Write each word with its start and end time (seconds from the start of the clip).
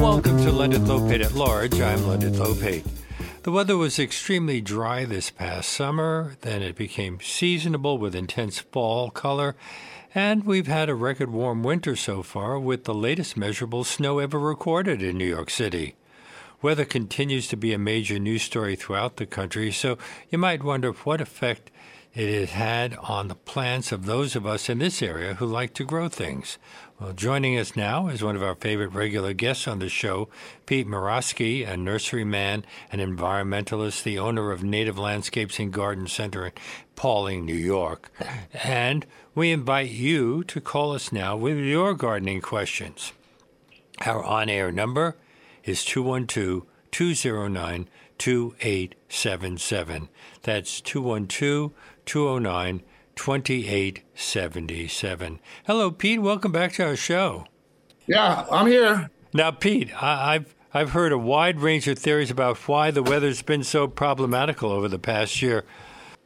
Welcome 0.00 0.38
to 0.38 0.52
Leonard 0.52 0.82
Lopate 0.82 1.24
at 1.24 1.34
Large. 1.34 1.80
I'm 1.80 2.06
Leonard 2.06 2.34
Lopate. 2.34 2.84
The 3.42 3.52
weather 3.52 3.76
was 3.76 3.98
extremely 3.98 4.60
dry 4.60 5.04
this 5.04 5.30
past 5.30 5.68
summer, 5.68 6.36
then 6.40 6.62
it 6.62 6.74
became 6.74 7.20
seasonable 7.22 7.96
with 7.96 8.14
intense 8.16 8.58
fall 8.58 9.10
color, 9.10 9.54
and 10.14 10.44
we've 10.44 10.66
had 10.66 10.88
a 10.88 10.96
record 10.96 11.30
warm 11.30 11.62
winter 11.62 11.94
so 11.94 12.24
far 12.24 12.58
with 12.58 12.84
the 12.84 12.94
latest 12.94 13.36
measurable 13.36 13.84
snow 13.84 14.18
ever 14.18 14.40
recorded 14.40 15.00
in 15.00 15.16
New 15.16 15.26
York 15.26 15.50
City. 15.50 15.94
Weather 16.66 16.84
continues 16.84 17.46
to 17.46 17.56
be 17.56 17.72
a 17.72 17.78
major 17.78 18.18
news 18.18 18.42
story 18.42 18.74
throughout 18.74 19.18
the 19.18 19.24
country, 19.24 19.70
so 19.70 19.96
you 20.30 20.38
might 20.38 20.64
wonder 20.64 20.90
what 20.90 21.20
effect 21.20 21.70
it 22.12 22.28
has 22.28 22.50
had 22.50 22.96
on 22.96 23.28
the 23.28 23.36
plants 23.36 23.92
of 23.92 24.04
those 24.04 24.34
of 24.34 24.44
us 24.44 24.68
in 24.68 24.80
this 24.80 25.00
area 25.00 25.34
who 25.34 25.46
like 25.46 25.74
to 25.74 25.84
grow 25.84 26.08
things. 26.08 26.58
Well, 26.98 27.12
joining 27.12 27.56
us 27.56 27.76
now 27.76 28.08
is 28.08 28.20
one 28.20 28.34
of 28.34 28.42
our 28.42 28.56
favorite 28.56 28.88
regular 28.88 29.32
guests 29.32 29.68
on 29.68 29.78
the 29.78 29.88
show, 29.88 30.28
Pete 30.66 30.88
Morosky, 30.88 31.64
a 31.64 31.76
nurseryman 31.76 32.64
and 32.90 33.00
environmentalist, 33.00 34.02
the 34.02 34.18
owner 34.18 34.50
of 34.50 34.64
Native 34.64 34.98
Landscapes 34.98 35.60
and 35.60 35.72
Garden 35.72 36.08
Center 36.08 36.46
in 36.46 36.52
Pawling, 36.96 37.44
New 37.44 37.54
York. 37.54 38.10
And 38.64 39.06
we 39.36 39.52
invite 39.52 39.90
you 39.90 40.42
to 40.42 40.60
call 40.60 40.94
us 40.94 41.12
now 41.12 41.36
with 41.36 41.58
your 41.58 41.94
gardening 41.94 42.40
questions. 42.40 43.12
Our 44.04 44.24
on 44.24 44.48
air 44.48 44.72
number 44.72 45.14
is 45.66 45.84
212 45.84 46.64
209 46.90 47.88
2877. 48.18 50.08
That's 50.42 50.80
212 50.80 51.72
209 52.06 52.82
2877. 53.14 55.40
Hello, 55.66 55.90
Pete. 55.90 56.22
Welcome 56.22 56.52
back 56.52 56.72
to 56.74 56.84
our 56.84 56.96
show. 56.96 57.46
Yeah, 58.06 58.46
I'm 58.50 58.66
here. 58.66 59.10
Now, 59.32 59.50
Pete, 59.50 59.90
I, 60.00 60.34
have 60.34 60.54
I've 60.72 60.90
heard 60.90 61.10
a 61.12 61.18
wide 61.18 61.60
range 61.60 61.88
of 61.88 61.98
theories 61.98 62.30
about 62.30 62.56
why 62.68 62.90
the 62.90 63.02
weather's 63.02 63.42
been 63.42 63.64
so 63.64 63.88
problematical 63.88 64.70
over 64.70 64.88
the 64.88 64.98
past 64.98 65.42
year. 65.42 65.64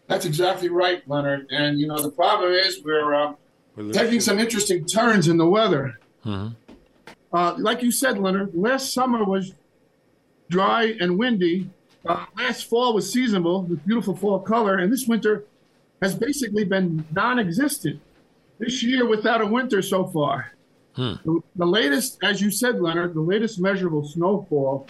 That's 0.09 0.27
exactly 0.27 0.69
right, 0.69 1.03
Leonard. 1.09 1.47
And 1.51 1.79
you 1.79 1.87
know 1.87 2.03
the 2.03 2.11
problem 2.11 2.53
is 2.53 2.83
we're, 2.85 3.15
uh, 3.15 3.35
we're 3.77 3.93
taking 3.93 4.19
some 4.21 4.41
interesting 4.41 4.85
turns 4.85 5.29
in 5.29 5.39
the 5.39 5.47
weather. 5.47 5.99
Mm-hmm. 6.27 6.55
Uh, 7.33 7.55
like 7.59 7.83
you 7.83 7.93
said, 7.93 8.19
Leonard, 8.19 8.55
last 8.55 8.93
summer 8.93 9.25
was 9.25 9.55
dry 10.49 10.95
and 11.01 11.19
windy. 11.19 11.71
Uh, 12.05 12.25
last 12.37 12.69
fall 12.69 12.95
was 12.95 13.13
seasonable 13.13 13.63
with 13.63 13.85
beautiful 13.87 14.17
fall 14.17 14.41
color, 14.41 14.79
and 14.79 14.93
this 14.93 15.07
winter 15.07 15.45
has 16.03 16.15
basically 16.15 16.65
been 16.65 17.05
non-existent. 17.13 18.01
This 18.59 18.83
year, 18.83 19.07
without 19.07 19.41
a 19.41 19.47
winter 19.47 19.81
so 19.81 20.07
far. 20.07 20.53
Hmm. 20.95 21.15
The, 21.25 21.41
the 21.57 21.67
latest, 21.67 22.19
as 22.23 22.41
you 22.41 22.51
said, 22.51 22.81
Leonard, 22.81 23.15
the 23.15 23.21
latest 23.21 23.61
measurable 23.61 24.07
snowfall 24.07 24.89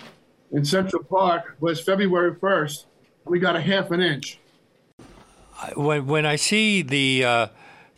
in 0.50 0.64
Central 0.64 1.04
Park 1.04 1.56
was 1.60 1.80
February 1.80 2.34
1st. 2.34 2.84
We 3.24 3.38
got 3.38 3.54
a 3.54 3.60
half 3.60 3.90
an 3.90 4.00
inch. 4.00 4.38
When 5.76 6.06
when 6.06 6.24
I 6.24 6.36
see 6.36 6.80
the 6.80 7.22
uh, 7.24 7.46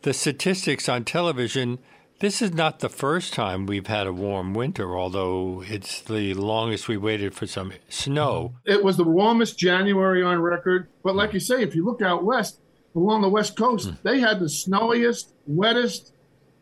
the 0.03 0.13
statistics 0.13 0.89
on 0.89 1.05
television, 1.05 1.79
this 2.23 2.41
is 2.41 2.55
not 2.55 2.79
the 2.79 2.89
first 2.89 3.35
time 3.35 3.67
we've 3.67 3.89
had 3.89 4.07
a 4.07 4.13
warm 4.13 4.55
winter, 4.55 4.97
although 4.97 5.61
it's 5.67 6.01
the 6.03 6.33
longest 6.35 6.87
we 6.87 6.97
waited 6.97 7.35
for 7.35 7.49
some 7.49 7.73
snow. 7.89 8.55
It 8.65 8.85
was 8.85 8.97
the 8.97 9.03
warmest 9.03 9.59
January 9.59 10.23
on 10.23 10.41
record. 10.41 10.87
But 11.03 11.17
like 11.17 11.35
you 11.35 11.41
say, 11.41 11.65
if 11.65 11.75
you 11.75 11.85
look 11.85 12.01
out 12.01 12.23
west, 12.23 12.61
along 12.95 13.23
the 13.23 13.29
west 13.29 13.57
coast, 13.57 13.91
mm. 13.91 14.03
they 14.05 14.21
had 14.21 14.39
the 14.39 14.49
snowiest, 14.49 15.35
wettest, 15.51 16.13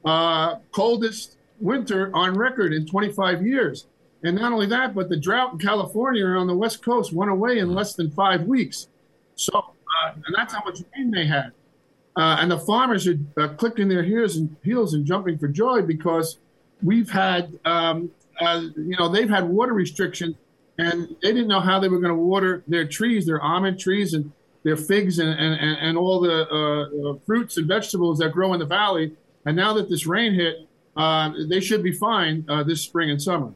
uh, 0.03 0.57
coldest 0.73 1.37
winter 1.61 2.11
on 2.17 2.39
record 2.39 2.73
in 2.73 2.87
25 2.87 3.45
years. 3.45 3.87
And 4.23 4.37
not 4.37 4.53
only 4.53 4.67
that, 4.69 4.95
but 4.95 5.11
the 5.11 5.21
drought 5.21 5.53
in 5.53 5.59
California 5.59 6.25
on 6.25 6.47
the 6.47 6.57
west 6.57 6.83
coast 6.83 7.13
went 7.13 7.31
away 7.31 7.59
in 7.59 7.75
less 7.75 7.95
than 7.95 8.11
five 8.11 8.45
weeks. 8.45 8.89
So, 9.35 9.53
uh, 9.59 10.13
and 10.15 10.35
that's 10.35 10.55
how 10.55 10.63
much 10.65 10.79
rain 10.97 11.11
they 11.11 11.27
had. 11.27 11.53
Uh, 12.17 12.39
and 12.41 12.51
the 12.51 12.59
farmers 12.59 13.07
are 13.07 13.17
uh, 13.37 13.49
clicking 13.49 13.89
their 13.89 14.03
heels 14.03 14.37
and 14.37 14.57
heels 14.65 14.95
and 14.95 15.07
jumping 15.07 15.39
for 15.39 15.49
joy 15.49 15.81
because 15.81 16.39
we've 16.83 17.11
had, 17.11 17.59
um, 17.65 18.11
uh, 18.41 18.63
you 18.77 18.97
know, 18.99 19.09
they've 19.09 19.31
had 19.31 19.49
water 19.49 19.73
restrictions, 19.73 20.35
and 20.79 21.09
they 21.23 21.33
didn't 21.33 21.49
know 21.49 21.61
how 21.61 21.79
they 21.79 21.89
were 21.89 22.01
going 22.01 22.15
to 22.15 22.21
water 22.21 22.65
their 22.67 22.87
trees, 22.87 23.27
their 23.27 23.41
almond 23.41 23.79
trees, 23.79 24.15
and 24.15 24.33
their 24.63 24.77
figs 24.77 25.19
and, 25.19 25.29
and, 25.29 25.79
and 25.79 25.97
all 25.97 26.21
the 26.21 26.47
uh, 26.51 27.11
uh, 27.11 27.19
fruits 27.27 27.57
and 27.57 27.67
vegetables 27.67 28.19
that 28.19 28.33
grow 28.33 28.53
in 28.53 28.61
the 28.61 28.67
valley. 28.67 29.13
And 29.47 29.57
now 29.57 29.73
that 29.75 29.89
this 29.89 30.07
rain 30.07 30.35
hit, 30.35 30.69
uh, 30.97 31.31
they 31.49 31.61
should 31.61 31.83
be 31.83 31.93
fine 31.93 32.45
uh, 32.49 32.63
this 32.63 32.83
spring 32.83 33.11
and 33.11 33.23
summer. 33.23 33.55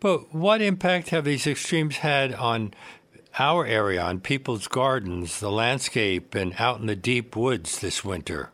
But 0.00 0.34
what 0.34 0.60
impact 0.60 1.08
have 1.08 1.24
these 1.24 1.46
extremes 1.46 1.96
had 1.96 2.34
on 2.34 2.74
our 3.38 3.66
area, 3.66 4.02
on 4.02 4.20
people's 4.20 4.68
gardens, 4.68 5.40
the 5.40 5.50
landscape, 5.50 6.34
and 6.34 6.54
out 6.58 6.80
in 6.80 6.86
the 6.86 6.96
deep 6.96 7.36
woods 7.36 7.78
this 7.78 8.04
winter? 8.04 8.50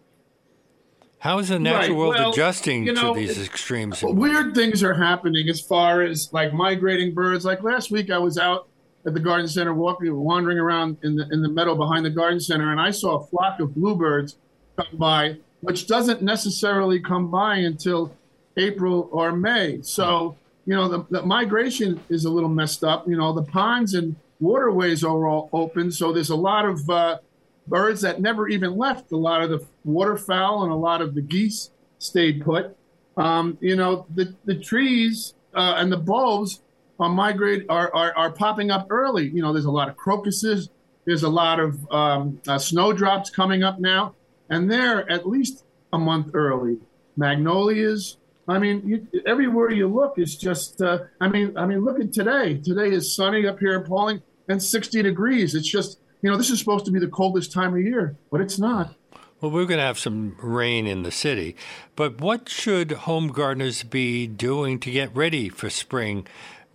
How 1.20 1.38
is 1.38 1.48
the 1.48 1.58
natural 1.58 1.88
right. 1.88 1.96
world 1.96 2.14
well, 2.14 2.30
adjusting 2.30 2.86
you 2.86 2.94
know, 2.94 3.12
to 3.12 3.20
these 3.20 3.38
extremes? 3.38 4.02
Uh, 4.02 4.08
weird 4.08 4.54
things 4.54 4.82
are 4.82 4.94
happening 4.94 5.50
as 5.50 5.60
far 5.60 6.02
as 6.02 6.32
like 6.32 6.54
migrating 6.54 7.12
birds. 7.12 7.44
Like 7.44 7.62
last 7.62 7.90
week, 7.90 8.10
I 8.10 8.16
was 8.16 8.38
out 8.38 8.68
at 9.04 9.12
the 9.12 9.20
garden 9.20 9.46
center, 9.46 9.74
walking, 9.74 10.14
wandering 10.16 10.58
around 10.58 10.96
in 11.02 11.16
the 11.16 11.28
in 11.30 11.42
the 11.42 11.48
meadow 11.48 11.74
behind 11.74 12.06
the 12.06 12.10
garden 12.10 12.40
center, 12.40 12.70
and 12.70 12.80
I 12.80 12.90
saw 12.90 13.18
a 13.18 13.26
flock 13.26 13.60
of 13.60 13.74
bluebirds 13.74 14.36
come 14.76 14.86
by, 14.94 15.36
which 15.60 15.86
doesn't 15.86 16.22
necessarily 16.22 17.00
come 17.00 17.30
by 17.30 17.56
until 17.56 18.16
April 18.56 19.10
or 19.12 19.32
May. 19.32 19.82
So 19.82 20.36
you 20.64 20.74
know 20.74 20.88
the, 20.88 21.04
the 21.10 21.22
migration 21.22 22.00
is 22.08 22.24
a 22.24 22.30
little 22.30 22.48
messed 22.48 22.82
up. 22.82 23.06
You 23.06 23.18
know 23.18 23.34
the 23.34 23.42
ponds 23.42 23.92
and 23.92 24.16
waterways 24.40 25.04
are 25.04 25.26
all 25.26 25.48
open, 25.52 25.92
so 25.92 26.12
there's 26.12 26.30
a 26.30 26.36
lot 26.36 26.64
of 26.64 26.88
uh, 26.90 27.18
birds 27.66 28.00
that 28.02 28.20
never 28.20 28.48
even 28.48 28.76
left. 28.76 29.12
A 29.12 29.16
lot 29.16 29.42
of 29.42 29.50
the 29.50 29.64
waterfowl 29.84 30.64
and 30.64 30.72
a 30.72 30.76
lot 30.76 31.02
of 31.02 31.14
the 31.14 31.22
geese 31.22 31.70
stayed 31.98 32.42
put. 32.42 32.76
Um, 33.16 33.58
you 33.60 33.76
know 33.76 34.06
the 34.14 34.34
the 34.44 34.54
trees 34.54 35.34
uh, 35.54 35.74
and 35.76 35.92
the 35.92 35.96
bulbs 35.96 36.62
are 36.98 37.08
migrate 37.08 37.66
are, 37.68 37.94
are, 37.94 38.16
are 38.16 38.30
popping 38.30 38.70
up 38.70 38.86
early. 38.90 39.28
You 39.28 39.42
know, 39.42 39.52
there's 39.52 39.64
a 39.64 39.70
lot 39.70 39.88
of 39.88 39.96
crocuses. 39.96 40.68
There's 41.06 41.22
a 41.22 41.28
lot 41.28 41.58
of 41.58 41.90
um, 41.90 42.40
uh, 42.46 42.58
snowdrops 42.58 43.30
coming 43.30 43.62
up 43.62 43.80
now, 43.80 44.14
and 44.50 44.70
they're 44.70 45.10
at 45.10 45.26
least 45.26 45.64
a 45.92 45.98
month 45.98 46.30
early. 46.34 46.78
Magnolias. 47.16 48.18
I 48.46 48.58
mean, 48.58 48.82
you, 48.86 49.22
everywhere 49.26 49.70
you 49.70 49.88
look 49.88 50.18
is 50.18 50.36
just. 50.36 50.80
Uh, 50.80 51.00
I 51.20 51.28
mean, 51.28 51.56
I 51.56 51.66
mean, 51.66 51.84
look 51.84 52.00
at 52.00 52.12
today. 52.12 52.58
Today 52.58 52.90
is 52.90 53.14
sunny 53.14 53.46
up 53.46 53.58
here 53.58 53.74
in 53.74 53.84
Pawling 53.84 54.22
and 54.50 54.62
60 54.62 55.02
degrees. 55.02 55.54
It's 55.54 55.68
just, 55.68 55.98
you 56.22 56.30
know, 56.30 56.36
this 56.36 56.50
is 56.50 56.58
supposed 56.58 56.84
to 56.86 56.90
be 56.90 56.98
the 56.98 57.08
coldest 57.08 57.52
time 57.52 57.74
of 57.74 57.80
year, 57.80 58.16
but 58.30 58.40
it's 58.40 58.58
not. 58.58 58.94
Well, 59.40 59.50
we're 59.50 59.64
going 59.64 59.78
to 59.78 59.84
have 59.84 59.98
some 59.98 60.36
rain 60.42 60.86
in 60.86 61.02
the 61.02 61.10
city, 61.10 61.56
but 61.96 62.20
what 62.20 62.48
should 62.48 62.92
home 62.92 63.28
gardeners 63.28 63.82
be 63.82 64.26
doing 64.26 64.78
to 64.80 64.90
get 64.90 65.14
ready 65.16 65.48
for 65.48 65.70
spring 65.70 66.26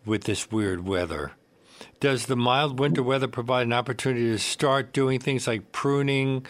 with 0.06 0.24
this 0.24 0.52
weird 0.52 0.88
weather. 0.88 1.34
Does 2.00 2.26
the 2.26 2.36
mild 2.36 2.80
winter 2.80 3.04
weather 3.04 3.28
provide 3.28 3.66
an 3.66 3.74
opportunity 3.74 4.28
to 4.28 4.38
start 4.38 4.94
doing 4.94 5.20
things 5.20 5.48
like 5.48 5.72
pruning, 5.72 6.46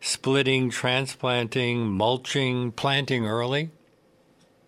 splitting, 0.00 0.70
transplanting, 0.70 1.86
mulching, 1.88 2.72
planting 2.72 3.26
early? 3.26 3.70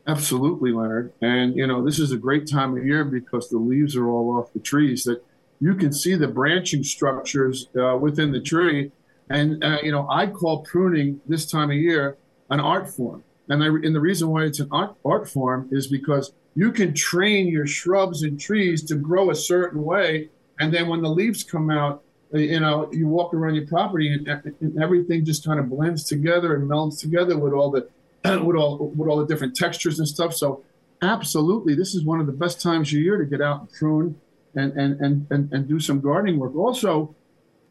Absolutely, 0.06 0.70
Leonard. 0.72 1.12
And, 1.20 1.56
you 1.56 1.66
know, 1.66 1.84
this 1.84 1.98
is 1.98 2.12
a 2.12 2.16
great 2.16 2.48
time 2.48 2.76
of 2.76 2.86
year 2.86 3.04
because 3.04 3.48
the 3.48 3.58
leaves 3.58 3.96
are 3.96 4.08
all 4.08 4.38
off 4.38 4.52
the 4.52 4.60
trees 4.60 5.04
that 5.04 5.24
you 5.60 5.74
can 5.74 5.92
see 5.92 6.14
the 6.14 6.28
branching 6.28 6.84
structures 6.84 7.68
uh, 7.78 7.96
within 7.96 8.32
the 8.32 8.40
tree. 8.40 8.92
And, 9.30 9.62
uh, 9.64 9.78
you 9.82 9.91
know, 9.91 10.06
I 10.10 10.26
call 10.26 10.62
pruning 10.62 11.20
this 11.26 11.50
time 11.50 11.70
of 11.70 11.76
year 11.76 12.16
an 12.50 12.60
art 12.60 12.88
form. 12.88 13.24
And, 13.48 13.62
I, 13.62 13.66
and 13.66 13.94
the 13.94 14.00
reason 14.00 14.28
why 14.28 14.44
it's 14.44 14.60
an 14.60 14.68
art, 14.70 14.97
art 15.04 15.28
form 15.28 15.68
is 15.72 15.86
because 15.86 16.32
you 16.54 16.72
can 16.72 16.94
train 16.94 17.48
your 17.48 17.66
shrubs 17.66 18.22
and 18.22 18.41
trees 18.41 18.82
to 18.84 18.94
grow 18.94 19.30
a 19.30 19.34
certain 19.34 19.84
way. 19.84 20.30
And 20.58 20.72
then 20.72 20.88
when 20.88 21.03
the 21.03 21.10
leaves 21.10 21.42
come 21.42 21.70
out, 21.70 22.02
uh, 22.34 22.38
you 22.38 22.60
know, 22.60 22.91
you 22.92 23.06
walk 23.06 23.34
around 23.34 23.54
your 23.54 23.66
property 23.66 24.12
and, 24.12 24.26
and 24.60 24.82
everything 24.82 25.24
just 25.24 25.44
kind 25.44 25.60
of 25.60 25.68
blends 25.68 26.04
together 26.04 26.56
and 26.56 26.68
melds 26.68 27.00
together 27.00 27.38
with 27.38 27.52
all 27.52 27.70
the 27.70 27.88
with 28.44 28.56
all 28.56 28.92
with 28.97 29.09
all 29.09 29.18
the 29.18 29.26
different 29.26 29.54
textures 29.54 29.98
and 29.98 30.09
stuff. 30.09 30.34
So 30.34 30.64
absolutely, 31.02 31.74
this 31.74 31.94
is 31.94 32.04
one 32.04 32.20
of 32.20 32.26
the 32.26 32.32
best 32.32 32.60
times 32.60 32.88
of 32.88 32.98
year 32.98 33.16
to 33.18 33.24
get 33.24 33.41
out 33.41 33.60
and 33.60 33.70
prune 33.70 34.20
and 34.56 34.72
and 34.72 35.00
and 35.00 35.26
and, 35.30 35.53
and 35.53 35.68
do 35.68 35.78
some 35.78 36.00
gardening 36.00 36.38
work. 36.38 36.54
Also, 36.56 37.14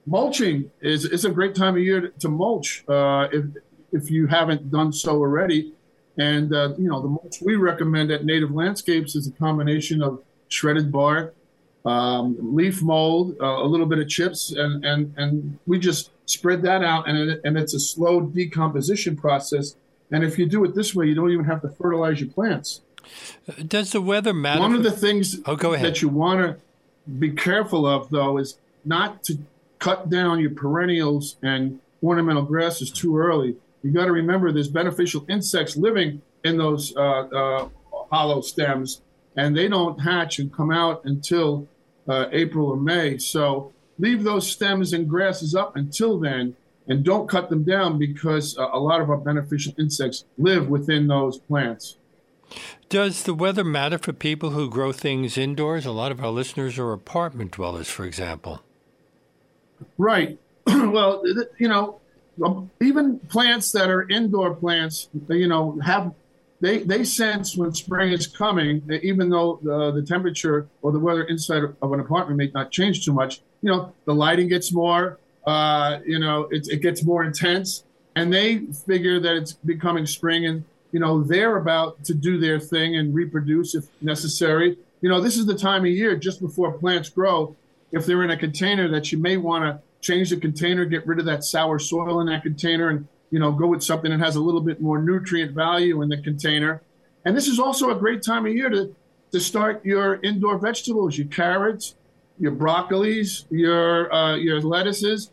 mulching 0.06 0.72
is 0.82 1.06
is 1.06 1.26
a 1.26 1.30
great 1.30 1.56
time 1.56 1.76
of 1.76 1.84
year 1.84 2.02
to, 2.02 2.10
to 2.20 2.30
mulch 2.30 2.84
uh, 2.88 3.28
if 3.32 3.46
if 3.92 4.12
you 4.12 4.28
haven't 4.28 4.72
done 4.72 4.92
so 4.92 5.12
already. 5.12 5.74
And, 6.18 6.54
uh, 6.54 6.74
you 6.78 6.88
know, 6.90 7.02
the 7.02 7.10
mulch 7.10 7.42
we 7.42 7.56
recommend 7.56 8.10
at 8.12 8.24
Native 8.24 8.52
Landscapes 8.52 9.16
is 9.16 9.28
a 9.28 9.32
combination 9.32 10.02
of 10.02 10.24
shredded 10.48 10.92
bark, 10.92 11.36
um, 11.86 12.38
leaf 12.40 12.82
mold, 12.82 13.36
uh, 13.42 13.46
a 13.46 13.68
little 13.68 13.86
bit 13.86 14.00
of 14.00 14.08
chips, 14.08 14.52
and 14.52 14.84
and 14.86 15.14
and 15.18 15.60
we 15.68 15.78
just 15.78 16.12
spread 16.26 16.62
that 16.64 16.84
out, 16.84 17.08
and 17.08 17.18
it, 17.18 17.42
and 17.44 17.58
it's 17.58 17.74
a 17.74 17.80
slow 17.80 18.22
decomposition 18.22 19.16
process. 19.16 19.76
And 20.12 20.24
if 20.24 20.40
you 20.40 20.46
do 20.46 20.64
it 20.64 20.74
this 20.74 20.96
way, 20.96 21.08
you 21.08 21.16
don't 21.16 21.32
even 21.32 21.46
have 21.46 21.62
to 21.62 21.70
fertilize 21.70 22.22
your 22.22 22.30
plants. 22.30 22.82
Does 23.68 23.92
the 23.92 24.02
weather 24.02 24.34
matter? 24.34 24.62
One 24.62 24.74
of 24.74 24.84
the 24.84 24.92
things 24.92 25.40
oh, 25.46 25.56
go 25.56 25.74
ahead. 25.74 25.86
that 25.86 26.02
you 26.02 26.10
want 26.10 26.40
to 26.42 26.58
be 27.20 27.32
careful 27.32 27.86
of, 27.86 28.10
though, 28.10 28.38
is 28.38 28.58
not 28.84 29.24
to 29.24 29.38
cut 29.80 30.10
down 30.10 30.40
your 30.40 30.52
perennials 30.52 31.38
and 31.44 31.80
ornamental 32.02 32.44
grasses 32.44 32.92
too 32.92 33.18
early. 33.18 33.56
You 33.84 33.92
got 33.92 34.06
to 34.06 34.12
remember 34.12 34.52
there's 34.52 34.68
beneficial 34.68 35.26
insects 35.30 35.78
living 35.78 36.22
in 36.44 36.58
those 36.58 36.96
uh, 36.96 37.00
uh, 37.00 37.70
hollow 38.12 38.42
stems, 38.42 39.02
and 39.36 39.56
they 39.56 39.68
don't 39.68 40.00
hatch 40.00 40.40
and 40.40 40.52
come 40.52 40.72
out 40.72 41.04
until 41.06 41.68
uh, 42.08 42.28
April 42.32 42.68
or 42.68 42.78
May. 42.78 43.18
So 43.18 43.72
leave 44.00 44.24
those 44.24 44.50
stems 44.50 44.94
and 44.94 45.10
grasses 45.10 45.56
up 45.56 45.76
until 45.76 46.20
then, 46.20 46.56
and 46.88 47.04
don't 47.04 47.30
cut 47.30 47.50
them 47.50 47.64
down 47.64 47.98
because 47.98 48.58
uh, 48.58 48.70
a 48.74 48.80
lot 48.80 49.02
of 49.02 49.10
our 49.10 49.18
beneficial 49.18 49.74
insects 49.78 50.26
live 50.38 50.68
within 50.68 51.08
those 51.08 51.40
plants. 51.40 51.98
Does 52.90 53.24
the 53.24 53.34
weather 53.34 53.64
matter 53.64 53.98
for 53.98 54.14
people 54.14 54.52
who 54.52 54.70
grow 54.70 54.92
things 54.92 55.38
indoors? 55.38 55.86
A 55.86 55.92
lot 55.92 56.12
of 56.12 56.24
our 56.24 56.30
listeners 56.30 56.78
are 56.78 56.92
apartment 56.92 57.52
dwellers, 57.52 57.90
for 57.90 58.06
example. 58.06 58.62
Right. 59.98 60.40
well, 60.68 61.24
you 61.58 61.68
know, 61.68 62.00
um, 62.44 62.70
even 62.82 63.20
plants 63.20 63.72
that 63.72 63.90
are 63.90 64.10
indoor 64.10 64.56
plants, 64.56 65.10
you 65.30 65.48
know, 65.48 65.80
have 65.84 66.14
they 66.62 66.80
they 66.80 67.04
sense 67.04 67.56
when 67.56 67.74
spring 67.74 68.12
is 68.12 68.28
coming, 68.28 68.82
even 69.04 69.30
though 69.30 69.60
the, 69.62 69.92
the 69.92 70.02
temperature 70.02 70.68
or 70.82 70.92
the 70.92 71.00
weather 71.00 71.24
inside 71.24 71.64
of 71.64 71.92
an 71.92 72.00
apartment 72.00 72.38
may 72.38 72.50
not 72.54 72.72
change 72.72 73.06
too 73.06 73.14
much. 73.14 73.42
You 73.62 73.72
know, 73.72 73.94
the 74.06 74.14
lighting 74.14 74.48
gets 74.48 74.72
more, 74.72 75.20
uh, 75.46 76.00
you 76.06 76.20
know, 76.20 76.48
it, 76.52 76.68
it 76.70 76.82
gets 76.82 77.04
more 77.04 77.24
intense, 77.24 77.84
and 78.16 78.32
they 78.32 78.60
figure 78.88 79.20
that 79.20 79.36
it's 79.36 79.54
becoming 79.54 80.06
spring, 80.06 80.46
and 80.46 80.64
you 80.96 81.02
know 81.02 81.22
they're 81.22 81.58
about 81.58 82.06
to 82.06 82.14
do 82.14 82.40
their 82.40 82.58
thing 82.58 82.96
and 82.96 83.14
reproduce 83.14 83.76
if 83.76 83.84
necessary. 84.02 84.78
You 85.02 85.10
know, 85.10 85.20
this 85.20 85.38
is 85.38 85.46
the 85.46 85.58
time 85.58 85.82
of 85.82 85.92
year 85.92 86.16
just 86.16 86.40
before 86.40 86.72
plants 86.72 87.10
grow. 87.10 87.54
If 87.92 88.06
they're 88.06 88.24
in 88.24 88.32
a 88.32 88.38
container, 88.38 88.88
that 88.88 89.12
you 89.12 89.18
may 89.18 89.36
want 89.36 89.66
to 89.66 89.82
change 90.00 90.30
the 90.30 90.38
container, 90.38 90.86
get 90.86 91.06
rid 91.06 91.20
of 91.20 91.26
that 91.26 91.44
sour 91.44 91.80
soil 91.80 92.22
in 92.22 92.28
that 92.28 92.44
container, 92.44 92.88
and 92.88 93.10
you 93.30 93.40
know, 93.40 93.52
go 93.52 93.68
with 93.68 93.84
something 93.84 94.10
that 94.10 94.22
has 94.22 94.38
a 94.38 94.40
little 94.40 94.62
bit 94.62 94.80
more 94.80 95.02
nutrient 95.02 95.52
value 95.52 96.02
in 96.02 96.08
the 96.08 96.22
container. 96.22 96.82
And 97.26 97.36
this 97.36 97.50
is 97.50 97.60
also 97.60 97.90
a 97.90 97.96
great 97.96 98.24
time 98.24 98.46
of 98.46 98.54
year 98.54 98.70
to, 98.70 98.96
to 99.34 99.40
start 99.42 99.86
your 99.86 100.22
indoor 100.24 100.58
vegetables, 100.58 101.18
your 101.18 101.28
carrots, 101.28 101.96
your 102.40 102.54
broccolis, 102.54 103.44
your, 103.50 104.14
uh, 104.14 104.38
your 104.38 104.62
lettuces, 104.62 105.30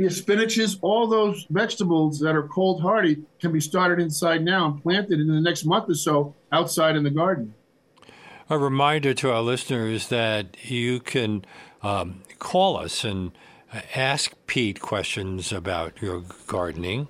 your 0.00 0.10
spinaches, 0.10 0.78
all 0.80 1.06
those 1.06 1.46
vegetables 1.50 2.18
that 2.20 2.34
are 2.34 2.44
cold 2.44 2.80
hardy 2.80 3.22
can 3.38 3.52
be 3.52 3.60
started 3.60 4.00
inside 4.00 4.42
now 4.42 4.64
and 4.66 4.82
planted 4.82 5.20
in 5.20 5.28
the 5.28 5.40
next 5.40 5.66
month 5.66 5.90
or 5.90 5.94
so 5.94 6.34
outside 6.50 6.96
in 6.96 7.04
the 7.04 7.10
garden. 7.10 7.52
A 8.48 8.56
reminder 8.58 9.12
to 9.14 9.30
our 9.30 9.42
listeners 9.42 10.08
that 10.08 10.56
you 10.64 11.00
can 11.00 11.44
um, 11.82 12.22
call 12.38 12.78
us 12.78 13.04
and 13.04 13.32
ask 13.94 14.32
Pete 14.46 14.80
questions 14.80 15.52
about 15.52 16.00
your 16.00 16.24
gardening. 16.46 17.06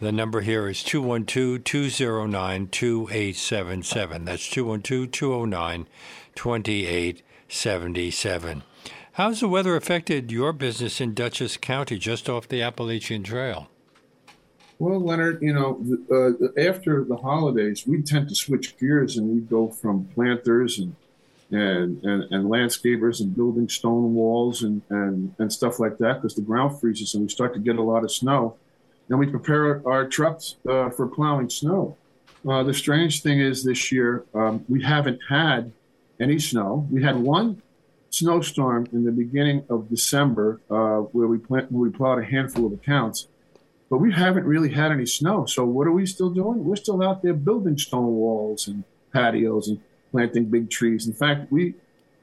The 0.00 0.12
number 0.12 0.42
here 0.42 0.68
is 0.68 0.84
212 0.84 1.64
209 1.64 2.68
2877. 2.68 4.24
That's 4.26 4.50
212 4.50 5.10
209 5.10 5.88
2877. 6.34 8.62
How's 9.18 9.40
the 9.40 9.48
weather 9.48 9.74
affected 9.74 10.30
your 10.30 10.52
business 10.52 11.00
in 11.00 11.12
Dutchess 11.12 11.56
County, 11.56 11.98
just 11.98 12.28
off 12.28 12.46
the 12.46 12.62
Appalachian 12.62 13.24
Trail? 13.24 13.68
Well, 14.78 15.00
Leonard, 15.00 15.42
you 15.42 15.52
know, 15.52 15.84
uh, 16.08 16.60
after 16.60 17.02
the 17.02 17.16
holidays, 17.16 17.84
we 17.84 18.00
tend 18.00 18.28
to 18.28 18.36
switch 18.36 18.78
gears 18.78 19.16
and 19.16 19.28
we 19.28 19.40
go 19.40 19.70
from 19.70 20.04
planters 20.14 20.78
and 20.78 20.94
and, 21.50 22.00
and, 22.04 22.30
and 22.30 22.44
landscapers 22.44 23.20
and 23.20 23.34
building 23.34 23.68
stone 23.68 24.14
walls 24.14 24.62
and, 24.62 24.82
and, 24.88 25.34
and 25.38 25.52
stuff 25.52 25.80
like 25.80 25.98
that 25.98 26.22
because 26.22 26.36
the 26.36 26.42
ground 26.42 26.78
freezes 26.78 27.14
and 27.14 27.24
we 27.24 27.28
start 27.28 27.54
to 27.54 27.58
get 27.58 27.74
a 27.74 27.82
lot 27.82 28.04
of 28.04 28.12
snow. 28.12 28.56
And 29.08 29.18
we 29.18 29.26
prepare 29.26 29.82
our 29.84 30.06
trucks 30.06 30.54
uh, 30.68 30.90
for 30.90 31.08
plowing 31.08 31.50
snow. 31.50 31.96
Uh, 32.48 32.62
the 32.62 32.74
strange 32.74 33.22
thing 33.22 33.40
is 33.40 33.64
this 33.64 33.90
year, 33.90 34.26
um, 34.32 34.64
we 34.68 34.80
haven't 34.84 35.18
had 35.28 35.72
any 36.20 36.38
snow. 36.38 36.86
We 36.88 37.02
had 37.02 37.16
one 37.16 37.62
snowstorm 38.10 38.86
in 38.92 39.04
the 39.04 39.12
beginning 39.12 39.64
of 39.68 39.88
December 39.88 40.60
uh, 40.70 40.98
where, 41.12 41.26
we 41.26 41.38
plant, 41.38 41.70
where 41.70 41.88
we 41.88 41.90
plowed 41.90 42.18
a 42.18 42.24
handful 42.24 42.66
of 42.66 42.72
accounts. 42.72 43.28
But 43.90 43.98
we 43.98 44.12
haven't 44.12 44.44
really 44.44 44.72
had 44.72 44.92
any 44.92 45.06
snow. 45.06 45.46
So 45.46 45.64
what 45.64 45.86
are 45.86 45.92
we 45.92 46.06
still 46.06 46.30
doing? 46.30 46.64
We're 46.64 46.76
still 46.76 47.02
out 47.02 47.22
there 47.22 47.34
building 47.34 47.78
stone 47.78 48.14
walls 48.14 48.68
and 48.68 48.84
patios 49.12 49.68
and 49.68 49.80
planting 50.10 50.46
big 50.46 50.70
trees. 50.70 51.06
In 51.06 51.14
fact, 51.14 51.50
we 51.50 51.74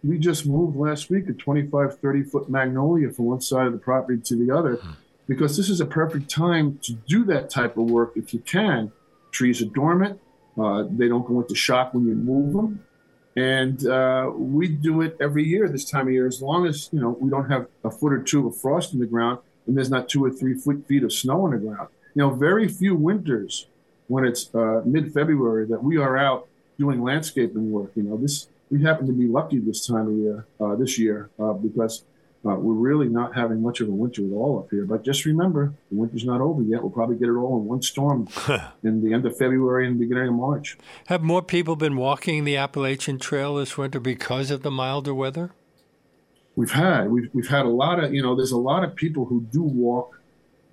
we 0.04 0.20
just 0.20 0.46
moved 0.46 0.78
last 0.78 1.10
week 1.10 1.28
a 1.30 1.34
25, 1.34 2.00
30 2.00 2.24
foot 2.24 2.50
magnolia 2.50 3.10
from 3.10 3.26
one 3.26 3.42
side 3.42 3.66
of 3.66 3.74
the 3.74 3.80
property 3.80 4.22
to 4.22 4.36
the 4.36 4.56
other 4.56 4.76
hmm. 4.76 4.92
because 5.28 5.58
this 5.58 5.70
is 5.70 5.82
a 5.82 5.86
perfect 5.86 6.30
time 6.30 6.78
to 6.84 6.94
do 6.94 7.24
that 7.26 7.50
type 7.50 7.78
of 7.78 7.90
work 7.90 8.14
if 8.16 8.34
you 8.34 8.40
can. 8.40 8.92
Trees 9.32 9.62
are 9.62 9.66
dormant, 9.66 10.20
uh, 10.58 10.84
they 10.90 11.08
don't 11.08 11.28
go 11.28 11.42
into 11.42 11.56
shock 11.56 11.94
when 11.94 12.08
you 12.08 12.14
move 12.14 12.54
them. 12.54 12.85
And 13.36 13.86
uh, 13.86 14.32
we 14.34 14.70
do 14.70 15.02
it 15.02 15.18
every 15.20 15.44
year 15.44 15.68
this 15.68 15.90
time 15.90 16.08
of 16.08 16.14
year, 16.14 16.26
as 16.26 16.42
long 16.42 16.66
as 16.66 16.90
you 16.94 17.02
know 17.02 17.18
we 17.20 17.30
don't 17.30 17.50
have 17.50 17.68
a 17.84 17.92
foot 17.92 18.14
or 18.14 18.22
two 18.22 18.48
of 18.48 18.58
frost 18.58 18.94
in 18.94 19.00
the 19.00 19.06
ground 19.06 19.40
and 19.68 19.76
there's 19.76 19.90
not 19.90 20.10
two 20.10 20.24
or 20.24 20.32
three 20.32 20.54
foot 20.54 20.86
feet 20.88 21.04
of 21.04 21.12
snow 21.12 21.46
on 21.46 21.52
the 21.52 21.58
ground. 21.58 21.90
You 22.14 22.22
know, 22.22 22.30
very 22.32 22.68
few 22.68 22.96
winters 22.96 23.68
when 24.08 24.26
it's 24.26 24.54
uh, 24.54 24.82
mid-February 24.86 25.66
that 25.68 25.84
we 25.84 25.98
are 25.98 26.18
out 26.18 26.48
doing 26.78 27.02
landscaping 27.02 27.72
work. 27.72 27.92
You 27.96 28.04
know, 28.04 28.18
this 28.18 28.48
we 28.70 28.84
happen 28.84 29.06
to 29.08 29.14
be 29.14 29.28
lucky 29.28 29.60
this 29.60 29.86
time 29.86 30.08
of 30.08 30.14
year, 30.16 30.46
uh, 30.60 30.76
this 30.76 30.98
year, 30.98 31.30
uh, 31.40 31.54
because 31.54 32.04
uh, 32.46 32.56
we're 32.56 32.74
really 32.74 33.08
not 33.08 33.36
having 33.36 33.62
much 33.62 33.82
of 33.82 33.88
a 33.88 33.92
winter 33.92 34.24
at 34.26 34.32
all 34.32 34.60
up 34.60 34.68
here. 34.70 34.86
But 34.86 35.04
just 35.04 35.26
remember, 35.26 35.74
the 35.90 35.98
winter's 35.98 36.26
not 36.26 36.42
over 36.42 36.62
yet. 36.62 36.82
We'll 36.82 36.92
probably 36.92 37.16
get 37.16 37.28
it 37.28 37.34
all 37.34 37.60
in 37.60 37.66
one 37.66 37.82
storm 37.82 38.28
in 38.84 39.04
the 39.04 39.14
end 39.14 39.26
of 39.26 39.36
February 39.36 39.88
and 39.88 39.98
beginning 39.98 40.28
of 40.28 40.36
March. 40.36 40.78
Have 41.08 41.24
more 41.24 41.42
people 41.42 41.76
been 41.76 41.96
walking 41.96 42.44
the 42.44 42.56
Appalachian 42.56 43.18
Trail 43.18 43.56
this 43.56 43.78
winter 43.78 44.00
because 44.00 44.52
of 44.52 44.62
the 44.62 44.70
milder 44.70 45.14
weather? 45.14 45.52
We've 46.56 46.72
had 46.72 47.10
we've 47.10 47.30
we've 47.34 47.50
had 47.50 47.66
a 47.66 47.70
lot 47.70 48.02
of 48.02 48.14
you 48.14 48.22
know. 48.22 48.36
There's 48.36 48.54
a 48.54 48.58
lot 48.58 48.84
of 48.84 48.96
people 48.96 49.26
who 49.26 49.42
do 49.52 49.62
walk 49.62 50.22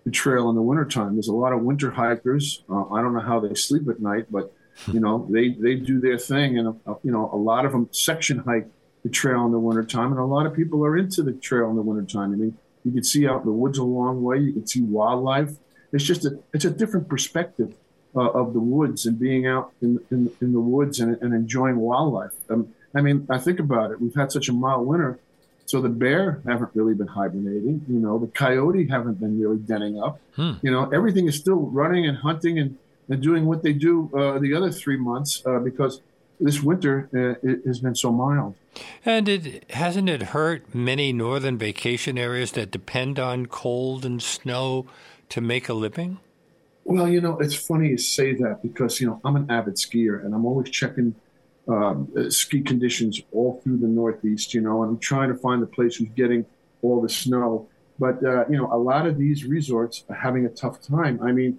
the 0.05 0.11
trail 0.11 0.49
in 0.49 0.55
the 0.55 0.63
wintertime. 0.63 1.15
There's 1.15 1.29
a 1.29 1.35
lot 1.35 1.53
of 1.53 1.63
winter 1.63 1.91
hikers. 1.91 2.63
Uh, 2.70 2.89
I 2.91 3.03
don't 3.03 3.15
know 3.15 3.20
how 3.20 3.41
they 3.41 3.55
sleep 3.55 3.89
at 3.89 4.01
night, 4.01 4.27
but 4.31 4.53
you 4.93 5.01
know, 5.05 5.27
they 5.31 5.51
they 5.51 5.75
do 5.77 6.01
their 6.01 6.19
thing, 6.19 6.58
and 6.58 6.69
uh, 6.87 6.94
you 7.03 7.11
know, 7.11 7.31
a 7.32 7.37
lot 7.37 7.65
of 7.65 7.73
them 7.73 7.89
section 7.91 8.39
hike 8.41 8.69
the 9.03 9.09
trail 9.09 9.44
in 9.47 9.53
the 9.53 9.59
wintertime, 9.59 10.13
and 10.13 10.21
a 10.21 10.25
lot 10.25 10.47
of 10.47 10.55
people 10.55 10.85
are 10.85 10.97
into 10.97 11.23
the 11.23 11.32
trail 11.32 11.69
in 11.71 11.77
the 11.77 11.82
wintertime. 11.82 12.32
I 12.32 12.37
mean, 12.37 12.56
you 12.85 12.93
can 12.93 13.05
see 13.05 13.27
out 13.27 13.41
in 13.41 13.47
the 13.47 13.53
woods 13.53 13.79
a 13.79 13.85
long 13.85 14.23
way. 14.23 14.39
You 14.39 14.53
can 14.53 14.67
see 14.67 14.82
wildlife. 14.82 15.53
It's 15.93 16.05
just 16.05 16.25
a 16.25 16.39
it's 16.53 16.65
a 16.65 16.71
different 16.71 17.09
perspective 17.09 17.75
uh, 18.15 18.31
of 18.31 18.53
the 18.53 18.61
woods 18.61 19.06
and 19.06 19.19
being 19.19 19.47
out 19.47 19.73
in 19.82 20.01
in, 20.11 20.31
in 20.41 20.53
the 20.53 20.61
woods 20.61 21.01
and, 21.01 21.21
and 21.21 21.35
enjoying 21.35 21.77
wildlife. 21.77 22.32
Um, 22.49 22.75
I 22.94 23.01
mean, 23.01 23.27
I 23.31 23.39
think 23.39 23.59
about 23.59 23.91
it. 23.91 24.01
We've 24.01 24.15
had 24.15 24.31
such 24.32 24.49
a 24.49 24.53
mild 24.53 24.87
winter, 24.87 25.19
so 25.67 25.81
the 25.81 25.89
bear 25.89 26.43
haven't 26.47 26.71
really 26.75 26.94
been 26.94 27.09
hibernating. 27.09 27.85
You 27.89 27.99
know, 27.99 28.19
the 28.19 28.27
coyote 28.27 28.87
haven't 28.89 29.21
been 29.21 29.41
really 29.41 29.59
denning 29.59 30.03
up. 30.03 30.21
Hmm. 30.37 30.53
You 30.63 30.71
know, 30.71 30.89
everything 30.91 31.27
is 31.27 31.37
still 31.37 31.56
running 31.56 32.06
and 32.06 32.19
hunting 32.19 32.59
and 32.59 32.79
and 33.09 33.23
doing 33.23 33.47
what 33.47 33.63
they 33.63 33.73
do 33.73 34.11
uh, 34.17 34.39
the 34.39 34.55
other 34.55 34.71
three 34.71 34.97
months 34.97 35.43
uh, 35.44 35.59
because 35.59 36.01
this 36.43 36.63
winter 36.63 37.08
uh, 37.15 37.49
it 37.49 37.63
has 37.67 37.81
been 37.81 37.94
so 37.94 38.13
mild. 38.13 38.55
And 39.05 39.29
it 39.29 39.70
hasn't 39.70 40.08
it 40.08 40.22
hurt 40.22 40.75
many 40.75 41.13
northern 41.13 41.58
vacation 41.58 42.19
areas 42.19 42.53
that 42.53 42.70
depend 42.70 43.19
on 43.19 43.46
cold 43.46 44.05
and 44.05 44.22
snow 44.22 44.87
to 45.29 45.41
make 45.41 45.69
a 45.69 45.75
living? 45.75 46.19
Well, 46.84 47.08
you 47.08 47.20
know, 47.20 47.39
it's 47.39 47.55
funny 47.55 47.89
you 47.89 47.99
say 47.99 48.34
that 48.34 48.63
because 48.63 49.01
you 49.01 49.06
know 49.06 49.20
I'm 49.25 49.37
an 49.37 49.51
avid 49.51 49.77
skier 49.77 50.25
and 50.25 50.34
I'm 50.34 50.44
always 50.44 50.69
checking 50.70 51.15
um, 51.69 52.13
uh, 52.17 52.29
ski 52.29 52.61
conditions 52.61 53.20
all 53.31 53.61
through 53.63 53.79
the 53.79 53.87
Northeast. 53.87 54.53
You 54.53 54.61
know, 54.61 54.82
and 54.82 54.91
I'm 54.91 54.99
trying 54.99 55.29
to 55.32 55.39
find 55.39 55.63
the 55.63 55.67
place 55.67 55.96
who's 55.96 56.08
getting 56.11 56.44
all 56.82 57.01
the 57.01 57.08
snow. 57.08 57.69
But 57.99 58.25
uh, 58.25 58.44
you 58.51 58.56
know, 58.58 58.69
a 58.72 58.77
lot 58.77 59.06
of 59.06 59.17
these 59.17 59.44
resorts 59.44 60.05
are 60.08 60.17
having 60.17 60.44
a 60.44 60.49
tough 60.49 60.82
time. 60.82 61.20
I 61.22 61.31
mean, 61.32 61.58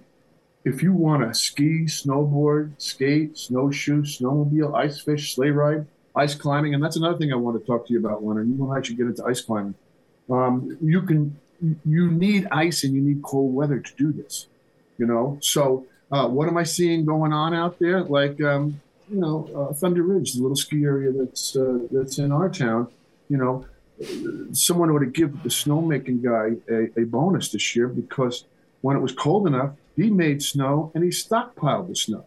if 0.64 0.82
you 0.82 0.92
want 0.92 1.22
to 1.22 1.38
ski, 1.38 1.84
snowboard, 1.84 2.72
skate, 2.78 3.36
snowshoe, 3.36 4.02
snowmobile, 4.02 4.74
ice 4.74 5.00
fish, 5.00 5.34
sleigh 5.34 5.50
ride, 5.50 5.86
ice 6.16 6.34
climbing, 6.34 6.74
and 6.74 6.82
that's 6.82 6.96
another 6.96 7.18
thing 7.18 7.32
I 7.32 7.36
want 7.36 7.60
to 7.60 7.66
talk 7.66 7.86
to 7.86 7.92
you 7.92 7.98
about, 7.98 8.24
Leonard. 8.24 8.48
You 8.48 8.64
and 8.64 8.72
I 8.72 8.82
should 8.82 8.96
get 8.96 9.06
into 9.06 9.24
ice 9.24 9.42
climbing. 9.42 9.74
Um, 10.30 10.78
you 10.80 11.02
can, 11.02 11.38
you 11.84 12.10
need 12.10 12.48
ice 12.50 12.84
and 12.84 12.94
you 12.94 13.02
need 13.02 13.22
cold 13.22 13.54
weather 13.54 13.78
to 13.78 13.92
do 13.96 14.12
this. 14.12 14.46
You 14.96 15.06
know, 15.06 15.38
so 15.40 15.86
uh, 16.10 16.28
what 16.28 16.48
am 16.48 16.56
I 16.56 16.62
seeing 16.62 17.04
going 17.04 17.32
on 17.32 17.52
out 17.52 17.78
there? 17.78 18.02
Like, 18.02 18.40
um, 18.42 18.80
you 19.10 19.20
know, 19.20 19.50
uh, 19.54 19.74
Thunder 19.74 20.02
Ridge, 20.02 20.34
the 20.34 20.42
little 20.42 20.56
ski 20.56 20.84
area 20.84 21.10
that's 21.12 21.56
uh, 21.56 21.80
that's 21.90 22.18
in 22.18 22.30
our 22.30 22.48
town, 22.48 22.88
you 23.28 23.36
know, 23.36 23.66
someone 24.52 24.92
would 24.92 25.02
have 25.02 25.12
given 25.12 25.40
the 25.42 25.48
snowmaking 25.48 26.22
guy 26.22 26.56
a, 26.72 27.02
a 27.02 27.04
bonus 27.04 27.50
this 27.50 27.74
year 27.74 27.88
because 27.88 28.44
when 28.82 28.96
it 28.96 29.00
was 29.00 29.12
cold 29.12 29.46
enough, 29.46 29.72
he 29.96 30.10
made 30.10 30.42
snow 30.42 30.90
and 30.94 31.04
he 31.04 31.10
stockpiled 31.10 31.88
the 31.88 31.96
snow. 31.96 32.26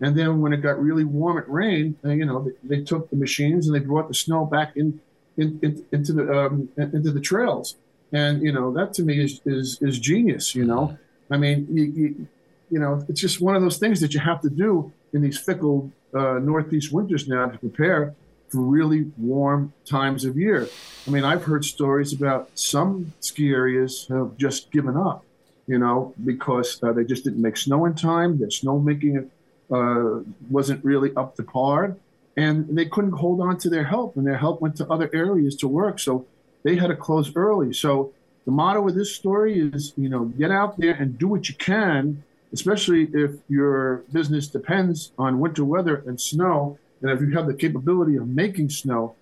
And 0.00 0.16
then 0.18 0.40
when 0.40 0.52
it 0.52 0.58
got 0.58 0.82
really 0.82 1.04
warm, 1.04 1.38
it 1.38 1.48
rained. 1.48 1.96
Uh, 2.04 2.10
you 2.10 2.24
know, 2.24 2.44
they, 2.44 2.76
they, 2.76 2.84
took 2.84 3.10
the 3.10 3.16
machines 3.16 3.66
and 3.66 3.74
they 3.74 3.80
brought 3.80 4.08
the 4.08 4.14
snow 4.14 4.44
back 4.44 4.76
in, 4.76 5.00
in, 5.36 5.58
in 5.62 5.84
into 5.92 6.12
the 6.12 6.46
um, 6.46 6.68
into 6.76 7.12
the 7.12 7.20
trails. 7.20 7.76
And 8.12 8.42
you 8.42 8.52
know, 8.52 8.72
that 8.72 8.92
to 8.94 9.02
me 9.02 9.22
is 9.22 9.40
is, 9.46 9.78
is 9.80 9.98
genius. 9.98 10.54
You 10.54 10.64
know, 10.64 10.98
I 11.30 11.36
mean, 11.36 11.66
you, 11.70 11.84
you, 11.84 12.28
you 12.70 12.78
know, 12.78 13.04
it's 13.08 13.20
just 13.20 13.40
one 13.40 13.54
of 13.54 13.62
those 13.62 13.78
things 13.78 14.00
that 14.00 14.14
you 14.14 14.20
have 14.20 14.40
to 14.42 14.50
do 14.50 14.92
in 15.12 15.22
these 15.22 15.38
fickle 15.38 15.92
uh, 16.14 16.38
northeast 16.38 16.92
winters 16.92 17.28
now 17.28 17.46
to 17.46 17.58
prepare 17.58 18.14
for 18.48 18.60
really 18.60 19.10
warm 19.16 19.72
times 19.84 20.24
of 20.24 20.36
year. 20.36 20.68
I 21.06 21.10
mean, 21.10 21.24
I've 21.24 21.44
heard 21.44 21.64
stories 21.64 22.12
about 22.12 22.50
some 22.54 23.12
ski 23.20 23.50
areas 23.50 24.06
have 24.08 24.36
just 24.36 24.70
given 24.70 24.96
up, 24.96 25.24
you 25.66 25.78
know, 25.78 26.14
because 26.24 26.82
uh, 26.82 26.92
they 26.92 27.04
just 27.04 27.24
didn't 27.24 27.40
make 27.40 27.56
snow 27.56 27.86
in 27.86 27.94
time. 27.94 28.38
Their 28.38 28.48
snowmaking 28.48 29.28
uh, 29.70 30.20
wasn't 30.50 30.84
really 30.84 31.14
up 31.16 31.36
to 31.36 31.42
par, 31.42 31.96
and 32.36 32.76
they 32.76 32.86
couldn't 32.86 33.12
hold 33.12 33.40
on 33.40 33.58
to 33.58 33.70
their 33.70 33.84
help, 33.84 34.16
and 34.16 34.26
their 34.26 34.36
help 34.36 34.60
went 34.60 34.76
to 34.76 34.86
other 34.88 35.10
areas 35.12 35.56
to 35.56 35.68
work. 35.68 35.98
So 35.98 36.26
they 36.64 36.76
had 36.76 36.88
to 36.88 36.96
close 36.96 37.34
early. 37.34 37.72
So 37.72 38.12
the 38.44 38.50
motto 38.50 38.86
of 38.88 38.94
this 38.94 39.14
story 39.14 39.58
is, 39.58 39.92
you 39.96 40.08
know, 40.08 40.24
get 40.24 40.50
out 40.50 40.78
there 40.78 40.92
and 40.94 41.18
do 41.18 41.28
what 41.28 41.48
you 41.48 41.54
can, 41.54 42.22
especially 42.52 43.08
if 43.14 43.32
your 43.48 44.04
business 44.12 44.48
depends 44.48 45.12
on 45.18 45.40
winter 45.40 45.64
weather 45.64 46.02
and 46.06 46.20
snow. 46.20 46.78
And 47.00 47.10
if 47.10 47.20
you 47.20 47.30
have 47.36 47.46
the 47.46 47.54
capability 47.54 48.16
of 48.16 48.28
making 48.28 48.70
snow, 48.70 49.14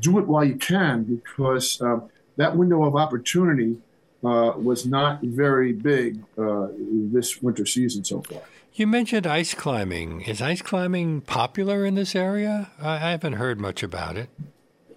do 0.00 0.18
it 0.18 0.26
while 0.26 0.44
you 0.44 0.56
can 0.56 1.02
because 1.04 1.80
um, 1.80 2.08
that 2.36 2.56
window 2.56 2.84
of 2.84 2.96
opportunity 2.96 3.76
uh, 4.24 4.52
was 4.56 4.86
not 4.86 5.20
very 5.22 5.72
big 5.72 6.22
uh, 6.38 6.68
this 6.78 7.42
winter 7.42 7.66
season 7.66 8.04
so 8.04 8.22
far. 8.22 8.42
You 8.74 8.86
mentioned 8.86 9.26
ice 9.26 9.52
climbing. 9.52 10.22
Is 10.22 10.40
ice 10.40 10.62
climbing 10.62 11.22
popular 11.22 11.84
in 11.84 11.94
this 11.94 12.14
area? 12.14 12.70
I 12.80 12.98
haven't 12.98 13.34
heard 13.34 13.60
much 13.60 13.82
about 13.82 14.16
it. 14.16 14.30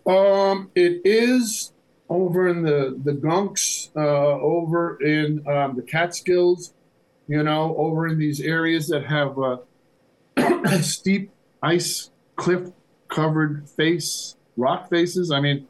Um, 0.07 0.69
it 0.75 1.01
is 1.03 1.73
over 2.07 2.47
in 2.47 2.61
the 2.61 2.99
the 3.03 3.13
Gunks, 3.13 3.89
uh, 3.95 3.99
over 3.99 4.97
in 5.01 5.45
um, 5.47 5.75
the 5.75 5.81
Catskills, 5.81 6.73
you 7.27 7.41
know, 7.43 7.75
over 7.75 8.07
in 8.07 8.17
these 8.17 8.39
areas 8.39 8.87
that 8.87 9.05
have 9.05 9.35
steep 10.83 11.31
ice 11.61 12.11
cliff 12.35 12.69
covered 13.09 13.67
face 13.69 14.35
rock 14.55 14.89
faces. 14.89 15.31
I 15.31 15.41
mean, 15.41 15.67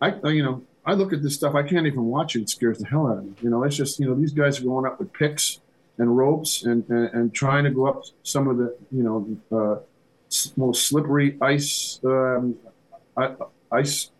I 0.00 0.14
you 0.28 0.42
know 0.42 0.62
I 0.84 0.94
look 0.94 1.12
at 1.12 1.22
this 1.22 1.34
stuff. 1.34 1.54
I 1.54 1.62
can't 1.62 1.86
even 1.86 2.06
watch 2.06 2.34
it. 2.34 2.42
It 2.42 2.50
scares 2.50 2.78
the 2.78 2.86
hell 2.86 3.06
out 3.06 3.18
of 3.18 3.24
me. 3.24 3.34
You 3.40 3.50
know, 3.50 3.62
it's 3.62 3.76
just 3.76 4.00
you 4.00 4.06
know 4.06 4.14
these 4.14 4.32
guys 4.32 4.60
are 4.60 4.64
going 4.64 4.86
up 4.86 4.98
with 4.98 5.12
picks 5.12 5.60
and 5.98 6.16
ropes 6.16 6.64
and, 6.64 6.88
and, 6.88 7.08
and 7.12 7.34
trying 7.34 7.64
to 7.64 7.70
go 7.70 7.86
up 7.86 8.04
some 8.22 8.48
of 8.48 8.56
the 8.56 8.76
you 8.90 9.02
know 9.02 9.36
uh, 9.56 9.80
most 10.56 10.88
slippery 10.88 11.36
ice 11.40 12.00
um, 12.04 12.56
ice 13.70 14.10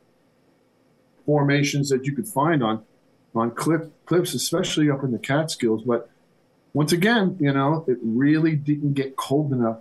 formations 1.24 1.88
that 1.88 2.04
you 2.04 2.14
could 2.14 2.28
find 2.28 2.62
on 2.62 2.84
on 3.34 3.50
cliff 3.50 3.82
cliffs, 4.06 4.34
especially 4.34 4.90
up 4.90 5.02
in 5.02 5.10
the 5.10 5.18
Catskills. 5.18 5.82
But 5.82 6.10
once 6.74 6.92
again, 6.92 7.36
you 7.40 7.52
know, 7.52 7.84
it 7.88 7.98
really 8.02 8.56
didn't 8.56 8.94
get 8.94 9.16
cold 9.16 9.52
enough 9.52 9.78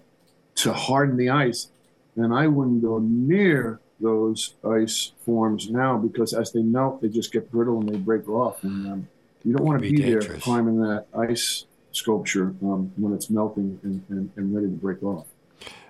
to 0.55 0.73
harden 0.73 1.17
the 1.17 1.29
ice, 1.29 1.69
and 2.15 2.33
I 2.33 2.47
wouldn't 2.47 2.81
go 2.81 3.00
near 3.00 3.79
those 4.01 4.55
ice 4.67 5.12
forms 5.25 5.70
now 5.70 5.98
because 5.98 6.34
as 6.34 6.51
they 6.51 6.62
melt, 6.62 7.01
they 7.01 7.10
just 7.10 7.31
get 7.31 7.51
brittle 7.51 7.79
and 7.79 7.89
they 7.89 7.98
break 7.98 8.27
off, 8.27 8.63
and 8.63 8.88
um, 8.88 9.08
you 9.43 9.53
don't 9.55 9.65
want 9.65 9.81
to 9.81 9.89
be, 9.89 9.96
be 9.96 10.03
there 10.03 10.22
climbing 10.39 10.81
that 10.81 11.05
ice 11.17 11.65
sculpture 11.91 12.53
um, 12.62 12.91
when 12.96 13.13
it's 13.13 13.29
melting 13.29 13.79
and, 13.84 14.03
and, 14.10 14.31
and, 14.36 14.55
ready 14.55 14.67
to 14.67 14.74
break 14.74 15.03
off. 15.03 15.27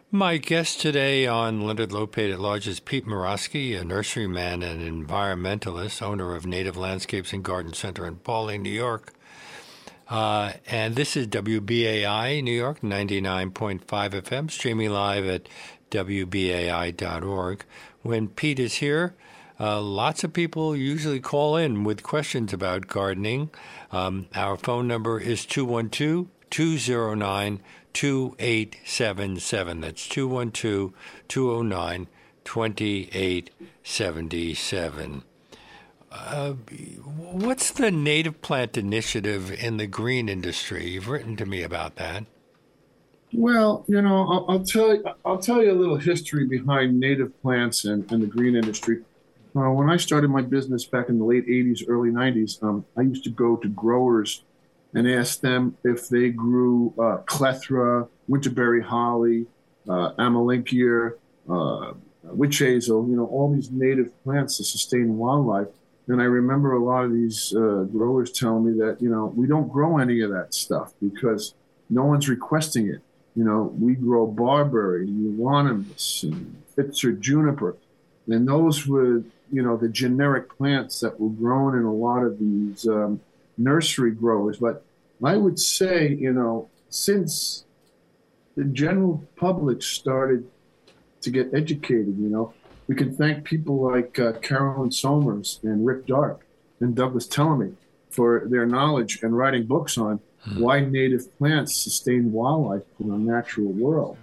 My 0.10 0.38
guest 0.38 0.82
today 0.82 1.27
on 1.27 1.62
Leonard 1.62 1.91
Lopate 1.91 2.34
at 2.34 2.39
Large 2.39 2.68
is 2.68 2.80
Pete 2.80 3.06
Murawski, 3.06 3.80
a 3.80 3.84
nurseryman 3.84 4.63
and 4.63 5.08
environmentalist, 5.08 6.01
owner 6.01 6.36
of 6.36 6.46
Native 6.46 6.75
Landscapes 6.75 7.32
and 7.32 7.44
Garden 7.44 7.74
Center 7.74 8.06
in 8.06 8.18
Pawling, 8.18 8.62
New 8.62 8.72
York. 8.72 9.13
Uh, 10.10 10.51
and 10.68 10.98
this 10.98 11.15
is 11.15 11.27
WBAI 11.27 12.44
New 12.44 12.51
York 12.51 12.82
99.5 12.82 13.80
FM, 13.86 14.51
streaming 14.51 14.89
live 14.89 15.25
at 15.25 15.48
WBAI.org. 15.91 17.63
When 18.01 18.29
Pete 18.29 18.60
is 18.60 18.75
here, 18.75 19.15
uh, 19.60 19.81
lots 19.81 20.24
of 20.24 20.31
people 20.34 20.75
usually 20.75 21.20
call 21.20 21.55
in 21.55 21.84
with 21.84 22.01
questions 22.01 22.51
about 22.51 22.88
gardening. 22.88 23.51
Um, 23.91 24.25
our 24.34 24.58
phone 24.58 24.88
number 24.88 25.20
is 25.20 25.46
212 25.46 26.25
209 26.50 27.62
2877. 27.93 29.81
That's 29.81 30.08
212 30.08 30.93
209 31.27 32.08
2877. 32.43 35.24
Uh, 36.12 36.51
what's 36.51 37.70
the 37.72 37.91
native 37.91 38.41
plant 38.41 38.77
initiative 38.77 39.51
in 39.51 39.77
the 39.77 39.88
green 39.88 40.27
industry? 40.27 40.89
You've 40.89 41.08
written 41.08 41.38
to 41.38 41.46
me 41.46 41.62
about 41.62 41.96
that. 41.96 42.25
Well, 43.34 43.86
you 43.88 44.02
know, 44.02 44.28
I'll, 44.28 44.46
I'll 44.50 44.64
tell 44.64 44.94
you, 44.94 45.06
I'll 45.24 45.38
tell 45.38 45.64
you 45.64 45.72
a 45.72 45.78
little 45.80 45.98
history 45.98 46.46
behind 46.46 47.00
native 47.00 47.40
plants 47.42 47.86
and, 47.86 48.10
and 48.12 48.22
the 48.22 48.28
green 48.28 48.56
industry. 48.56 49.04
Uh, 49.56 49.70
when 49.72 49.90
I 49.90 49.98
started 49.98 50.30
my 50.30 50.42
business 50.42 50.86
back 50.86 51.10
in 51.10 51.18
the 51.18 51.26
late 51.26 51.48
80s, 51.48 51.84
early 51.88 52.10
90s, 52.10 52.62
um, 52.64 52.86
I 52.98 53.02
used 53.02 53.24
to 53.26 53.30
go 53.30 53.56
to 53.58 53.68
growers 53.70 54.44
and 54.94 55.10
ask 55.10 55.40
them 55.42 55.78
if 55.84 56.10
they 56.10 56.30
grew 56.30 56.94
uh, 57.00 57.18
clethra, 57.26 58.08
winterberry 58.30 58.84
holly, 58.84 59.46
uh, 59.88 60.12
amelanchier, 60.20 61.18
uh, 61.50 61.94
witch 62.24 62.60
hazel, 62.60 63.08
you 63.10 63.16
know, 63.16 63.26
all 63.26 63.54
these 63.54 63.72
native 63.72 64.12
plants 64.24 64.58
to 64.58 64.64
sustain 64.64 65.18
wildlife. 65.18 65.68
And 66.08 66.22
I 66.22 66.26
remember 66.26 66.74
a 66.74 66.84
lot 66.84 67.06
of 67.06 67.14
these 67.14 67.54
uh, 67.56 67.86
growers 67.92 68.32
telling 68.32 68.66
me 68.66 68.80
that, 68.80 69.02
you 69.02 69.10
know, 69.10 69.34
we 69.36 69.48
don't 69.48 69.70
grow 69.70 69.98
any 69.98 70.22
of 70.22 70.32
that 70.32 70.54
stuff 70.54 70.94
because 71.02 71.54
no 71.90 72.04
one's 72.06 72.28
requesting 72.28 72.88
it. 72.88 73.02
You 73.36 73.44
know, 73.44 73.74
we 73.80 73.96
grow 73.96 74.28
barberry, 74.28 75.08
euonymus, 75.08 76.24
and 76.24 76.62
Pfitzer 76.76 77.20
juniper. 77.20 77.78
And 78.28 78.48
those 78.48 78.88
were 78.88 79.24
you 79.52 79.62
know 79.62 79.78
the 79.78 79.90
generic 79.90 80.56
plants 80.58 81.00
that 81.02 81.20
were 81.20 81.30
grown 81.30 81.78
in 81.78 81.84
a 81.84 81.94
lot 81.94 82.24
of 82.24 82.40
these 82.40 82.88
um, 82.88 83.20
nursery 83.58 84.12
growers. 84.12 84.58
But 84.58 84.84
I 85.24 85.38
would 85.38 85.60
say, 85.60 86.10
you 86.10 86.34
know, 86.34 86.70
since 86.90 87.66
the 88.56 88.66
general 88.66 89.24
public 89.36 89.82
started 89.82 90.48
to 91.22 91.30
get 91.30 91.54
educated, 91.54 92.18
you 92.18 92.30
know, 92.30 92.54
we 92.88 92.96
can 92.96 93.16
thank 93.16 93.44
people 93.44 93.80
like 93.80 94.20
uh, 94.20 94.34
Carolyn 94.34 94.92
Summers 94.92 95.60
and 95.64 95.86
Rick 95.86 96.08
Darke 96.08 96.46
and 96.80 96.96
Douglas 96.96 97.28
Tallamy 97.28 97.76
for 98.10 98.44
their 98.46 98.66
knowledge 98.66 99.20
and 99.22 99.38
writing 99.38 99.66
books 99.66 99.98
on. 99.98 100.20
Why 100.57 100.79
native 100.79 101.38
plants 101.38 101.75
sustain 101.75 102.31
wildlife 102.31 102.83
in 103.00 103.12
a 103.12 103.17
natural 103.17 103.71
world. 103.71 104.17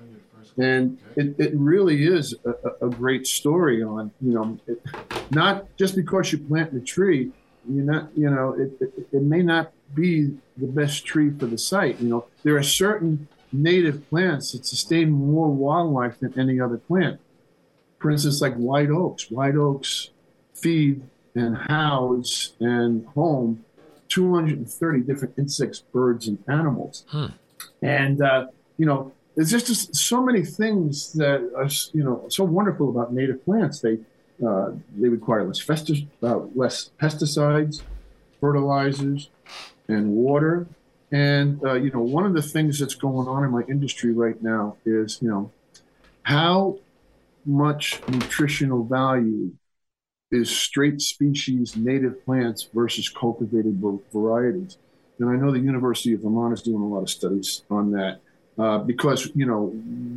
And 0.57 0.99
it, 1.15 1.37
it 1.39 1.53
really 1.55 2.05
is 2.07 2.35
a, 2.45 2.87
a 2.87 2.91
great 2.91 3.27
story 3.27 3.83
on 3.83 4.11
you 4.21 4.33
know 4.33 4.59
it, 4.67 4.83
not 5.31 5.67
just 5.77 5.95
because 5.95 6.33
you 6.33 6.39
plant 6.39 6.75
the 6.75 6.81
tree 6.81 7.31
you're 7.69 7.85
not 7.85 8.09
you 8.17 8.29
know 8.29 8.55
it, 8.55 8.73
it, 8.81 9.09
it 9.13 9.23
may 9.23 9.43
not 9.43 9.71
be 9.95 10.37
the 10.57 10.67
best 10.67 11.05
tree 11.05 11.31
for 11.39 11.47
the 11.47 11.59
site 11.59 12.01
you 12.01 12.09
know. 12.09 12.27
There 12.43 12.57
are 12.57 12.63
certain 12.63 13.29
native 13.53 14.09
plants 14.11 14.53
that 14.53 14.67
sustain 14.67 15.11
more 15.11 15.49
wildlife 15.49 16.19
than 16.19 16.39
any 16.39 16.61
other 16.61 16.79
plant. 16.79 17.21
For 18.01 18.11
instance 18.11 18.41
like 18.41 18.55
white 18.55 18.91
oaks. 18.91 19.31
White 19.31 19.55
oaks 19.55 20.11
feed 20.55 21.03
and 21.35 21.57
house 21.57 22.55
and 22.59 23.07
home 23.07 23.65
230 24.09 25.01
different 25.01 25.35
insects 25.39 25.81
birds 25.93 26.29
and 26.29 26.39
animals 26.49 27.05
hmm. 27.11 27.27
and 27.83 28.23
uh, 28.23 28.47
you 28.77 28.87
know 28.87 29.13
there's 29.39 29.53
just, 29.53 29.69
just 29.69 29.95
so 29.95 30.21
many 30.21 30.45
things 30.45 31.13
that 31.13 31.41
are 31.57 31.69
you 31.97 32.03
know 32.03 32.27
so 32.29 32.43
wonderful 32.43 32.91
about 32.91 33.13
native 33.13 33.45
plants. 33.45 33.79
They 33.79 33.99
uh, 34.45 34.73
they 34.97 35.09
require 35.09 35.45
less, 35.45 35.65
festis- 35.65 36.09
uh, 36.25 36.41
less 36.57 36.91
pesticides, 37.01 37.83
fertilizers, 38.41 39.31
and 39.87 40.11
water. 40.11 40.67
And 41.13 41.65
uh, 41.65 41.75
you 41.75 41.93
know, 41.93 42.01
one 42.01 42.27
of 42.27 42.35
the 42.35 42.43
things 42.43 42.81
that's 42.81 42.97
going 42.97 43.29
on 43.29 43.45
in 43.45 43.53
my 43.53 43.63
industry 43.69 44.13
right 44.13 44.43
now 44.43 44.77
is 44.85 45.23
you 45.23 45.29
know 45.29 45.53
how 46.23 46.79
much 47.47 48.01
nutritional 48.09 48.83
value 48.83 49.53
is 50.31 50.51
straight 50.51 51.01
species 51.01 51.77
native 51.77 52.25
plants 52.25 52.69
versus 52.75 53.09
cultivated 53.09 53.83
varieties. 54.13 54.77
And 55.19 55.29
I 55.31 55.37
know 55.37 55.51
the 55.51 55.59
University 55.59 56.13
of 56.15 56.21
Vermont 56.21 56.55
is 56.55 56.63
doing 56.63 56.83
a 56.83 56.87
lot 56.87 57.03
of 57.03 57.11
studies 57.11 57.63
on 57.71 57.93
that. 57.93 58.21
Uh, 58.59 58.79
because 58.79 59.31
you 59.37 59.47
know 59.47 59.69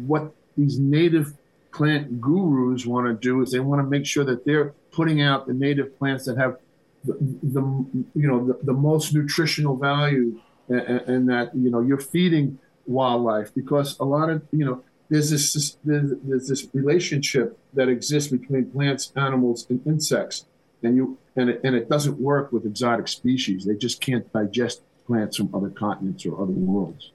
what 0.08 0.34
these 0.58 0.80
native 0.80 1.36
plant 1.72 2.20
gurus 2.20 2.86
want 2.86 3.06
to 3.08 3.14
do 3.14 3.42
is 3.42 3.52
they 3.52 3.60
want 3.60 3.80
to 3.80 3.88
make 3.88 4.06
sure 4.06 4.24
that 4.24 4.44
they're 4.46 4.74
putting 4.92 5.22
out 5.22 5.48
the 5.48 5.54
native 5.54 5.98
plants 6.00 6.26
that 6.26 6.38
have 6.38 6.58
the, 7.06 7.14
the 7.44 7.62
you 8.16 8.28
know 8.28 8.46
the, 8.48 8.60
the 8.64 8.74
most 8.74 9.14
nutritional 9.14 9.76
value 9.78 10.40
and, 10.70 10.82
and, 10.82 11.30
that 11.30 11.56
you 11.56 11.70
know 11.70 11.82
you're 11.82 12.00
feeding 12.00 12.58
wildlife 12.88 13.54
because 13.54 13.98
a 14.00 14.04
lot 14.04 14.30
of 14.30 14.42
you 14.52 14.66
know 14.66 14.84
there's 15.12 15.30
this 15.30 15.78
there's, 15.84 16.14
there's 16.24 16.48
this 16.48 16.68
relationship 16.74 17.60
that 17.74 17.90
exists 17.90 18.32
between 18.32 18.72
plants, 18.72 19.12
animals, 19.18 19.68
and 19.70 19.86
insects, 19.86 20.46
and 20.82 20.96
you 20.96 21.18
and 21.36 21.50
it, 21.50 21.60
and 21.66 21.76
it 21.76 21.90
doesn't 21.90 22.18
work 22.18 22.54
with 22.54 22.66
exotic 22.66 23.10
species. 23.10 23.66
They 23.66 23.76
just 23.76 24.00
can't 24.00 24.32
digest 24.32 24.84
plants 25.06 25.36
from 25.36 25.54
other 25.54 25.70
continents 25.70 26.26
or 26.26 26.42
other 26.42 26.54
worlds. 26.54 27.12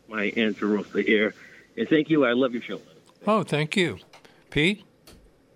my 0.08 0.26
answer 0.36 0.78
off 0.78 0.92
the 0.92 1.06
air. 1.08 1.34
And 1.76 1.88
thank 1.88 2.08
you. 2.08 2.24
I 2.24 2.32
love 2.32 2.52
your 2.52 2.62
show. 2.62 2.80
Oh, 3.26 3.42
thank 3.42 3.76
you, 3.76 3.98
Pete. 4.50 4.84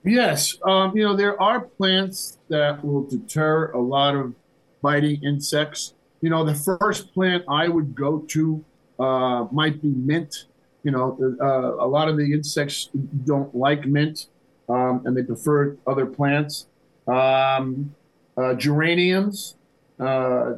Yes, 0.03 0.57
um, 0.65 0.97
you 0.97 1.05
know 1.05 1.15
there 1.15 1.41
are 1.41 1.61
plants 1.61 2.39
that 2.49 2.85
will 2.85 3.03
deter 3.03 3.71
a 3.73 3.81
lot 3.81 4.15
of 4.15 4.35
biting 4.83 5.23
insects. 5.23 5.95
You 6.21 6.31
know, 6.31 6.45
the 6.45 6.55
first 6.55 7.13
plant 7.13 7.45
I 7.49 7.69
would 7.69 7.95
go 7.95 8.21
to 8.29 8.65
uh, 8.99 9.47
might 9.53 9.81
be 9.81 9.89
mint 9.89 10.47
you 10.83 10.91
know, 10.91 11.19
uh, 11.41 11.85
a 11.85 11.87
lot 11.87 12.09
of 12.09 12.17
the 12.17 12.33
insects 12.33 12.89
don't 13.25 13.55
like 13.55 13.87
mint, 13.87 14.27
um, 14.69 15.03
and 15.05 15.17
they 15.17 15.23
prefer 15.23 15.77
other 15.87 16.07
plants. 16.07 16.67
Um, 17.07 17.95
uh, 18.37 18.55
geraniums, 18.55 19.57
uh, 19.99 20.55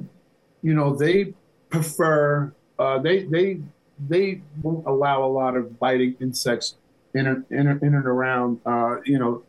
you 0.62 0.74
know, 0.74 0.94
they 0.94 1.34
prefer 1.70 2.52
uh, 2.78 2.98
they 2.98 3.24
they 3.24 3.60
they 4.08 4.42
won't 4.62 4.86
allow 4.86 5.24
a 5.24 5.30
lot 5.40 5.56
of 5.56 5.78
biting 5.78 6.16
insects 6.20 6.76
in 7.14 7.26
and, 7.26 7.44
in, 7.50 7.66
in 7.68 7.94
and 7.94 8.06
around 8.06 8.60
uh, 8.66 8.96
you 9.04 9.18
know 9.18 9.42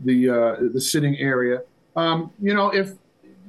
the 0.00 0.30
uh, 0.30 0.56
the 0.72 0.80
sitting 0.80 1.16
area. 1.18 1.62
Um, 1.96 2.32
you 2.40 2.54
know, 2.54 2.70
if 2.70 2.88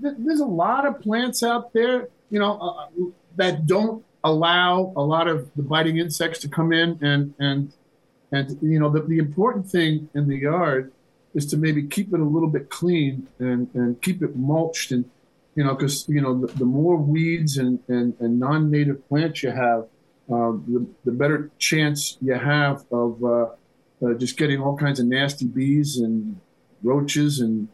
th- 0.02 0.16
there's 0.20 0.40
a 0.40 0.46
lot 0.46 0.86
of 0.86 1.00
plants 1.00 1.42
out 1.44 1.74
there, 1.74 2.10
you 2.30 2.40
know, 2.40 2.90
that 3.36 3.66
don't 3.66 4.04
allow 4.26 4.92
a 4.98 5.02
lot 5.02 5.28
of 5.28 5.50
the 5.56 5.64
biting 5.64 5.98
insects 5.98 6.40
to 6.40 6.50
come 6.50 6.74
in 6.74 7.00
and 7.02 7.34
and 7.40 7.72
and 8.32 8.58
you 8.62 8.80
know 8.80 8.90
the, 8.90 9.02
the 9.04 9.20
important 9.20 9.70
thing 9.70 10.10
in 10.16 10.28
the 10.28 10.38
yard 10.38 10.92
is 11.36 11.46
to 11.46 11.58
maybe 11.58 11.84
keep 11.84 12.14
it 12.14 12.20
a 12.20 12.24
little 12.24 12.50
bit 12.50 12.70
clean 12.70 13.28
and 13.40 13.70
and 13.76 14.02
keep 14.02 14.22
it 14.24 14.36
mulched 14.36 14.92
and 14.92 15.06
you 15.56 15.64
know 15.64 15.76
because 15.76 16.10
you 16.10 16.20
know 16.20 16.34
the, 16.42 16.48
the, 16.54 16.66
more 16.66 16.98
weeds 16.98 17.58
and, 17.58 17.80
and, 17.88 18.16
and 18.20 18.40
non-native 18.40 19.08
plants 19.08 19.44
you 19.44 19.52
have 19.52 19.82
uh, 20.34 20.52
the, 20.68 20.86
the 21.06 21.12
better 21.12 21.52
chance 21.60 22.18
you 22.20 22.34
have 22.34 22.84
of 22.92 23.24
uh, 23.24 23.48
uh, 24.04 24.14
just 24.18 24.38
getting 24.38 24.60
all 24.60 24.76
kinds 24.76 25.00
of 25.00 25.06
nasty 25.06 25.46
bees 25.46 25.98
and 25.98 26.40
roaches 26.84 27.40
and 27.40 27.68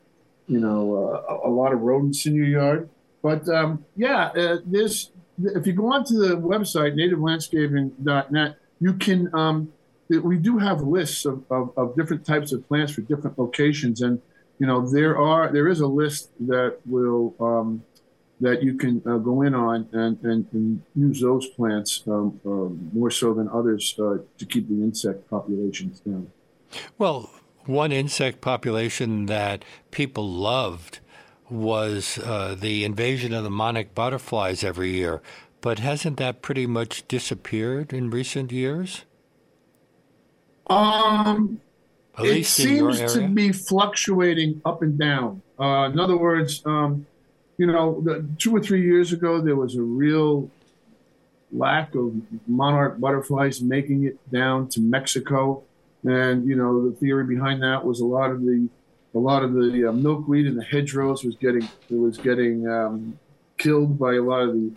you 0.48 0.60
know 0.60 0.84
uh, 0.96 1.34
a, 1.34 1.50
a 1.50 1.52
lot 1.52 1.72
of 1.72 1.80
rodents 1.80 2.26
in 2.26 2.36
your 2.36 2.46
yard. 2.46 2.90
But 3.22 3.48
um, 3.48 3.86
yeah 3.96 4.32
uh, 4.36 4.58
there's 4.66 5.12
if 5.56 5.68
you 5.68 5.74
go 5.74 5.94
onto 5.94 6.16
the 6.16 6.38
website 6.38 6.96
nativelandscaping.net, 6.96 8.58
you 8.80 8.94
can. 8.94 9.34
Um, 9.34 9.74
we 10.10 10.38
do 10.38 10.58
have 10.58 10.82
lists 10.82 11.24
of, 11.24 11.42
of, 11.50 11.72
of, 11.78 11.96
different 11.96 12.26
types 12.26 12.52
of 12.52 12.68
plants 12.68 12.92
for 12.92 13.00
different 13.00 13.40
locations, 13.40 14.02
and 14.02 14.22
you 14.60 14.68
know 14.68 14.86
there 14.86 15.18
are 15.18 15.52
there 15.52 15.70
is 15.70 15.80
a 15.80 15.88
list 15.88 16.32
that 16.42 16.80
will 16.86 17.34
um, 17.40 17.82
that 18.42 18.64
you 18.64 18.74
can 18.74 19.02
uh, 19.06 19.18
go 19.18 19.44
in 19.44 19.54
on 19.54 19.88
and, 19.94 20.20
and, 20.24 20.48
and 20.52 20.82
use 20.96 21.22
those 21.22 21.48
plants 21.48 22.04
um, 22.08 22.42
uh, 22.44 22.50
more 22.94 23.12
so 23.12 23.34
than 23.34 23.48
others 23.48 23.96
uh, 24.00 24.18
to 24.38 24.46
keep 24.46 24.68
the 24.68 24.84
insect 24.84 25.30
populations 25.30 26.00
down. 26.00 26.30
Well, 26.98 27.30
one 27.66 27.92
insect 27.92 28.42
population 28.42 29.28
that 29.28 29.64
people 29.92 30.28
loved 30.28 31.00
was 31.52 32.18
uh, 32.20 32.56
the 32.58 32.84
invasion 32.86 33.34
of 33.34 33.44
the 33.44 33.50
monarch 33.50 33.94
butterflies 33.94 34.64
every 34.64 34.92
year. 34.92 35.22
But 35.60 35.80
hasn't 35.80 36.18
that 36.18 36.42
pretty 36.42 36.66
much 36.66 37.08
disappeared 37.08 37.94
in 37.94 38.10
recent 38.10 38.52
years? 38.52 39.06
Um, 40.68 41.62
At 42.18 42.26
it 42.26 42.46
seems 42.46 43.14
to 43.14 43.28
be 43.28 43.52
fluctuating 43.52 44.62
up 44.66 44.82
and 44.82 44.98
down. 44.98 45.42
Uh, 45.60 45.90
in 45.92 46.00
other 46.00 46.18
words, 46.18 46.64
um, 46.66 47.06
you 47.58 47.68
know, 47.68 48.02
the, 48.02 48.26
two 48.40 48.56
or 48.56 48.60
three 48.60 48.82
years 48.82 49.14
ago, 49.14 49.40
there 49.40 49.56
was 49.56 49.76
a 49.76 49.82
real 49.82 50.50
lack 51.52 51.94
of 51.94 52.14
monarch 52.48 53.00
butterflies 53.00 53.62
making 53.62 54.06
it 54.06 54.18
down 54.32 54.68
to 54.70 54.82
Mexico. 54.82 55.64
And, 56.04 56.48
you 56.48 56.56
know, 56.56 56.90
the 56.90 56.96
theory 56.96 57.26
behind 57.26 57.62
that 57.62 57.86
was 57.86 58.00
a 58.00 58.06
lot 58.06 58.32
of 58.32 58.42
the 58.42 58.68
a 59.14 59.20
lot 59.20 59.44
of 59.44 59.54
the 59.54 59.90
uh, 59.90 59.92
milkweed 59.92 60.46
in 60.46 60.56
the 60.56 60.64
hedgerows 60.64 61.24
was 61.24 61.36
getting 61.36 61.68
was 61.90 62.18
getting 62.18 62.68
um, 62.68 63.20
killed 63.58 64.00
by 64.00 64.16
a 64.16 64.22
lot 64.22 64.42
of 64.42 64.54
the 64.54 64.72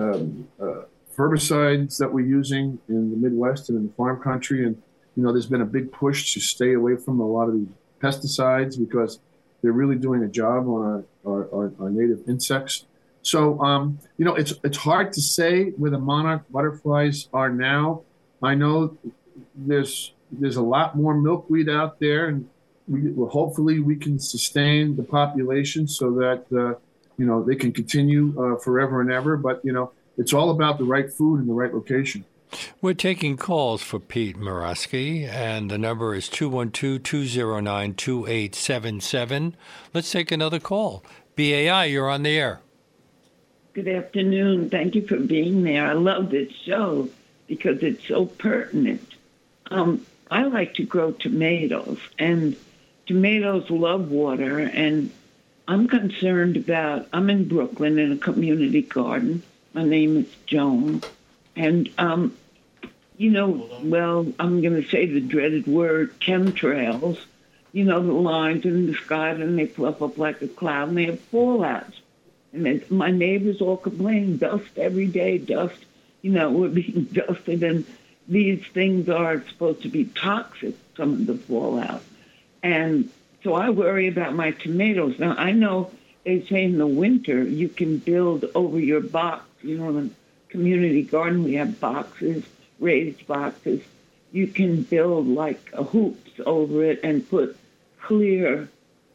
um, 0.00 0.48
uh, 0.60 0.82
herbicides 1.16 1.98
that 1.98 2.12
we're 2.12 2.26
using 2.26 2.78
in 2.88 3.10
the 3.10 3.16
Midwest 3.16 3.68
and 3.68 3.78
in 3.78 3.86
the 3.86 3.92
farm 3.92 4.20
country. 4.20 4.66
And 4.66 4.80
you 5.16 5.22
know, 5.22 5.32
there's 5.32 5.46
been 5.46 5.60
a 5.60 5.66
big 5.66 5.92
push 5.92 6.34
to 6.34 6.40
stay 6.40 6.72
away 6.72 6.96
from 6.96 7.20
a 7.20 7.26
lot 7.26 7.48
of 7.48 7.54
the 7.54 7.66
pesticides 8.00 8.78
because 8.78 9.20
they're 9.62 9.72
really 9.72 9.96
doing 9.96 10.22
a 10.22 10.28
job 10.28 10.68
on 10.68 11.04
our, 11.24 11.32
our, 11.32 11.54
our, 11.54 11.72
our 11.80 11.90
native 11.90 12.28
insects. 12.28 12.84
So 13.22 13.60
um, 13.62 13.98
you 14.18 14.24
know, 14.24 14.34
it's 14.34 14.54
it's 14.64 14.78
hard 14.78 15.12
to 15.12 15.20
say 15.20 15.70
where 15.70 15.90
the 15.90 15.98
monarch 15.98 16.42
butterflies 16.50 17.28
are 17.32 17.50
now. 17.50 18.02
I 18.42 18.54
know 18.54 18.96
there's 19.54 20.12
there's 20.30 20.56
a 20.56 20.62
lot 20.62 20.96
more 20.96 21.14
milkweed 21.14 21.68
out 21.68 22.00
there, 22.00 22.26
and 22.26 22.48
we, 22.88 23.10
well, 23.10 23.28
hopefully 23.28 23.80
we 23.80 23.96
can 23.96 24.18
sustain 24.18 24.96
the 24.96 25.02
population 25.02 25.88
so 25.88 26.12
that 26.12 26.44
uh, 26.52 26.78
you 27.16 27.26
know 27.26 27.42
they 27.42 27.56
can 27.56 27.72
continue 27.72 28.34
uh, 28.38 28.58
forever 28.58 29.00
and 29.00 29.10
ever. 29.10 29.36
But 29.36 29.64
you 29.64 29.72
know, 29.72 29.92
it's 30.16 30.32
all 30.32 30.50
about 30.50 30.78
the 30.78 30.84
right 30.84 31.12
food 31.12 31.40
in 31.40 31.46
the 31.46 31.54
right 31.54 31.72
location. 31.72 32.24
We're 32.80 32.94
taking 32.94 33.36
calls 33.36 33.82
for 33.82 33.98
Pete 33.98 34.36
Murawski, 34.36 35.28
and 35.28 35.70
the 35.70 35.78
number 35.78 36.14
is 36.14 36.28
212 36.28 37.02
209 37.02 37.94
2877. 37.94 39.56
Let's 39.92 40.10
take 40.10 40.30
another 40.30 40.60
call. 40.60 41.02
BAI, 41.36 41.86
you're 41.86 42.08
on 42.08 42.22
the 42.22 42.38
air. 42.38 42.60
Good 43.72 43.88
afternoon. 43.88 44.70
Thank 44.70 44.94
you 44.94 45.04
for 45.04 45.16
being 45.16 45.64
there. 45.64 45.84
I 45.84 45.94
love 45.94 46.30
this 46.30 46.52
show 46.52 47.08
because 47.48 47.82
it's 47.82 48.06
so 48.06 48.26
pertinent. 48.26 49.14
Um, 49.70 50.06
I 50.30 50.44
like 50.44 50.74
to 50.74 50.84
grow 50.84 51.10
tomatoes, 51.10 51.98
and 52.18 52.56
tomatoes 53.06 53.70
love 53.70 54.10
water, 54.10 54.58
and 54.58 55.10
I'm 55.68 55.88
concerned 55.88 56.56
about. 56.56 57.08
I'm 57.12 57.30
in 57.30 57.48
Brooklyn 57.48 57.98
in 57.98 58.12
a 58.12 58.16
community 58.16 58.82
garden. 58.82 59.42
My 59.72 59.84
name 59.84 60.18
is 60.18 60.26
Joan, 60.46 61.02
and 61.56 61.90
um, 61.98 62.36
you 63.16 63.30
know, 63.30 63.68
well, 63.82 64.26
I'm 64.38 64.60
going 64.60 64.82
to 64.82 64.88
say 64.88 65.06
the 65.06 65.20
dreaded 65.20 65.66
word 65.66 66.18
chemtrails. 66.20 67.18
You 67.72 67.84
know, 67.84 68.00
the 68.04 68.12
lines 68.12 68.64
in 68.64 68.86
the 68.86 68.94
sky, 68.94 69.30
and 69.30 69.58
they 69.58 69.66
fluff 69.66 70.00
up 70.00 70.16
like 70.16 70.40
a 70.42 70.48
cloud, 70.48 70.88
and 70.88 70.96
they 70.96 71.06
have 71.06 71.30
fallouts. 71.30 71.94
And 72.52 72.88
my 72.88 73.10
neighbors 73.10 73.60
all 73.60 73.76
complain, 73.76 74.36
dust 74.38 74.78
every 74.78 75.08
day, 75.08 75.38
dust. 75.38 75.84
You 76.22 76.30
know, 76.30 76.50
we're 76.52 76.68
being 76.68 77.04
dusted, 77.12 77.62
and 77.62 77.84
these 78.28 78.64
things 78.72 79.08
are 79.08 79.44
supposed 79.48 79.82
to 79.82 79.88
be 79.88 80.04
toxic. 80.04 80.74
Some 80.96 81.14
of 81.14 81.26
the 81.26 81.34
fallout. 81.34 82.02
And 82.64 83.10
so 83.42 83.52
I 83.52 83.68
worry 83.68 84.08
about 84.08 84.34
my 84.34 84.50
tomatoes. 84.52 85.18
Now, 85.18 85.34
I 85.36 85.52
know 85.52 85.90
they 86.24 86.42
say 86.46 86.64
in 86.64 86.78
the 86.78 86.86
winter 86.86 87.44
you 87.44 87.68
can 87.68 87.98
build 87.98 88.46
over 88.54 88.80
your 88.80 89.02
box. 89.02 89.44
You 89.62 89.76
know, 89.78 89.90
in 89.90 90.08
the 90.08 90.10
community 90.48 91.02
garden, 91.02 91.44
we 91.44 91.54
have 91.54 91.78
boxes, 91.78 92.42
raised 92.80 93.26
boxes. 93.26 93.82
You 94.32 94.46
can 94.46 94.82
build 94.82 95.28
like 95.28 95.68
hoops 95.74 96.40
over 96.44 96.82
it 96.84 97.00
and 97.04 97.28
put 97.28 97.56
clear 98.00 98.68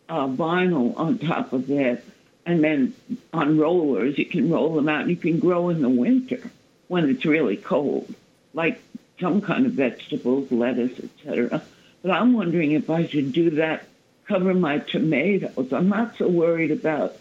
uh, 0.08 0.28
vinyl 0.28 0.96
on 0.98 1.18
top 1.18 1.52
of 1.52 1.68
that. 1.68 2.04
And 2.46 2.64
then 2.64 2.94
on 3.34 3.58
rollers, 3.58 4.18
you 4.18 4.26
can 4.26 4.50
roll 4.50 4.76
them 4.76 4.88
out 4.88 5.02
and 5.02 5.10
you 5.10 5.18
can 5.18 5.40
grow 5.40 5.70
in 5.70 5.82
the 5.82 5.90
winter 5.90 6.52
when 6.88 7.10
it's 7.10 7.26
really 7.26 7.58
cold, 7.58 8.14
like 8.54 8.80
some 9.20 9.42
kind 9.42 9.66
of 9.66 9.74
vegetables, 9.74 10.52
lettuce, 10.52 11.00
etc. 11.00 11.64
But 12.02 12.12
I'm 12.12 12.34
wondering 12.34 12.72
if 12.72 12.90
I 12.90 13.06
should 13.08 13.34
do 13.34 13.50
that, 13.52 13.86
cover 14.26 14.54
my 14.54 14.80
tomatoes. 14.80 15.74
I'm 15.74 15.90
not 15.90 16.18
so 16.18 16.28
worried 16.28 16.72
about 16.72 17.18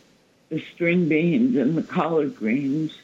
the 0.48 0.60
string 0.74 1.08
beans 1.08 1.56
and 1.56 1.76
the 1.76 1.82
collard 1.82 2.36
greens, 2.36 2.96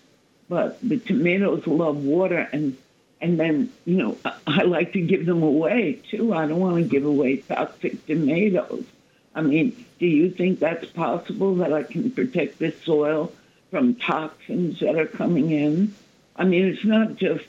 but 0.48 0.80
the 0.86 0.98
tomatoes 0.98 1.66
love 1.66 2.04
water 2.04 2.48
and 2.52 2.76
and 3.20 3.40
then 3.40 3.72
you 3.84 3.96
know 3.96 4.18
I 4.46 4.62
like 4.62 4.92
to 4.92 5.00
give 5.00 5.26
them 5.26 5.42
away 5.42 6.00
too. 6.10 6.32
I 6.32 6.46
don't 6.46 6.60
want 6.60 6.76
to 6.76 6.88
give 6.88 7.04
away 7.04 7.38
toxic 7.38 8.06
tomatoes. 8.06 8.84
I 9.34 9.42
mean, 9.42 9.84
do 9.98 10.06
you 10.06 10.30
think 10.30 10.60
that's 10.60 10.86
possible 10.86 11.56
that 11.56 11.72
I 11.72 11.82
can 11.82 12.10
protect 12.10 12.58
this 12.58 12.80
soil 12.82 13.32
from 13.70 13.96
toxins 13.96 14.80
that 14.80 14.96
are 14.96 15.06
coming 15.06 15.50
in? 15.50 15.94
I 16.36 16.44
mean, 16.44 16.66
it's 16.66 16.84
not 16.84 17.16
just 17.16 17.48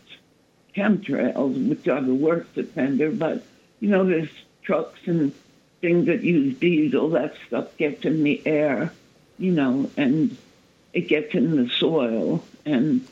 chemtrails, 0.75 1.69
which 1.69 1.87
are 1.87 2.01
the 2.01 2.13
worst 2.13 2.57
offender, 2.57 3.11
but, 3.11 3.43
you 3.85 3.91
know, 3.91 4.03
there's 4.03 4.31
trucks 4.63 4.97
and 5.05 5.31
things 5.79 6.07
that 6.07 6.23
use 6.23 6.57
diesel, 6.57 7.09
that 7.09 7.35
stuff 7.45 7.77
gets 7.77 8.03
in 8.03 8.23
the 8.23 8.41
air, 8.43 8.91
you 9.37 9.51
know, 9.51 9.91
and 9.95 10.35
it 10.91 11.01
gets 11.01 11.35
in 11.35 11.55
the 11.55 11.69
soil. 11.69 12.43
And 12.65 13.07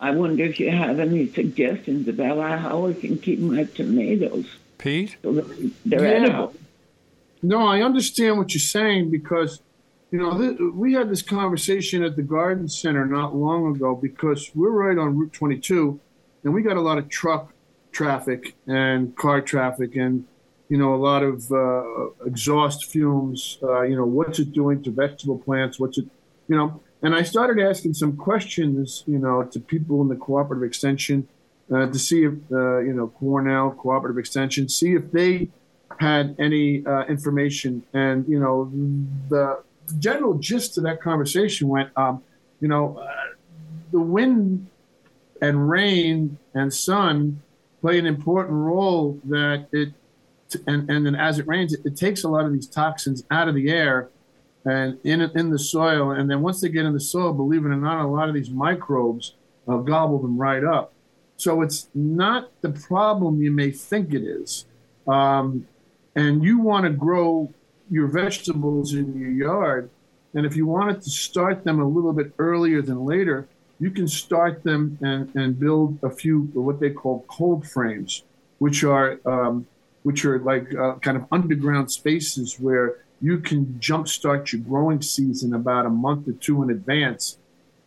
I 0.00 0.12
wonder 0.12 0.44
if 0.44 0.60
you 0.60 0.70
have 0.70 1.00
any 1.00 1.32
suggestions 1.32 2.06
about 2.06 2.60
how 2.60 2.86
I 2.86 2.92
can 2.92 3.18
keep 3.18 3.40
my 3.40 3.64
tomatoes. 3.64 4.46
Pete? 4.78 5.16
So 5.20 5.32
they're 5.84 6.06
yeah. 6.06 6.26
edible. 6.28 6.54
No, 7.42 7.66
I 7.66 7.82
understand 7.82 8.38
what 8.38 8.54
you're 8.54 8.60
saying 8.60 9.10
because 9.10 9.60
you 10.12 10.20
know, 10.20 10.38
th- 10.38 10.60
we 10.74 10.92
had 10.92 11.10
this 11.10 11.22
conversation 11.22 12.04
at 12.04 12.14
the 12.14 12.22
Garden 12.22 12.68
Center 12.68 13.04
not 13.04 13.34
long 13.34 13.74
ago 13.74 13.96
because 13.96 14.48
we're 14.54 14.70
right 14.70 14.96
on 14.96 15.18
Route 15.18 15.32
22, 15.32 15.98
and 16.44 16.54
we 16.54 16.62
got 16.62 16.76
a 16.76 16.80
lot 16.80 16.98
of 16.98 17.08
truck 17.08 17.52
traffic 17.98 18.54
and 18.68 19.00
car 19.16 19.40
traffic, 19.40 19.96
and 19.96 20.14
you 20.68 20.78
know, 20.80 20.94
a 20.94 21.00
lot 21.10 21.22
of 21.30 21.36
uh, 21.50 22.26
exhaust 22.30 22.84
fumes. 22.92 23.58
Uh, 23.60 23.82
you 23.82 23.96
know, 23.96 24.04
what's 24.18 24.38
it 24.38 24.52
doing 24.52 24.78
to 24.84 24.90
vegetable 24.90 25.38
plants? 25.38 25.80
What's 25.80 25.98
it, 25.98 26.06
you 26.48 26.56
know? 26.56 26.80
And 27.02 27.14
I 27.20 27.22
started 27.22 27.58
asking 27.70 27.94
some 27.94 28.16
questions, 28.16 29.04
you 29.06 29.18
know, 29.18 29.36
to 29.52 29.58
people 29.74 29.96
in 30.02 30.08
the 30.08 30.20
cooperative 30.26 30.64
extension 30.70 31.26
uh, 31.72 31.86
to 31.86 31.98
see 31.98 32.20
if, 32.24 32.34
uh, 32.52 32.78
you 32.88 32.92
know, 32.92 33.08
Cornell 33.18 33.70
Cooperative 33.72 34.18
Extension, 34.18 34.68
see 34.68 34.92
if 34.94 35.10
they 35.10 35.48
had 35.98 36.36
any 36.38 36.86
uh, 36.86 37.04
information. 37.16 37.82
And 37.92 38.28
you 38.28 38.38
know, 38.38 38.54
the 39.28 39.62
general 39.98 40.34
gist 40.34 40.78
of 40.78 40.84
that 40.84 41.00
conversation 41.00 41.66
went, 41.66 41.90
um, 41.96 42.22
you 42.60 42.68
know, 42.68 42.84
uh, 42.98 43.34
the 43.90 44.00
wind 44.00 44.68
and 45.40 45.68
rain 45.68 46.38
and 46.54 46.72
sun 46.72 47.42
play 47.80 47.98
an 47.98 48.06
important 48.06 48.54
role 48.54 49.20
that 49.24 49.68
it, 49.72 49.92
and, 50.66 50.90
and 50.90 51.06
then 51.06 51.14
as 51.14 51.38
it 51.38 51.46
rains, 51.46 51.72
it, 51.72 51.80
it 51.84 51.96
takes 51.96 52.24
a 52.24 52.28
lot 52.28 52.44
of 52.44 52.52
these 52.52 52.66
toxins 52.66 53.24
out 53.30 53.48
of 53.48 53.54
the 53.54 53.68
air 53.70 54.08
and 54.64 54.98
in, 55.04 55.20
in 55.20 55.50
the 55.50 55.58
soil. 55.58 56.10
And 56.10 56.30
then 56.30 56.40
once 56.40 56.60
they 56.60 56.68
get 56.68 56.84
in 56.84 56.92
the 56.92 57.00
soil, 57.00 57.32
believe 57.32 57.64
it 57.64 57.68
or 57.68 57.76
not, 57.76 58.04
a 58.04 58.08
lot 58.08 58.28
of 58.28 58.34
these 58.34 58.50
microbes 58.50 59.34
uh, 59.66 59.76
gobble 59.76 60.18
them 60.18 60.38
right 60.38 60.64
up. 60.64 60.92
So 61.36 61.62
it's 61.62 61.88
not 61.94 62.50
the 62.62 62.70
problem 62.70 63.40
you 63.42 63.52
may 63.52 63.70
think 63.70 64.12
it 64.12 64.22
is. 64.22 64.66
Um, 65.06 65.66
and 66.16 66.42
you 66.42 66.58
want 66.58 66.84
to 66.84 66.90
grow 66.90 67.52
your 67.90 68.08
vegetables 68.08 68.92
in 68.92 69.18
your 69.18 69.30
yard, 69.30 69.88
and 70.34 70.44
if 70.44 70.56
you 70.56 70.66
wanted 70.66 71.00
to 71.02 71.10
start 71.10 71.64
them 71.64 71.80
a 71.80 71.86
little 71.86 72.12
bit 72.12 72.32
earlier 72.38 72.82
than 72.82 73.04
later, 73.04 73.48
you 73.80 73.90
can 73.90 74.08
start 74.08 74.64
them 74.64 74.98
and, 75.00 75.34
and 75.34 75.58
build 75.58 75.98
a 76.02 76.10
few 76.10 76.40
what 76.54 76.80
they 76.80 76.90
call 76.90 77.24
cold 77.28 77.66
frames, 77.66 78.24
which 78.58 78.84
are 78.84 79.20
um, 79.24 79.66
which 80.02 80.24
are 80.24 80.38
like 80.40 80.74
uh, 80.74 80.94
kind 80.96 81.16
of 81.16 81.26
underground 81.30 81.90
spaces 81.90 82.58
where 82.58 82.96
you 83.20 83.38
can 83.38 83.66
jumpstart 83.80 84.52
your 84.52 84.62
growing 84.62 85.02
season 85.02 85.54
about 85.54 85.86
a 85.86 85.90
month 85.90 86.28
or 86.28 86.32
two 86.32 86.62
in 86.62 86.70
advance, 86.70 87.38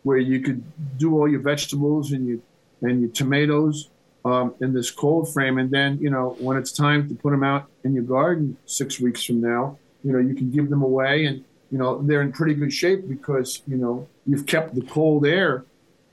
where 0.02 0.18
you 0.18 0.40
could 0.40 0.62
do 0.98 1.18
all 1.18 1.28
your 1.28 1.40
vegetables 1.40 2.12
and 2.12 2.26
your 2.26 2.38
and 2.82 3.00
your 3.00 3.10
tomatoes 3.10 3.90
um, 4.24 4.54
in 4.60 4.72
this 4.72 4.90
cold 4.90 5.32
frame, 5.32 5.58
and 5.58 5.70
then 5.70 5.98
you 6.00 6.10
know 6.10 6.36
when 6.40 6.56
it's 6.56 6.72
time 6.72 7.08
to 7.08 7.14
put 7.14 7.30
them 7.30 7.44
out 7.44 7.66
in 7.84 7.94
your 7.94 8.04
garden 8.04 8.56
six 8.66 8.98
weeks 8.98 9.24
from 9.24 9.40
now, 9.40 9.78
you 10.04 10.12
know, 10.12 10.18
you 10.18 10.34
can 10.34 10.50
give 10.50 10.70
them 10.70 10.82
away. 10.82 11.26
And, 11.26 11.44
you 11.70 11.78
know, 11.78 12.02
they're 12.02 12.22
in 12.22 12.32
pretty 12.32 12.54
good 12.54 12.72
shape 12.72 13.08
because, 13.08 13.62
you 13.66 13.76
know, 13.76 14.08
you've 14.26 14.46
kept 14.46 14.74
the 14.74 14.82
cold 14.82 15.26
air 15.26 15.64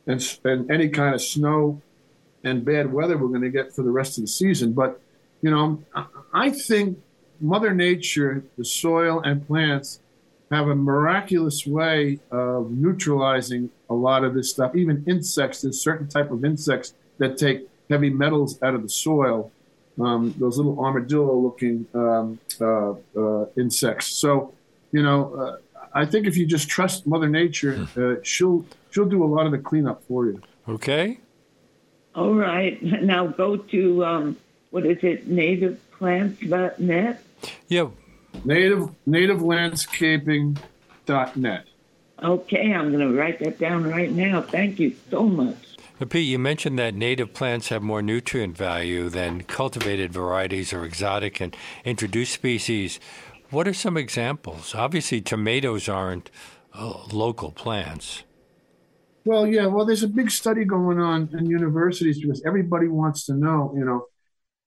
and, 0.09 0.39
and 0.43 0.69
any 0.71 0.89
kind 0.89 1.15
of 1.15 1.21
snow 1.21 1.81
and 2.43 2.65
bad 2.65 2.91
weather 2.91 3.17
we're 3.17 3.27
going 3.27 3.41
to 3.41 3.49
get 3.49 3.73
for 3.73 3.83
the 3.83 3.91
rest 3.91 4.17
of 4.17 4.23
the 4.23 4.27
season. 4.27 4.73
But, 4.73 4.99
you 5.41 5.51
know, 5.51 5.81
I 6.33 6.49
think 6.49 6.99
Mother 7.39 7.73
Nature, 7.73 8.43
the 8.57 8.65
soil 8.65 9.21
and 9.21 9.45
plants 9.47 9.99
have 10.51 10.67
a 10.67 10.75
miraculous 10.75 11.65
way 11.65 12.19
of 12.31 12.71
neutralizing 12.71 13.69
a 13.89 13.93
lot 13.93 14.23
of 14.23 14.33
this 14.33 14.49
stuff. 14.49 14.75
Even 14.75 15.03
insects, 15.07 15.61
there's 15.61 15.81
certain 15.81 16.07
type 16.07 16.31
of 16.31 16.43
insects 16.43 16.93
that 17.19 17.37
take 17.37 17.67
heavy 17.89 18.09
metals 18.09 18.61
out 18.63 18.73
of 18.73 18.81
the 18.81 18.89
soil 18.89 19.51
um, 19.99 20.33
those 20.37 20.57
little 20.57 20.79
armadillo-looking 20.79 21.85
um, 21.93 22.39
uh, 22.61 22.91
uh, 23.19 23.45
insects. 23.57 24.07
So, 24.07 24.53
you 24.91 25.03
know, 25.03 25.33
uh, 25.35 25.57
I 25.93 26.05
think 26.05 26.27
if 26.27 26.37
you 26.37 26.45
just 26.45 26.69
trust 26.69 27.05
Mother 27.07 27.27
Nature, 27.27 27.85
hmm. 27.85 28.03
uh, 28.03 28.15
she'll 28.23 28.65
she'll 28.91 29.05
do 29.05 29.23
a 29.23 29.25
lot 29.25 29.45
of 29.45 29.51
the 29.51 29.57
cleanup 29.57 30.03
for 30.07 30.25
you. 30.25 30.41
Okay. 30.67 31.19
All 32.15 32.33
right. 32.33 32.81
Now 32.83 33.27
go 33.27 33.57
to 33.57 34.05
um, 34.05 34.37
what 34.71 34.85
is 34.85 34.97
it? 35.03 35.29
Nativeplants.net. 35.29 37.23
Yeah. 37.67 37.89
Native 38.43 38.89
nativelandscaping.net. 39.07 41.65
Okay, 42.21 42.73
I'm 42.73 42.91
going 42.91 43.07
to 43.07 43.17
write 43.17 43.39
that 43.39 43.57
down 43.59 43.89
right 43.89 44.11
now. 44.11 44.41
Thank 44.41 44.77
you 44.79 44.93
so 45.09 45.23
much. 45.23 45.55
Pete, 46.09 46.27
you 46.27 46.37
mentioned 46.39 46.79
that 46.79 46.93
native 46.93 47.33
plants 47.33 47.67
have 47.69 47.81
more 47.81 48.01
nutrient 48.01 48.57
value 48.57 49.09
than 49.09 49.43
cultivated 49.43 50.13
varieties 50.13 50.71
or 50.71 50.85
exotic 50.85 51.41
and 51.41 51.55
introduced 51.83 52.33
species. 52.33 52.99
What 53.49 53.67
are 53.67 53.73
some 53.73 53.97
examples? 53.97 54.75
Obviously, 54.75 55.21
tomatoes 55.21 55.89
aren't 55.89 56.29
uh, 56.73 57.05
local 57.11 57.51
plants. 57.51 58.23
Well, 59.25 59.45
yeah. 59.45 59.65
Well, 59.67 59.85
there's 59.85 60.03
a 60.03 60.07
big 60.07 60.31
study 60.31 60.65
going 60.65 60.99
on 60.99 61.29
in 61.37 61.45
universities 61.45 62.21
because 62.21 62.41
everybody 62.45 62.87
wants 62.87 63.25
to 63.25 63.33
know, 63.33 63.73
you 63.75 63.85
know, 63.85 64.05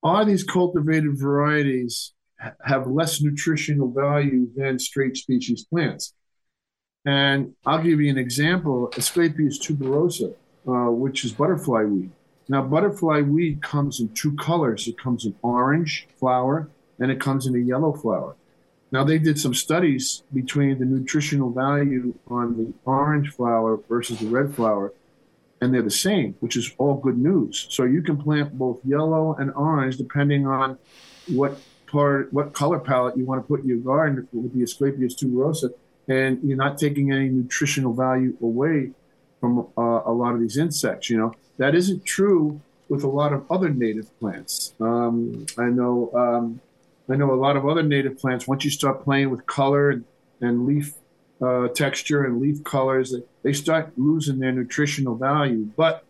are 0.03 0.25
these 0.25 0.45
cultivated 0.45 1.19
varieties 1.19 2.13
have 2.65 2.87
less 2.87 3.21
nutritional 3.21 3.91
value 3.91 4.49
than 4.57 4.79
straight 4.79 5.17
species 5.17 5.65
plants? 5.65 6.15
And 7.05 7.55
I'll 7.67 7.83
give 7.83 8.01
you 8.01 8.11
an 8.11 8.19
example: 8.19 8.91
Asclepias 8.97 9.59
tuberosa 9.59 10.35
uh, 10.67 10.91
which 10.91 11.25
is 11.25 11.33
butterfly 11.33 11.83
weed. 11.85 12.11
Now, 12.49 12.63
butterfly 12.63 13.23
weed 13.23 13.63
comes 13.63 14.01
in 14.01 14.09
two 14.15 14.37
colors. 14.37 14.87
It 14.87 14.99
comes 14.99 15.25
in 15.25 15.35
orange 15.43 16.07
flower 16.19 16.69
and 16.99 17.11
it 17.11 17.21
comes 17.21 17.47
in 17.47 17.55
a 17.55 17.59
yellow 17.59 17.93
flower. 17.93 18.37
Now, 18.93 19.05
they 19.05 19.19
did 19.19 19.41
some 19.41 19.55
studies 19.55 20.23
between 20.35 20.79
the 20.79 20.85
nutritional 20.85 21.51
value 21.51 22.15
on 22.29 22.57
the 22.59 22.73
orange 22.85 23.31
flower 23.31 23.81
versus 23.89 24.19
the 24.19 24.27
red 24.27 24.55
flower, 24.55 24.93
and 25.63 25.73
they're 25.73 25.81
the 25.81 25.91
same, 25.91 26.37
which 26.41 26.57
is 26.57 26.71
all 26.77 26.97
good 26.97 27.17
news. 27.17 27.67
So 27.71 27.85
you 27.85 28.03
can 28.03 28.19
plant 28.19 28.59
both 28.59 28.81
yellow 28.85 29.35
and 29.41 29.51
orange 29.55 29.97
depending 29.97 30.47
on 30.47 30.79
what 31.29 31.59
part, 31.87 32.31
what 32.35 32.53
color 32.53 32.79
palette 32.79 33.17
you 33.17 33.25
want 33.25 33.43
to 33.43 33.49
put 33.49 33.63
in 33.63 33.69
your 33.69 33.79
garden 33.79 34.29
with 34.33 34.53
the 34.53 34.63
Asclepias 34.63 35.15
tuberosa, 35.17 35.73
and 36.09 36.39
you're 36.43 36.59
not 36.59 36.77
taking 36.77 37.13
any 37.13 37.31
nutritional 37.31 37.95
value 37.95 38.37
away 38.43 38.91
from 39.41 39.69
uh, 39.79 40.03
a 40.05 40.13
lot 40.13 40.35
of 40.35 40.41
these 40.41 40.59
insects. 40.59 41.09
You 41.09 41.17
know, 41.17 41.35
that 41.57 41.75
isn't 41.75 42.05
true 42.05 42.61
with 42.91 43.05
a 43.05 43.09
lot 43.09 43.33
of 43.33 43.51
other 43.51 43.71
native 43.71 44.09
plants. 44.21 44.75
Um, 44.79 45.47
I 45.57 45.67
know 45.67 46.11
um, 46.15 46.61
I 47.11 47.17
know 47.17 47.33
a 47.33 47.37
lot 47.37 47.57
of 47.57 47.67
other 47.67 47.83
native 47.83 48.19
plants. 48.19 48.47
Once 48.47 48.65
you 48.65 48.71
start 48.71 49.05
playing 49.05 49.31
with 49.31 49.47
color 49.47 49.91
and, 49.91 50.05
and 50.41 50.67
leaf 50.67 50.95
uh, 51.43 51.69
texture 51.69 52.25
and 52.25 52.41
leaf 52.41 52.63
colors, 52.63 53.15
they 53.43 53.53
start 53.53 53.93
losing 53.97 54.39
their 54.39 54.53
nutritional 54.53 55.17
value. 55.17 55.69
But 55.77 56.05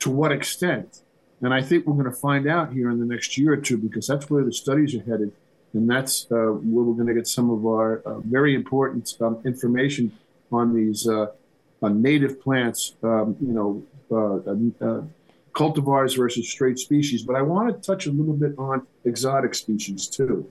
to 0.00 0.10
what 0.10 0.32
extent? 0.32 1.02
And 1.42 1.52
I 1.52 1.60
think 1.60 1.86
we're 1.86 1.94
going 1.94 2.06
to 2.06 2.20
find 2.20 2.46
out 2.46 2.72
here 2.72 2.90
in 2.90 2.98
the 2.98 3.04
next 3.04 3.36
year 3.36 3.52
or 3.52 3.56
two 3.56 3.76
because 3.76 4.06
that's 4.06 4.30
where 4.30 4.44
the 4.44 4.52
studies 4.52 4.94
are 4.94 5.02
headed. 5.02 5.32
and 5.74 5.90
that's 5.90 6.26
uh, 6.30 6.34
where 6.34 6.84
we're 6.84 6.94
going 6.94 7.08
to 7.08 7.14
get 7.14 7.26
some 7.26 7.50
of 7.50 7.66
our 7.66 7.98
uh, 8.06 8.20
very 8.20 8.54
important 8.54 9.14
um, 9.20 9.38
information 9.44 10.12
on 10.50 10.74
these 10.74 11.08
uh, 11.08 11.26
native 11.82 12.40
plants. 12.40 12.94
Um, 13.02 13.36
you 13.40 13.52
know, 13.52 13.82
uh, 14.10 15.02
cultivars 15.56 16.16
versus 16.16 16.48
straight 16.48 16.78
species. 16.78 17.22
But 17.22 17.36
I 17.36 17.42
want 17.42 17.74
to 17.74 17.86
touch 17.86 18.06
a 18.06 18.12
little 18.12 18.34
bit 18.34 18.52
on 18.58 18.86
exotic 19.04 19.54
species 19.54 20.06
too, 20.06 20.50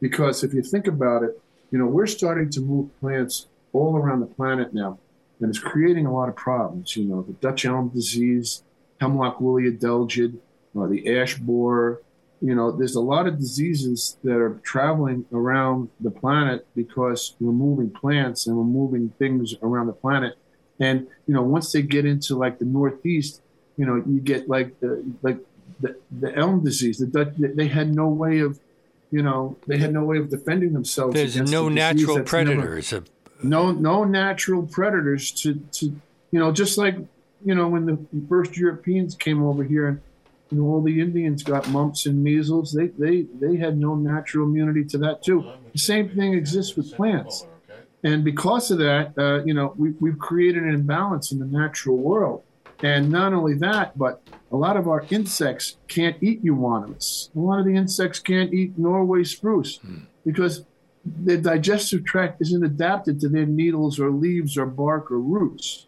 because 0.00 0.44
if 0.44 0.54
you 0.54 0.62
think 0.62 0.86
about 0.86 1.24
it, 1.24 1.40
you 1.70 1.78
know, 1.78 1.86
we're 1.86 2.06
starting 2.06 2.48
to 2.50 2.60
move 2.60 2.88
plants 3.00 3.48
all 3.72 3.96
around 3.96 4.20
the 4.20 4.26
planet 4.26 4.72
now, 4.72 4.98
and 5.40 5.50
it's 5.50 5.58
creating 5.58 6.06
a 6.06 6.14
lot 6.14 6.28
of 6.28 6.36
problems. 6.36 6.96
You 6.96 7.04
know, 7.06 7.22
the 7.22 7.32
Dutch 7.34 7.64
elm 7.64 7.88
disease, 7.88 8.62
hemlock 9.00 9.40
woolly 9.40 9.64
adelgid, 9.64 10.38
uh, 10.78 10.86
the 10.86 11.18
ash 11.18 11.36
borer. 11.36 12.00
You 12.40 12.54
know, 12.54 12.70
there's 12.70 12.94
a 12.94 13.00
lot 13.00 13.26
of 13.26 13.38
diseases 13.38 14.18
that 14.22 14.36
are 14.36 14.60
traveling 14.62 15.24
around 15.32 15.88
the 15.98 16.10
planet 16.10 16.66
because 16.76 17.34
we're 17.40 17.52
moving 17.52 17.90
plants 17.90 18.46
and 18.46 18.56
we're 18.56 18.64
moving 18.64 19.12
things 19.18 19.54
around 19.62 19.86
the 19.86 19.94
planet. 19.94 20.34
And 20.78 21.08
you 21.26 21.34
know, 21.34 21.42
once 21.42 21.72
they 21.72 21.82
get 21.82 22.04
into 22.04 22.36
like 22.36 22.58
the 22.58 22.66
Northeast, 22.66 23.40
you 23.76 23.86
know, 23.86 24.02
you 24.06 24.20
get 24.20 24.48
like 24.48 24.78
the 24.80 25.04
like 25.22 25.38
the, 25.80 25.96
the 26.20 26.34
elm 26.36 26.62
disease. 26.62 26.98
The 26.98 27.06
Dutch, 27.06 27.34
they 27.36 27.68
had 27.68 27.94
no 27.94 28.08
way 28.08 28.40
of, 28.40 28.60
you 29.10 29.22
know, 29.22 29.56
they 29.66 29.78
had 29.78 29.92
no 29.92 30.04
way 30.04 30.18
of 30.18 30.30
defending 30.30 30.72
themselves. 30.72 31.14
There's 31.14 31.36
no 31.36 31.64
the 31.68 31.74
natural 31.74 32.22
predators. 32.22 32.92
Never, 32.92 33.04
no, 33.42 33.72
no 33.72 34.04
natural 34.04 34.66
predators 34.66 35.30
to 35.32 35.54
to 35.72 35.86
you 36.30 36.40
know, 36.40 36.52
just 36.52 36.78
like 36.78 36.96
you 37.44 37.54
know 37.54 37.68
when 37.68 37.86
the 37.86 37.98
first 38.28 38.56
Europeans 38.56 39.14
came 39.14 39.42
over 39.42 39.62
here 39.62 39.88
and 39.88 40.00
you 40.50 40.58
know 40.58 40.64
all 40.66 40.82
the 40.82 41.00
Indians 41.00 41.42
got 41.42 41.68
mumps 41.68 42.06
and 42.06 42.22
measles. 42.22 42.72
They 42.72 42.88
they 42.88 43.22
they 43.40 43.56
had 43.56 43.78
no 43.78 43.94
natural 43.94 44.46
immunity 44.46 44.84
to 44.86 44.98
that 44.98 45.22
too. 45.22 45.52
The 45.72 45.78
same 45.78 46.08
thing 46.08 46.34
exists 46.34 46.76
with 46.76 46.94
plants. 46.94 47.46
And 48.02 48.22
because 48.22 48.70
of 48.70 48.78
that, 48.78 49.14
uh, 49.16 49.42
you 49.44 49.54
know, 49.54 49.72
we, 49.78 49.92
we've 49.92 50.18
created 50.18 50.62
an 50.62 50.74
imbalance 50.74 51.32
in 51.32 51.38
the 51.38 51.46
natural 51.46 51.96
world. 51.96 52.42
And 52.82 53.10
not 53.10 53.32
only 53.32 53.54
that, 53.54 53.96
but 53.96 54.22
a 54.50 54.56
lot 54.56 54.76
of 54.76 54.88
our 54.88 55.04
insects 55.10 55.76
can't 55.88 56.16
eat 56.22 56.42
euonymus. 56.42 57.30
A 57.34 57.38
lot 57.38 57.60
of 57.60 57.66
the 57.66 57.76
insects 57.76 58.18
can't 58.18 58.52
eat 58.52 58.78
Norway 58.78 59.24
spruce 59.24 59.78
hmm. 59.78 60.04
because 60.24 60.64
their 61.04 61.36
digestive 61.36 62.04
tract 62.04 62.40
isn't 62.40 62.64
adapted 62.64 63.20
to 63.20 63.28
their 63.28 63.46
needles 63.46 63.98
or 64.00 64.10
leaves 64.10 64.56
or 64.56 64.66
bark 64.66 65.10
or 65.10 65.20
roots. 65.20 65.86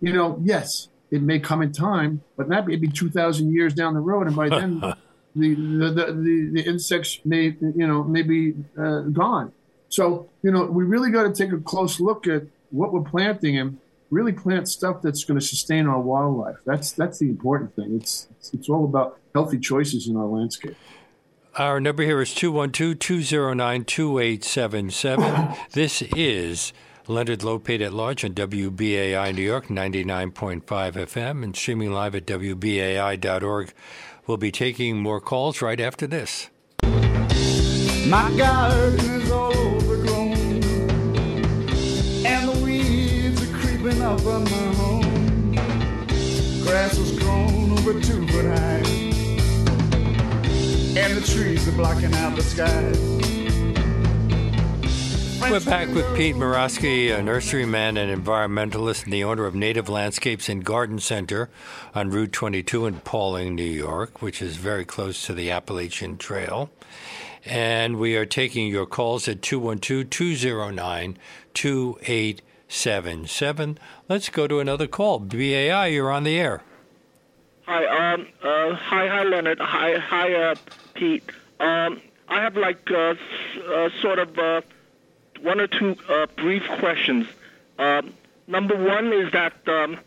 You 0.00 0.12
know, 0.12 0.40
yes, 0.42 0.88
it 1.10 1.22
may 1.22 1.38
come 1.38 1.62
in 1.62 1.72
time, 1.72 2.22
but 2.36 2.48
that 2.48 2.66
may 2.66 2.76
be 2.76 2.88
2,000 2.88 3.52
years 3.52 3.74
down 3.74 3.94
the 3.94 4.00
road. 4.00 4.26
And 4.26 4.36
by 4.36 4.48
then, 4.48 4.80
the, 5.36 5.54
the, 5.54 5.90
the, 5.90 6.50
the, 6.52 6.62
insects 6.62 7.20
may, 7.24 7.56
you 7.60 7.86
know, 7.86 8.04
may 8.04 8.22
be 8.22 8.54
uh, 8.78 9.00
gone. 9.00 9.52
So, 9.88 10.28
you 10.42 10.50
know, 10.50 10.64
we 10.64 10.84
really 10.84 11.10
got 11.10 11.22
to 11.22 11.32
take 11.32 11.52
a 11.52 11.60
close 11.60 12.00
look 12.00 12.26
at 12.26 12.42
what 12.70 12.92
we're 12.92 13.02
planting 13.02 13.58
and 13.58 13.78
really 14.10 14.32
plant 14.32 14.68
stuff 14.68 15.02
that's 15.02 15.24
going 15.24 15.38
to 15.38 15.44
sustain 15.44 15.86
our 15.86 16.00
wildlife. 16.00 16.56
That's 16.64 16.92
that's 16.92 17.18
the 17.18 17.28
important 17.28 17.74
thing. 17.76 17.96
It's 17.96 18.28
it's, 18.38 18.52
it's 18.54 18.68
all 18.68 18.84
about 18.84 19.18
healthy 19.34 19.58
choices 19.58 20.08
in 20.08 20.16
our 20.16 20.26
landscape. 20.26 20.76
Our 21.56 21.80
number 21.80 22.02
here 22.02 22.20
is 22.20 22.34
212 22.34 22.98
209 22.98 23.84
2877. 23.84 25.54
This 25.72 26.02
is 26.02 26.72
Leonard 27.08 27.40
Lopate 27.40 27.80
at 27.80 27.92
Large 27.92 28.24
on 28.24 28.34
WBAI 28.34 29.34
New 29.34 29.42
York 29.42 29.68
99.5 29.68 30.62
FM 30.64 31.44
and 31.44 31.56
streaming 31.56 31.92
live 31.92 32.14
at 32.14 32.26
WBAI.org. 32.26 33.72
We'll 34.26 34.36
be 34.36 34.50
taking 34.50 34.98
more 34.98 35.20
calls 35.20 35.62
right 35.62 35.80
after 35.80 36.06
this. 36.06 36.50
My 36.82 38.32
garden 38.36 39.28
Grass 46.76 47.10
grown 47.12 47.72
over 47.72 47.98
two 48.02 48.28
foot 48.28 48.44
high, 48.44 48.82
and 50.94 51.16
the 51.16 51.22
trees 51.26 51.66
are 51.66 51.72
blocking 51.72 52.12
out 52.12 52.36
the 52.36 52.42
sky. 52.42 52.92
We're 55.50 55.60
back 55.60 55.88
with 55.94 56.04
Pete 56.14 56.36
Morosky, 56.36 57.18
a 57.18 57.22
nurseryman 57.22 57.96
and 57.96 58.22
environmentalist 58.22 59.04
and 59.04 59.12
the 59.14 59.24
owner 59.24 59.46
of 59.46 59.54
Native 59.54 59.88
Landscapes 59.88 60.50
and 60.50 60.62
Garden 60.62 60.98
Center 60.98 61.48
on 61.94 62.10
Route 62.10 62.32
22 62.32 62.84
in 62.84 63.00
Pawling, 63.00 63.54
New 63.54 63.62
York, 63.62 64.20
which 64.20 64.42
is 64.42 64.56
very 64.56 64.84
close 64.84 65.24
to 65.24 65.32
the 65.32 65.50
Appalachian 65.50 66.18
Trail. 66.18 66.68
And 67.46 67.98
we 67.98 68.16
are 68.16 68.26
taking 68.26 68.68
your 68.68 68.84
calls 68.84 69.28
at 69.28 69.40
212 69.40 70.10
209 70.10 71.16
2877. 72.68 73.78
Let's 74.08 74.28
go 74.28 74.46
to 74.46 74.60
another 74.60 74.86
call. 74.86 75.18
BAI, 75.20 75.86
you're 75.88 76.10
on 76.10 76.24
the 76.24 76.38
air. 76.38 76.62
Hi, 77.66 78.12
um, 78.14 78.26
uh, 78.42 78.74
hi, 78.74 79.08
hi, 79.08 79.22
Leonard. 79.24 79.58
Hi, 79.60 79.98
hi, 79.98 80.34
uh, 80.34 80.54
Pete. 80.94 81.24
Um, 81.58 82.00
I 82.28 82.42
have 82.42 82.56
like 82.56 82.90
uh, 82.90 83.14
uh, 83.68 83.90
sort 84.00 84.18
of 84.18 84.38
uh, 84.38 84.60
one 85.40 85.60
or 85.60 85.66
two 85.66 85.96
uh, 86.08 86.26
brief 86.36 86.62
questions. 86.78 87.26
Um, 87.78 88.14
number 88.46 88.76
one 88.76 89.12
is 89.12 89.32
that 89.32 89.54
um, 89.68 89.98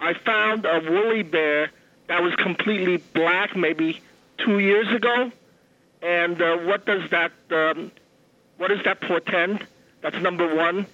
I 0.00 0.14
found 0.14 0.66
a 0.66 0.80
woolly 0.80 1.22
bear 1.22 1.70
that 2.08 2.22
was 2.22 2.34
completely 2.36 2.98
black 3.14 3.56
maybe 3.56 4.00
two 4.38 4.58
years 4.58 4.92
ago 4.92 5.32
and 6.02 6.40
uh, 6.40 6.58
what 6.58 6.86
does 6.86 7.08
that 7.10 7.32
um, 7.50 7.90
what 8.58 8.68
does 8.68 8.82
that 8.84 9.00
portend? 9.00 9.66
That's 10.02 10.16
number 10.18 10.54
one. 10.54 10.86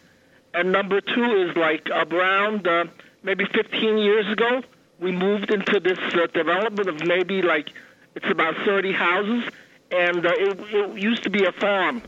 And 0.54 0.72
number 0.72 1.00
two 1.00 1.48
is 1.48 1.56
like 1.56 1.88
around 1.90 2.66
uh, 2.66 2.84
maybe 3.22 3.44
15 3.44 3.98
years 3.98 4.30
ago, 4.30 4.62
we 4.98 5.10
moved 5.10 5.50
into 5.50 5.80
this 5.80 5.98
uh, 5.98 6.26
development 6.32 6.88
of 6.88 7.04
maybe 7.06 7.42
like 7.42 7.70
it's 8.14 8.30
about 8.30 8.54
30 8.64 8.92
houses, 8.92 9.44
and 9.90 10.26
uh, 10.26 10.32
it, 10.34 10.60
it 10.70 10.98
used 10.98 11.22
to 11.24 11.30
be 11.30 11.44
a 11.44 11.52
farm. 11.52 12.02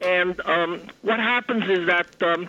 And 0.00 0.38
um, 0.44 0.82
what 1.02 1.18
happens 1.18 1.68
is 1.68 1.86
that 1.86 2.22
um, 2.22 2.48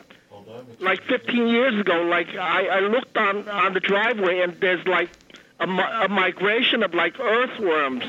like 0.80 1.02
15 1.04 1.48
years 1.48 1.80
ago, 1.80 2.04
like 2.04 2.36
I, 2.36 2.68
I 2.68 2.80
looked 2.80 3.18
on 3.18 3.48
on 3.48 3.74
the 3.74 3.80
driveway, 3.80 4.42
and 4.42 4.60
there's 4.60 4.86
like 4.86 5.10
a, 5.60 5.66
a 5.66 6.10
migration 6.10 6.84
of 6.84 6.94
like 6.94 7.20
earthworms 7.20 8.04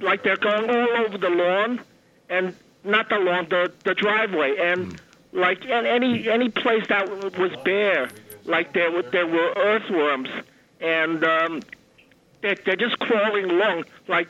like 0.00 0.22
they're 0.22 0.36
going 0.36 0.70
all 0.70 1.04
over 1.04 1.18
the 1.18 1.30
lawn, 1.30 1.80
and 2.28 2.54
not 2.84 3.08
the 3.08 3.18
lawn, 3.18 3.46
the 3.48 3.72
the 3.84 3.94
driveway, 3.94 4.56
and 4.58 4.92
mm. 4.92 4.98
Like 5.34 5.66
any 5.66 6.28
any 6.28 6.48
place 6.48 6.86
that 6.88 7.10
was 7.36 7.52
bare, 7.64 8.08
like 8.44 8.72
there 8.72 8.90
were 8.90 9.02
there 9.02 9.26
were 9.26 9.52
earthworms, 9.56 10.28
and 10.80 11.22
um, 11.24 11.60
they 12.40 12.54
they're 12.64 12.76
just 12.76 12.98
crawling 13.00 13.50
along, 13.50 13.84
like 14.08 14.28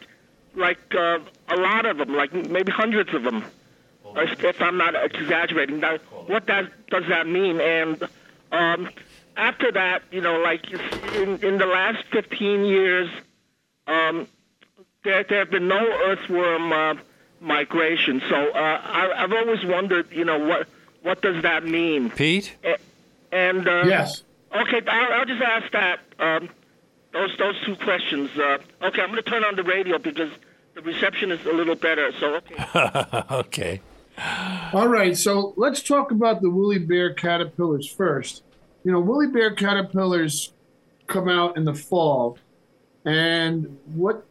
like 0.56 0.78
uh, 0.94 1.18
a 1.48 1.56
lot 1.56 1.84
of 1.86 1.98
them, 1.98 2.14
like 2.16 2.32
maybe 2.32 2.72
hundreds 2.72 3.12
of 3.14 3.22
them, 3.22 3.44
if 4.16 4.62
I'm 4.62 4.78
not 4.78 4.94
exaggerating. 4.96 5.80
Now, 5.80 5.98
what 6.26 6.46
that 6.46 6.72
does 6.88 7.04
that 7.08 7.26
mean? 7.26 7.60
And 7.60 8.02
um, 8.50 8.88
after 9.36 9.70
that, 9.72 10.02
you 10.10 10.22
know, 10.22 10.38
like 10.38 10.64
in 11.14 11.38
in 11.44 11.58
the 11.58 11.66
last 11.66 12.04
15 12.12 12.64
years. 12.64 13.10
Um, 13.86 14.26
there, 15.04 15.22
there 15.24 15.40
have 15.40 15.50
been 15.50 15.68
no 15.68 15.86
earthworm 16.06 16.72
uh, 16.72 16.94
migration. 17.40 18.22
So 18.28 18.34
uh, 18.34 18.80
I, 18.82 19.22
I've 19.22 19.32
always 19.34 19.62
wondered, 19.62 20.10
you 20.10 20.24
know, 20.24 20.38
what 20.38 20.66
what 21.04 21.22
does 21.22 21.42
that 21.42 21.64
mean? 21.64 22.10
Pete. 22.10 22.56
And 23.30 23.68
uh, 23.68 23.84
yes. 23.86 24.22
Okay, 24.54 24.80
I'll, 24.86 25.12
I'll 25.20 25.24
just 25.26 25.42
ask 25.42 25.70
that. 25.72 26.00
Um, 26.18 26.48
those 27.12 27.36
those 27.38 27.54
two 27.64 27.76
questions. 27.76 28.30
Uh, 28.36 28.58
okay, 28.82 29.02
I'm 29.02 29.10
going 29.10 29.22
to 29.22 29.30
turn 29.30 29.44
on 29.44 29.54
the 29.54 29.62
radio 29.62 29.98
because 29.98 30.30
the 30.74 30.82
reception 30.82 31.30
is 31.30 31.44
a 31.46 31.52
little 31.52 31.74
better. 31.74 32.10
So 32.18 32.36
okay. 32.36 33.22
okay. 33.30 33.80
All 34.72 34.88
right, 34.88 35.16
so 35.16 35.54
let's 35.56 35.82
talk 35.82 36.10
about 36.10 36.40
the 36.40 36.48
woolly 36.48 36.78
bear 36.78 37.12
caterpillars 37.12 37.88
first. 37.88 38.42
You 38.84 38.92
know, 38.92 39.00
woolly 39.00 39.26
bear 39.26 39.54
caterpillars 39.54 40.52
come 41.06 41.28
out 41.28 41.56
in 41.56 41.64
the 41.64 41.74
fall, 41.74 42.38
and 43.04 43.78
what 43.94 44.24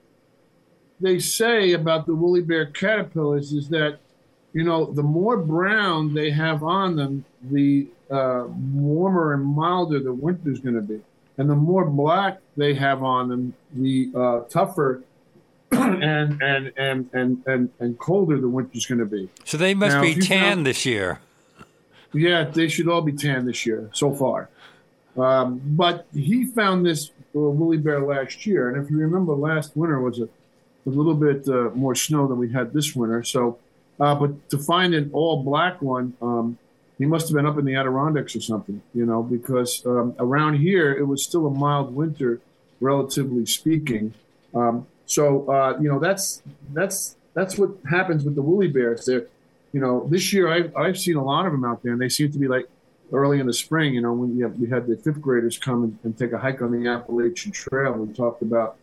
they 1.00 1.20
say 1.20 1.74
about 1.74 2.06
the 2.06 2.16
woolly 2.16 2.42
bear 2.42 2.66
caterpillars 2.66 3.52
is 3.52 3.70
that, 3.70 4.00
you 4.54 4.64
know, 4.64 4.86
the 4.86 5.04
more 5.04 5.38
brown 5.38 6.14
they 6.14 6.32
have 6.32 6.64
on 6.64 6.96
them, 6.96 7.26
the 7.42 7.88
uh, 8.10 8.46
warmer 8.48 9.34
and 9.34 9.44
milder 9.44 10.00
the 10.00 10.14
winter 10.14 10.52
is 10.52 10.60
going 10.60 10.76
to 10.76 10.82
be. 10.82 11.02
And 11.38 11.50
the 11.50 11.56
more 11.56 11.86
black 11.86 12.40
they 12.56 12.76
have 12.76 13.02
on 13.04 13.30
them, 13.30 13.54
the 13.74 14.12
uh, 14.16 14.40
tougher 14.50 15.04
and, 15.72 16.42
and, 16.42 16.72
and, 16.78 17.10
and, 17.14 17.44
and, 17.48 17.70
and 17.80 17.98
colder 17.98 18.40
the 18.40 18.48
winter 18.48 18.78
is 18.78 18.86
going 18.86 19.00
to 19.00 19.06
be. 19.06 19.30
So 19.44 19.58
they 19.58 19.74
must 19.74 19.96
now, 19.96 20.02
be 20.04 20.16
tan 20.16 20.58
found, 20.58 20.68
this 20.68 20.86
year. 20.86 21.20
Yeah, 22.14 22.44
they 22.44 22.68
should 22.68 22.88
all 22.88 23.02
be 23.02 23.14
tan 23.14 23.48
this 23.48 23.66
year 23.66 23.90
so 23.94 24.14
far. 24.14 24.50
Um, 25.18 25.62
but 25.64 26.06
he 26.14 26.46
found 26.46 26.86
this 26.86 27.10
uh, 27.36 27.40
woolly 27.40 27.78
bear 27.78 28.02
last 28.02 28.46
year, 28.46 28.70
and 28.70 28.84
if 28.84 28.90
you 28.92 28.98
remember, 28.98 29.34
last 29.34 29.76
winter 29.76 30.00
was 30.00 30.20
a 30.20 30.30
a 30.86 30.90
little 30.90 31.16
bit 31.16 31.48
uh, 31.48 31.70
more 31.74 31.96
snow 31.96 32.28
than 32.28 32.38
we 32.38 32.52
had 32.52 32.74
this 32.74 32.96
winter. 32.96 33.24
So 33.24 33.58
Uh, 34.00 34.16
but 34.16 34.50
to 34.50 34.58
find 34.58 34.94
an 34.94 35.10
all 35.14 35.44
black 35.44 35.82
one, 35.82 36.14
um, 36.22 36.58
he 36.98 37.06
must 37.06 37.28
have 37.28 37.36
been 37.36 37.46
up 37.46 37.58
in 37.58 37.66
the 37.66 37.76
Adirondacks 37.76 38.36
or 38.36 38.42
something, 38.42 38.82
you 38.94 39.06
know, 39.06 39.24
because 39.24 39.86
um, 39.86 40.16
around 40.20 40.56
here 40.56 40.94
it 40.94 41.04
was 41.04 41.24
still 41.24 41.48
a 41.48 41.50
mild 41.50 41.94
winter, 41.94 42.40
relatively 42.80 43.46
speaking. 43.46 44.14
Um, 44.54 44.88
so 45.06 45.50
uh, 45.50 45.78
you 45.80 45.90
know 45.90 46.00
that's 46.00 46.42
that's 46.72 47.16
that's 47.34 47.58
what 47.58 47.72
happens 47.90 48.24
with 48.24 48.36
the 48.36 48.42
woolly 48.42 48.68
bears. 48.68 49.06
There, 49.06 49.28
you 49.72 49.80
know, 49.80 50.08
this 50.10 50.32
year 50.34 50.48
I've 50.48 50.76
I've 50.76 50.98
seen 50.98 51.16
a 51.16 51.24
lot 51.24 51.46
of 51.46 51.52
them 51.52 51.66
out 51.66 51.84
there, 51.84 51.94
and 51.94 52.02
they 52.02 52.10
seem 52.10 52.32
to 52.32 52.40
be 52.40 52.48
like 52.48 52.68
early 53.12 53.40
in 53.40 53.48
the 53.48 53.54
spring. 53.54 53.94
You 53.94 54.02
know, 54.02 54.14
when 54.14 54.36
we, 54.36 54.44
have, 54.44 54.56
we 54.58 54.70
had 54.70 54.88
the 54.88 54.98
fifth 54.98 55.22
graders 55.22 55.58
come 55.58 55.84
and, 55.84 56.00
and, 56.04 56.18
take 56.18 56.32
a 56.32 56.38
hike 56.38 56.62
on 56.62 56.72
the 56.72 56.90
Appalachian 56.90 57.52
Trail, 57.52 57.94
we 57.94 58.14
talked 58.14 58.42
about 58.42 58.78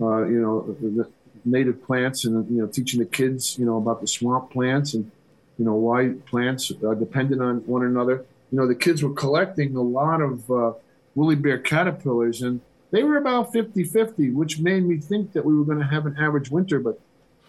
uh, 0.00 0.24
you 0.24 0.40
know 0.40 0.76
the 0.80 1.08
native 1.44 1.82
plants 1.84 2.24
and 2.24 2.48
you 2.50 2.60
know 2.60 2.66
teaching 2.66 3.00
the 3.00 3.06
kids 3.06 3.58
you 3.58 3.64
know 3.64 3.76
about 3.76 4.00
the 4.00 4.06
swamp 4.06 4.50
plants 4.50 4.94
and 4.94 5.10
you 5.58 5.64
know 5.64 5.74
why 5.74 6.14
plants 6.26 6.72
are 6.82 6.94
dependent 6.94 7.42
on 7.42 7.58
one 7.66 7.84
another. 7.84 8.24
You 8.50 8.58
know, 8.58 8.66
the 8.66 8.74
kids 8.74 9.02
were 9.02 9.12
collecting 9.12 9.76
a 9.76 9.82
lot 9.82 10.20
of 10.20 10.50
uh, 10.50 10.72
woolly 11.14 11.36
bear 11.36 11.58
caterpillars 11.58 12.42
and 12.42 12.60
they 12.90 13.04
were 13.04 13.18
about 13.18 13.52
50-50, 13.52 14.34
which 14.34 14.58
made 14.58 14.84
me 14.84 14.96
think 14.96 15.32
that 15.32 15.44
we 15.44 15.56
were 15.56 15.64
going 15.64 15.78
to 15.78 15.84
have 15.84 16.06
an 16.06 16.16
average 16.18 16.50
winter, 16.50 16.80
but 16.80 16.98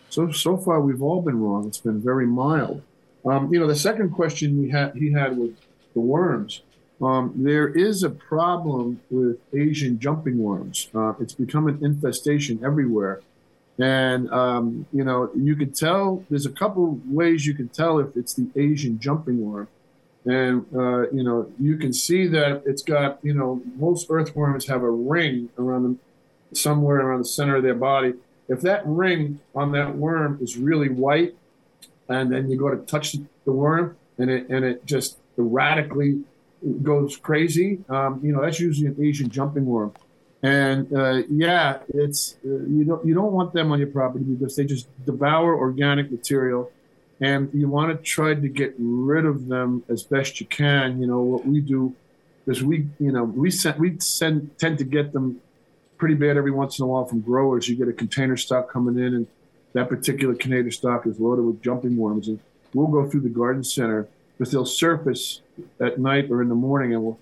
so 0.10 0.32
so 0.32 0.58
far 0.58 0.82
we've 0.82 1.02
all 1.02 1.22
been 1.22 1.39
wrong. 1.39 1.65
It's 1.67 1.78
been 1.78 2.02
very 2.02 2.28
mild. 2.28 2.82
Um, 3.26 3.54
you 3.54 3.60
know, 3.60 3.67
the 3.67 3.76
second 3.76 4.12
question 4.12 4.62
we 4.62 4.70
had 4.70 4.94
he 4.96 5.13
had 5.13 5.38
was 5.38 5.52
the 5.94 6.02
worms. 6.02 6.62
Um, 7.02 7.34
there 7.36 7.67
is 7.67 8.04
a 8.04 8.10
problem 8.10 9.02
with 9.10 9.39
Asian 9.54 10.00
jumping 10.00 10.38
worms. 10.38 10.89
Uh, 10.94 11.13
it's 11.20 11.34
become 11.34 11.67
an 11.67 11.80
infestation 11.84 12.60
everywhere. 12.63 13.22
And, 13.82 14.30
um, 14.32 14.86
you 14.94 15.04
know, 15.04 15.32
you 15.36 15.56
can 15.56 15.72
tell, 15.72 16.24
there's 16.30 16.46
a 16.46 16.52
couple 16.52 17.00
ways 17.06 17.48
you 17.48 17.56
can 17.56 17.67
tell 17.70 17.98
if 17.98 18.15
it's 18.15 18.36
the 18.36 18.48
Asian 18.56 19.00
jumping 19.00 19.41
worm. 19.41 19.67
And, 20.24 20.67
uh, 20.76 21.10
you 21.10 21.24
know, 21.24 21.52
you 21.60 21.78
can 21.78 21.91
see 21.91 22.28
that 22.28 22.62
it's 22.65 22.84
got, 22.84 23.17
you 23.24 23.34
know, 23.34 23.60
most 23.78 24.06
earthworms 24.12 24.67
have 24.67 24.84
a 24.84 24.91
ring 24.91 25.50
around 25.58 25.84
them, 25.84 26.00
somewhere 26.54 26.98
around 26.98 27.20
the 27.20 27.26
center 27.26 27.56
of 27.56 27.63
their 27.63 27.74
body. 27.74 28.13
If 28.48 28.62
that 28.62 28.86
ring 28.86 29.39
on 29.56 29.72
that 29.72 29.96
worm 29.96 30.38
is 30.41 30.58
really 30.58 30.89
white, 30.89 31.34
and 32.08 32.32
then 32.32 32.52
you 32.52 32.60
go 32.60 32.70
to 32.70 32.78
touch 32.78 33.15
the 33.46 33.52
worm 33.52 33.96
and 34.20 34.30
it, 34.30 34.50
and 34.50 34.63
it 34.63 34.86
just 34.86 35.17
erratically 35.39 36.22
goes 36.84 37.17
crazy, 37.17 37.80
um, 37.89 38.20
you 38.22 38.32
know, 38.32 38.41
that's 38.44 38.60
usually 38.60 38.88
an 38.88 38.98
Asian 39.02 39.30
jumping 39.30 39.65
worm. 39.65 39.94
And 40.43 40.91
uh, 40.91 41.21
yeah, 41.30 41.80
it's 41.93 42.36
uh, 42.43 42.49
you 42.49 42.84
don't 42.84 43.06
you 43.06 43.13
don't 43.13 43.32
want 43.32 43.54
them 43.54 43.71
on 43.71 43.77
your 43.77 43.89
property 43.89 44.25
because 44.25 44.56
they 44.56 44.65
just 44.65 44.88
devour 45.06 45.56
organic 45.56 46.12
material, 46.12 46.71
and 47.19 47.49
you 47.54 47.67
want 47.67 47.95
to 47.95 48.04
try 48.04 48.34
to 48.34 48.49
get 48.49 48.73
rid 48.80 49.25
of 49.25 49.47
them 49.47 49.84
as 49.88 50.01
best 50.04 50.39
you 50.39 50.47
can. 50.47 50.99
You 50.99 51.06
know 51.06 51.19
what 51.19 51.45
we 51.45 51.62
do 51.62 51.93
is 52.47 52.63
we 52.63 52.88
you 52.99 53.12
know 53.12 53.23
we 53.23 53.51
send 53.51 53.80
we 53.80 53.99
send 53.99 54.58
tend 54.58 54.80
to 54.80 54.84
get 54.84 55.13
them 55.13 55.39
pretty 55.99 56.15
bad 56.15 56.38
every 56.38 56.49
once 56.49 56.80
in 56.80 56.84
a 56.86 56.88
while 56.88 57.06
from 57.06 57.21
growers. 57.21 57.69
You 57.69 57.75
get 57.75 57.88
a 57.88 57.93
container 57.93 58.36
stock 58.36 58.71
coming 58.71 58.97
in, 58.97 59.13
and 59.13 59.27
that 59.73 59.89
particular 59.89 60.34
container 60.34 60.71
stock 60.71 61.06
is 61.06 61.19
loaded 61.19 61.45
with 61.45 61.62
jumping 61.62 61.97
worms, 61.97 62.27
and 62.27 62.39
we'll 62.73 62.88
go 62.88 63.08
through 63.08 63.21
the 63.21 63.30
garden 63.30 63.63
center 63.63 64.08
because 64.38 64.51
they'll 64.51 64.65
surface 64.65 65.41
at 65.80 65.99
night 65.99 66.32
or 66.32 66.41
in 66.41 66.49
the 66.49 66.56
morning, 66.56 66.95
and 66.95 67.04
we'll 67.04 67.19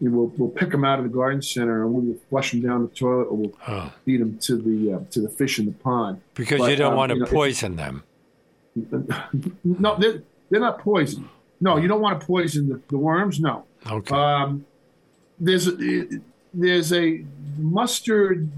we'll, 0.00 0.32
we'll 0.36 0.48
pick 0.48 0.70
them 0.70 0.84
out 0.84 0.98
of 0.98 1.04
the 1.04 1.10
garden 1.10 1.42
center 1.42 1.84
and 1.84 1.92
we'll 1.92 2.16
flush 2.30 2.52
them 2.52 2.62
down 2.62 2.82
the 2.82 2.88
toilet 2.88 3.24
or 3.24 3.36
we'll 3.36 3.52
oh. 3.66 3.92
feed 4.04 4.20
them 4.20 4.38
to 4.38 4.56
the 4.56 4.94
uh, 4.94 5.00
to 5.10 5.20
the 5.20 5.28
fish 5.28 5.58
in 5.58 5.66
the 5.66 5.72
pond. 5.72 6.20
Because 6.34 6.58
but, 6.58 6.70
you 6.70 6.76
don't 6.76 6.92
um, 6.92 6.98
want 6.98 7.10
to 7.10 7.16
you 7.16 7.24
know, 7.24 7.30
poison 7.30 7.76
them. 7.76 8.04
No, 9.64 9.96
they're, 9.98 10.22
they're 10.50 10.60
not 10.60 10.78
poison. 10.78 11.28
No, 11.60 11.78
you 11.78 11.88
don't 11.88 12.00
want 12.00 12.20
to 12.20 12.26
poison 12.26 12.68
the, 12.68 12.80
the 12.88 12.98
worms. 12.98 13.40
No. 13.40 13.64
Okay. 13.90 14.14
Um, 14.14 14.64
there's 15.40 15.66
a, 15.66 16.08
there's 16.54 16.92
a 16.92 17.24
mustard 17.56 18.48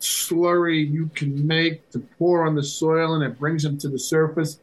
slurry 0.00 0.88
you 0.88 1.10
can 1.14 1.46
make 1.46 1.90
to 1.90 1.98
pour 2.18 2.46
on 2.46 2.54
the 2.54 2.62
soil 2.62 3.14
and 3.14 3.24
it 3.24 3.38
brings 3.38 3.64
them 3.64 3.78
to 3.78 3.88
the 3.88 3.98
surface. 3.98 4.60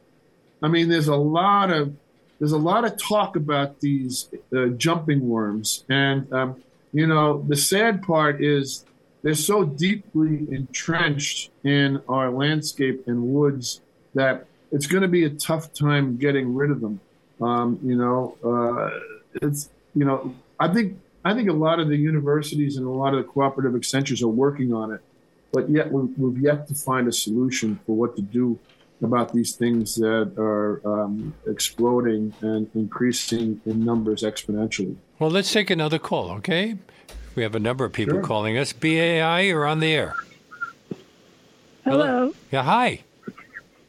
I 0.62 0.69
mean, 0.69 0.88
there's 0.88 1.10
a 1.10 1.15
lot 1.15 1.71
of 1.71 1.93
there's 2.39 2.52
a 2.52 2.58
lot 2.58 2.86
of 2.86 2.98
talk 2.98 3.36
about 3.36 3.80
these 3.80 4.30
uh, 4.56 4.67
jumping 4.67 5.28
worms, 5.28 5.84
and 5.89 6.32
um, 6.34 6.62
you 6.93 7.08
know 7.08 7.43
the 7.48 7.56
sad 7.56 8.04
part 8.04 8.43
is 8.43 8.86
they're 9.21 9.34
so 9.34 9.63
deeply 9.63 10.48
entrenched 10.52 11.50
in 11.63 12.02
our 12.08 12.30
landscape 12.30 13.08
and 13.08 13.21
woods 13.34 13.82
that 14.13 14.45
it's 14.71 14.88
going 14.88 15.02
to 15.02 15.08
be 15.08 15.24
a 15.24 15.30
tough 15.30 15.74
time 15.74 16.17
getting 16.17 16.54
rid 16.54 16.71
of 16.71 16.82
them. 16.82 17.00
Um, 17.41 17.80
you 17.84 17.95
know, 17.95 18.38
uh, 18.43 19.00
it's 19.41 19.69
you 19.95 20.06
know 20.06 20.36
I 20.60 20.74
think 20.74 21.00
I 21.24 21.34
think 21.34 21.50
a 21.50 21.54
lot 21.54 21.80
of 21.80 21.88
the 21.88 21.98
universities 21.98 22.78
and 22.78 22.86
a 22.86 22.89
lot 22.89 23.13
of 23.13 23.26
the 23.26 23.32
cooperative 23.32 23.76
extensions 23.76 24.21
are 24.21 24.28
working 24.28 24.74
on 24.74 24.91
it, 24.91 25.02
but 25.52 25.69
yet 25.69 25.91
we've 25.91 26.38
yet 26.39 26.67
to 26.67 26.76
find 26.76 27.08
a 27.08 27.13
solution 27.13 27.80
for 27.86 27.95
what 27.95 28.15
to 28.17 28.21
do 28.21 28.60
about 29.02 29.34
these 29.34 29.56
things 29.56 29.96
that 29.96 30.34
are 30.38 30.82
um, 30.86 31.34
exploding 31.48 32.34
and 32.42 32.70
increasing 32.76 33.62
in 33.66 33.84
numbers 33.84 34.24
exponentially. 34.24 34.96
Well, 35.20 35.30
let's 35.30 35.52
take 35.52 35.70
another 35.70 36.00
call, 36.00 36.32
okay? 36.32 36.78
We 37.36 37.44
have 37.44 37.56
a 37.56 37.60
number 37.60 37.84
of 37.84 37.92
people 37.92 38.16
sure. 38.16 38.24
calling 38.24 38.58
us. 38.58 38.72
BAI, 38.74 39.42
you're 39.42 39.66
on 39.66 39.80
the 39.80 39.94
air. 39.94 40.16
Hello. 41.84 42.06
Hello. 42.06 42.34
Yeah, 42.52 42.64
hi. 42.64 43.02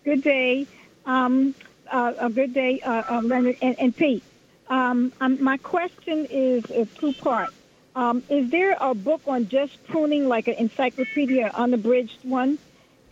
Good 0.05 0.23
day. 0.23 0.67
Um, 1.07 1.55
uh, 1.91 2.13
a 2.19 2.29
good 2.29 2.53
day, 2.53 2.81
uh, 2.81 3.03
uh, 3.09 3.21
Leonard 3.23 3.57
and, 3.63 3.79
and 3.79 3.97
Pete. 3.97 4.23
Um, 4.69 5.13
um, 5.21 5.43
my 5.43 5.57
question 5.59 6.27
is 6.29 6.65
a 6.71 6.87
two 6.87 7.13
part. 7.13 7.51
Um, 7.95 8.23
is 8.29 8.51
there 8.51 8.77
a 8.81 8.95
book 8.95 9.23
on 9.27 9.49
just 9.49 9.83
pruning, 9.87 10.29
like 10.29 10.49
an 10.49 10.55
encyclopedia, 10.55 11.51
unabridged 11.55 12.19
one? 12.25 12.59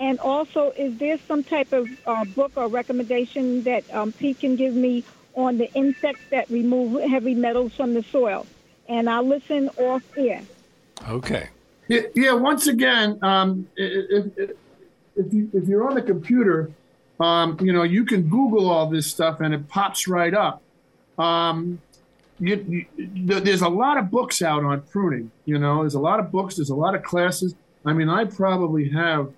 And 0.01 0.19
also, 0.19 0.73
is 0.77 0.99
there 0.99 1.19
some 1.29 1.45
type 1.45 1.73
of 1.73 1.89
uh, 2.07 2.25
book 2.25 2.53
or 2.57 2.69
recommendation 2.69 3.63
that 3.63 3.85
um, 3.95 4.13
Pete 4.13 4.41
can 4.41 4.57
give 4.57 4.75
me 4.75 5.05
on 5.35 5.59
the 5.59 5.73
insects 5.75 6.23
that 6.31 6.51
remove 6.51 7.01
heavy 7.03 7.35
metals 7.35 7.73
from 7.75 7.95
the 7.95 8.03
soil? 8.03 8.47
And 8.89 9.09
I'll 9.09 9.27
listen 9.27 9.71
off 9.79 10.03
air. 10.17 10.43
Okay. 11.09 11.49
Yeah, 11.89 12.01
yeah 12.15 12.33
once 12.33 12.67
again, 12.67 13.19
um, 13.23 13.69
if, 13.77 14.27
if, 14.37 14.51
if, 15.17 15.33
you, 15.33 15.51
if 15.53 15.69
you're 15.69 15.89
on 15.89 15.95
the 15.95 16.03
computer, 16.03 16.71
um, 17.21 17.57
you 17.61 17.73
know, 17.73 17.85
you 17.85 18.05
can 18.05 18.29
Google 18.29 18.69
all 18.69 18.89
this 18.89 19.07
stuff 19.07 19.41
and 19.41 19.55
it 19.55 19.69
pops 19.69 20.09
right 20.09 20.35
up. 20.35 20.63
Um, 21.19 21.81
you, 22.41 22.87
you, 22.97 23.41
there's 23.41 23.63
a 23.63 23.69
lot 23.69 23.97
of 23.97 24.11
books 24.11 24.43
out 24.43 24.65
on 24.65 24.81
pruning. 24.83 25.31
You 25.45 25.59
know, 25.59 25.83
there's 25.83 25.95
a 25.95 26.01
lot 26.01 26.19
of 26.19 26.33
books, 26.33 26.57
there's 26.57 26.71
a 26.71 26.75
lot 26.75 26.95
of 26.95 27.05
classes. 27.05 27.55
I 27.87 27.93
mean, 27.93 28.09
I 28.09 28.25
probably 28.25 28.89
have 28.89 29.33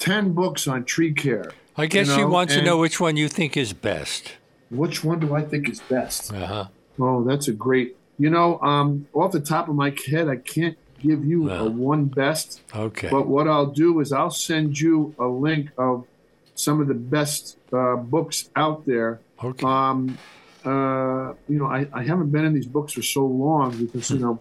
10 0.00 0.32
books 0.32 0.66
on 0.66 0.84
tree 0.84 1.12
care. 1.12 1.52
I 1.76 1.86
guess 1.86 2.08
you 2.08 2.12
know? 2.14 2.18
she 2.18 2.24
wants 2.24 2.54
to 2.54 2.62
know 2.62 2.78
which 2.78 2.98
one 3.00 3.16
you 3.16 3.28
think 3.28 3.56
is 3.56 3.72
best. 3.72 4.32
Which 4.70 5.04
one 5.04 5.20
do 5.20 5.34
I 5.34 5.42
think 5.42 5.68
is 5.68 5.80
best? 5.80 6.32
Uh-huh. 6.32 6.66
Oh, 6.98 7.24
that's 7.24 7.48
a 7.48 7.52
great. 7.52 7.96
You 8.18 8.30
know, 8.30 8.60
um, 8.60 9.06
off 9.14 9.32
the 9.32 9.40
top 9.40 9.68
of 9.68 9.74
my 9.74 9.94
head, 10.06 10.28
I 10.28 10.36
can't 10.36 10.76
give 11.00 11.24
you 11.24 11.50
a 11.50 11.70
one 11.70 12.06
best. 12.06 12.60
Okay. 12.74 13.08
But 13.10 13.26
what 13.26 13.48
I'll 13.48 13.66
do 13.66 14.00
is 14.00 14.12
I'll 14.12 14.30
send 14.30 14.78
you 14.78 15.14
a 15.18 15.26
link 15.26 15.70
of 15.78 16.06
some 16.54 16.80
of 16.80 16.88
the 16.88 16.94
best 16.94 17.56
uh, 17.72 17.96
books 17.96 18.50
out 18.56 18.84
there. 18.86 19.20
Okay. 19.42 19.66
Um, 19.66 20.18
uh, 20.64 21.32
you 21.48 21.58
know, 21.58 21.66
I, 21.66 21.86
I 21.92 22.04
haven't 22.04 22.30
been 22.30 22.44
in 22.44 22.52
these 22.52 22.66
books 22.66 22.92
for 22.92 23.02
so 23.02 23.24
long 23.24 23.86
because 23.86 24.10
you 24.10 24.16
hmm. 24.16 24.22
know 24.22 24.40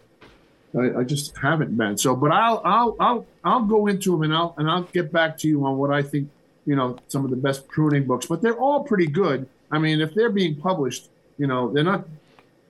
I, 0.78 1.00
I, 1.00 1.04
just 1.04 1.36
haven't 1.38 1.76
been. 1.76 1.98
So, 1.98 2.16
but 2.16 2.32
I'll 2.32 2.62
I'll 2.64 2.96
I'll 3.00 3.26
I'll 3.44 3.64
go 3.64 3.88
into 3.88 4.12
them 4.12 4.24
and 4.24 4.34
I'll 4.34 4.54
and 4.58 4.70
I'll 4.70 4.84
get 4.84 5.12
back 5.12 5.38
to 5.40 5.48
you 5.48 5.66
on 5.66 5.78
what 5.78 5.92
I 5.92 6.02
think. 6.02 6.30
You 6.66 6.76
know, 6.76 6.98
some 7.08 7.24
of 7.24 7.32
the 7.32 7.38
best 7.38 7.68
pruning 7.68 8.06
books, 8.06 8.28
but 8.28 8.44
they're 8.44 8.60
all 8.60 8.84
pretty 8.84 9.08
good. 9.08 9.48
I 9.72 9.80
mean, 9.80 10.02
if 10.02 10.14
they're 10.14 10.30
being 10.30 10.56
published, 10.56 11.10
you 11.38 11.48
know, 11.48 11.72
they're 11.72 11.84
not. 11.84 12.08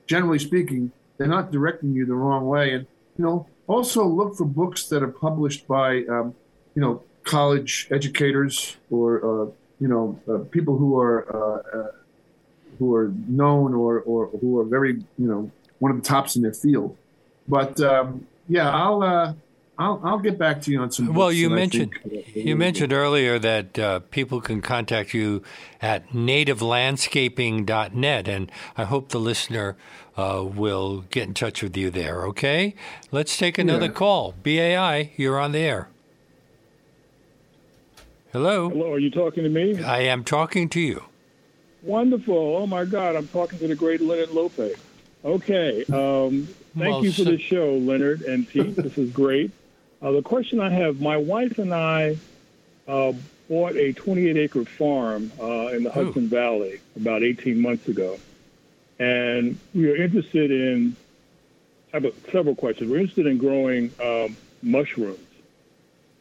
Generally 0.08 0.40
speaking, 0.40 0.92
they're 1.18 1.28
not 1.28 1.52
directing 1.52 1.94
you 1.94 2.06
the 2.06 2.16
wrong 2.16 2.48
way. 2.48 2.74
And 2.74 2.88
you 3.18 3.26
know, 3.26 3.48
also 3.68 4.06
look 4.06 4.36
for 4.36 4.46
books 4.46 4.88
that 4.88 5.04
are 5.04 5.12
published 5.12 5.68
by, 5.68 6.04
um, 6.10 6.34
you 6.76 6.82
know, 6.82 7.04
college 7.24 7.88
educators 7.92 8.78
or 8.90 9.18
uh, 9.18 9.52
you 9.80 9.88
know 9.88 10.20
uh, 10.28 10.40
people 10.50 10.78
who 10.78 11.00
are 11.00 11.18
uh, 11.36 11.78
uh 11.78 11.92
who 12.80 12.96
are 12.96 13.12
known 13.28 13.74
or 13.74 14.00
or 14.02 14.28
who 14.42 14.60
are 14.60 14.66
very 14.66 14.94
you 15.18 15.28
know 15.28 15.52
one 15.80 15.92
of 15.92 16.02
the 16.02 16.08
tops 16.08 16.36
in 16.36 16.42
their 16.42 16.54
field. 16.54 16.98
But 17.50 17.82
um, 17.82 18.26
yeah, 18.48 18.70
I'll, 18.70 19.04
uh, 19.04 19.34
I'll 19.78 20.00
I'll 20.04 20.20
get 20.20 20.38
back 20.38 20.62
to 20.64 20.72
you 20.72 20.82
on 20.82 20.92
some. 20.92 21.14
Well, 21.14 21.32
you 21.32 21.50
mentioned 21.50 21.94
you 22.36 22.56
mentioned 22.56 22.94
earlier 22.94 23.40
that 23.40 23.80
uh, 23.80 24.00
people 24.12 24.42
can 24.42 24.62
contact 24.62 25.14
you 25.14 25.42
at 25.82 26.10
nativelandscaping.net, 26.10 28.28
and 28.28 28.52
I 28.78 28.84
hope 28.84 29.10
the 29.10 29.20
listener 29.20 29.76
uh, 30.18 30.44
will 30.46 31.06
get 31.10 31.28
in 31.28 31.34
touch 31.34 31.64
with 31.64 31.76
you 31.76 31.90
there. 31.90 32.26
Okay, 32.26 32.76
let's 33.12 33.36
take 33.38 33.58
another 33.58 33.86
yeah. 33.86 33.94
call. 33.94 34.36
BAI, 34.44 35.12
you're 35.18 35.40
on 35.40 35.54
the 35.54 35.60
air. 35.60 35.90
Hello. 38.32 38.70
Hello, 38.70 38.94
are 38.94 39.00
you 39.00 39.10
talking 39.10 39.44
to 39.44 39.50
me? 39.50 39.82
I 39.82 40.02
am 40.02 40.24
talking 40.24 40.70
to 40.70 40.80
you. 40.80 41.06
Wonderful. 41.82 42.36
Oh, 42.36 42.68
my 42.68 42.86
God. 42.86 43.16
I'm 43.16 43.28
talking 43.28 43.58
to 43.58 43.68
the 43.68 43.76
great 43.76 44.02
Leonard 44.02 44.30
Lopate. 44.30 44.78
Okay. 45.26 45.84
Um, 45.86 46.48
thank 46.80 46.92
Well, 46.94 47.04
you 47.06 47.12
for 47.12 47.24
so- 47.24 47.32
the 47.32 47.38
show, 47.38 47.76
Leonard 47.76 48.22
and 48.22 48.48
Pete. 48.48 48.76
this 48.76 48.98
is 48.98 49.12
great. 49.12 49.52
Uh, 50.02 50.12
the 50.14 50.22
question 50.22 50.62
I 50.62 50.70
have 50.70 51.02
my 51.02 51.18
wife 51.18 51.60
and 51.60 51.74
I 51.74 52.16
uh, 52.88 53.12
bought 53.50 53.76
a 53.76 53.92
28 53.92 54.38
acre 54.38 54.64
farm 54.64 55.30
uh, 55.38 55.68
in 55.74 55.84
the 55.84 55.92
Hudson 55.92 56.30
Valley 56.30 56.80
about 56.96 57.22
18 57.22 57.62
months 57.62 57.86
ago. 57.90 58.18
And 58.98 59.60
we 59.76 59.92
are 59.92 59.98
interested 59.98 60.52
in 60.52 60.96
have 61.92 62.06
several 62.32 62.56
questions. 62.56 62.90
We're 62.90 63.00
interested 63.02 63.28
in 63.28 63.40
growing 63.40 63.92
um, 64.02 64.38
mushrooms. 64.64 65.20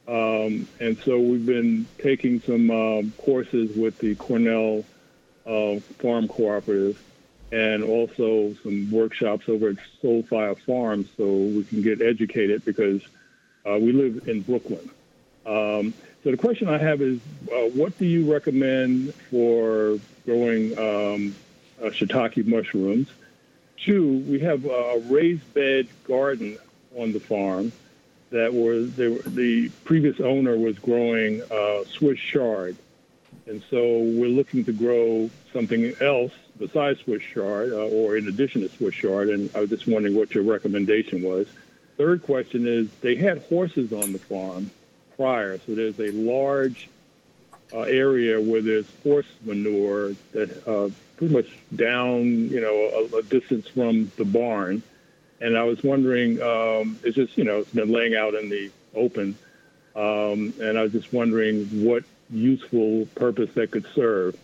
Um, 0.08 0.66
and 0.80 0.98
so 1.04 1.20
we've 1.20 1.46
been 1.46 1.86
taking 1.98 2.40
some 2.40 2.72
um, 2.72 3.12
courses 3.16 3.76
with 3.76 3.96
the 3.98 4.16
Cornell 4.16 4.84
uh, 5.46 5.78
Farm 6.00 6.26
Cooperative 6.26 7.00
and 7.50 7.82
also 7.82 8.54
some 8.62 8.90
workshops 8.90 9.48
over 9.48 9.70
at 9.70 9.76
Soulfire 10.02 10.58
Farms 10.58 11.08
so 11.16 11.24
we 11.24 11.64
can 11.64 11.82
get 11.82 12.02
educated 12.02 12.64
because 12.64 13.02
uh, 13.64 13.78
we 13.80 13.92
live 13.92 14.28
in 14.28 14.42
Brooklyn. 14.42 14.90
Um, 15.46 15.94
so 16.24 16.30
the 16.30 16.36
question 16.36 16.68
I 16.68 16.78
have 16.78 17.00
is, 17.00 17.20
uh, 17.50 17.68
what 17.70 17.96
do 17.98 18.04
you 18.04 18.30
recommend 18.30 19.14
for 19.14 19.98
growing 20.26 20.72
um, 20.78 21.34
uh, 21.80 21.86
shiitake 21.90 22.46
mushrooms? 22.46 23.08
Two, 23.78 24.18
we 24.28 24.40
have 24.40 24.64
a 24.64 25.00
raised 25.06 25.54
bed 25.54 25.88
garden 26.04 26.58
on 26.96 27.12
the 27.12 27.20
farm 27.20 27.72
that 28.30 28.52
was 28.52 28.94
the, 28.96 29.22
the 29.26 29.70
previous 29.84 30.20
owner 30.20 30.58
was 30.58 30.78
growing 30.78 31.40
uh, 31.50 31.84
Swiss 31.84 32.18
chard, 32.18 32.76
and 33.46 33.62
so 33.70 34.00
we're 34.00 34.28
looking 34.28 34.64
to 34.64 34.72
grow 34.72 35.30
something 35.52 35.94
else 36.00 36.32
besides 36.58 37.00
Swiss 37.00 37.22
chard, 37.22 37.72
uh, 37.72 37.86
or 37.88 38.16
in 38.16 38.28
addition 38.28 38.62
to 38.62 38.68
Swiss 38.68 38.94
chard. 38.94 39.28
And 39.28 39.50
I 39.54 39.60
was 39.60 39.70
just 39.70 39.86
wondering 39.86 40.14
what 40.14 40.34
your 40.34 40.44
recommendation 40.44 41.22
was. 41.22 41.46
Third 41.96 42.22
question 42.22 42.66
is 42.66 42.88
they 43.00 43.16
had 43.16 43.42
horses 43.42 43.92
on 43.92 44.12
the 44.12 44.18
farm 44.18 44.70
prior, 45.16 45.58
so 45.58 45.74
there's 45.74 45.98
a 45.98 46.12
large 46.12 46.88
uh, 47.72 47.80
area 47.80 48.40
where 48.40 48.62
there's 48.62 48.86
horse 49.02 49.26
manure 49.44 50.14
that 50.32 50.66
uh, 50.66 50.88
pretty 51.16 51.34
much 51.34 51.48
down, 51.74 52.48
you 52.48 52.60
know, 52.60 53.08
a, 53.12 53.16
a 53.16 53.22
distance 53.22 53.68
from 53.68 54.10
the 54.16 54.24
barn. 54.24 54.82
And 55.40 55.56
I 55.56 55.64
was 55.64 55.82
wondering, 55.82 56.40
um, 56.42 56.98
it's 57.04 57.16
just, 57.16 57.36
you 57.36 57.44
know, 57.44 57.58
it's 57.58 57.70
been 57.70 57.90
laying 57.90 58.14
out 58.14 58.34
in 58.34 58.48
the 58.48 58.70
open. 58.94 59.36
Um, 59.94 60.54
and 60.60 60.78
I 60.78 60.82
was 60.82 60.92
just 60.92 61.12
wondering 61.12 61.66
what 61.84 62.04
useful 62.30 63.06
purpose 63.14 63.50
that 63.54 63.70
could 63.70 63.86
serve. 63.94 64.36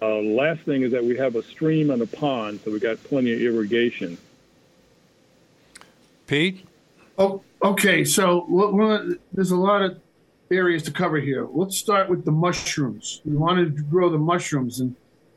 Uh, 0.00 0.18
last 0.18 0.60
thing 0.62 0.82
is 0.82 0.92
that 0.92 1.04
we 1.04 1.16
have 1.16 1.34
a 1.34 1.42
stream 1.42 1.90
and 1.90 2.00
a 2.02 2.06
pond, 2.06 2.60
so 2.64 2.70
we 2.70 2.78
got 2.78 3.02
plenty 3.04 3.32
of 3.32 3.40
irrigation. 3.40 4.16
Pete? 6.26 6.64
Oh, 7.16 7.42
okay. 7.62 8.04
So 8.04 8.42
what, 8.42 8.74
what, 8.74 9.02
there's 9.32 9.50
a 9.50 9.56
lot 9.56 9.82
of 9.82 9.98
areas 10.50 10.82
to 10.84 10.92
cover 10.92 11.18
here. 11.18 11.48
Let's 11.50 11.76
start 11.76 12.08
with 12.08 12.24
the 12.24 12.30
mushrooms. 12.30 13.20
We 13.24 13.36
wanted 13.36 13.76
to 13.76 13.82
grow 13.82 14.08
the 14.08 14.18
mushrooms, 14.18 14.80
and 14.80 14.94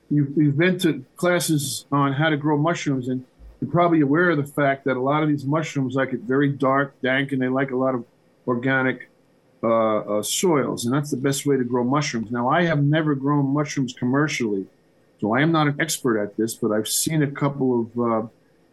you've, 0.10 0.38
you've 0.38 0.58
been 0.58 0.78
to 0.80 1.04
classes 1.16 1.86
on 1.92 2.14
how 2.14 2.30
to 2.30 2.38
grow 2.38 2.58
mushrooms, 2.58 3.08
and 3.08 3.26
you're 3.60 3.72
probably 3.72 4.02
aware 4.02 4.30
of 4.30 4.38
the 4.38 4.46
fact 4.46 4.86
that 4.86 4.98
a 4.98 5.02
lot 5.02 5.24
of 5.24 5.30
these 5.30 5.46
mushrooms 5.46 5.96
like 5.96 6.14
it 6.14 6.22
very 6.22 6.50
dark, 6.50 7.00
dank, 7.02 7.32
and 7.32 7.42
they 7.42 7.48
like 7.48 7.72
a 7.72 7.76
lot 7.76 7.96
of 7.96 8.06
organic 8.48 9.10
uh, 9.64 10.00
uh, 10.00 10.24
soils, 10.24 10.86
and 10.86 10.94
that's 10.94 11.12
the 11.12 11.18
best 11.18 11.46
way 11.46 11.58
to 11.58 11.64
grow 11.64 11.84
mushrooms. 11.84 12.32
Now, 12.32 12.50
I 12.50 12.64
have 12.64 12.84
never 12.84 13.16
grown 13.16 13.46
mushrooms 13.54 13.94
commercially, 13.94 14.66
so 15.20 15.34
I 15.34 15.42
am 15.42 15.52
not 15.52 15.68
an 15.68 15.76
expert 15.80 16.20
at 16.22 16.36
this, 16.38 16.56
but 16.56 16.72
I've 16.72 16.88
seen 16.88 17.22
a 17.22 17.30
couple 17.30 17.82
of 17.82 18.00
uh, 18.00 18.28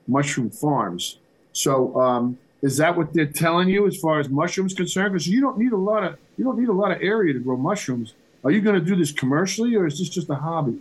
mushroom 0.07 0.51
farms. 0.51 1.19
So, 1.53 2.01
um, 2.01 2.39
is 2.63 2.77
that 2.79 2.97
what 2.97 3.13
they're 3.13 3.27
telling 3.27 3.69
you 3.69 3.87
as 3.87 3.97
far 3.99 4.19
as 4.19 4.29
mushrooms 4.29 4.75
concerned? 4.75 5.13
Because 5.13 5.29
you 5.29 5.41
don't 5.41 5.59
need 5.59 5.73
a 5.73 5.77
lot 5.77 6.03
of 6.05 6.19
you 6.37 6.45
don't 6.45 6.59
need 6.59 6.69
a 6.69 6.73
lot 6.73 6.91
of 6.91 6.99
area 7.03 7.33
to 7.33 7.39
grow 7.39 7.57
mushrooms. 7.57 8.15
Are 8.45 8.51
you 8.51 8.61
going 8.61 8.79
to 8.79 8.85
do 8.85 8.97
this 8.97 9.13
commercially, 9.13 9.75
or 9.77 9.87
is 9.87 9.99
this 9.99 10.09
just 10.09 10.31
a 10.31 10.35
hobby? 10.35 10.79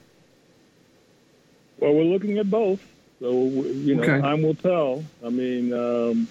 Well, 1.79 1.93
we're 1.93 2.03
looking 2.03 2.37
at 2.37 2.49
both. 2.49 2.81
So, 3.19 3.31
you 3.31 3.95
know, 3.95 4.03
Okay. 4.03 4.21
time 4.21 4.41
will 4.43 4.55
tell. 4.55 5.03
I 5.25 5.29
mean, 5.29 5.73
um, 5.73 6.27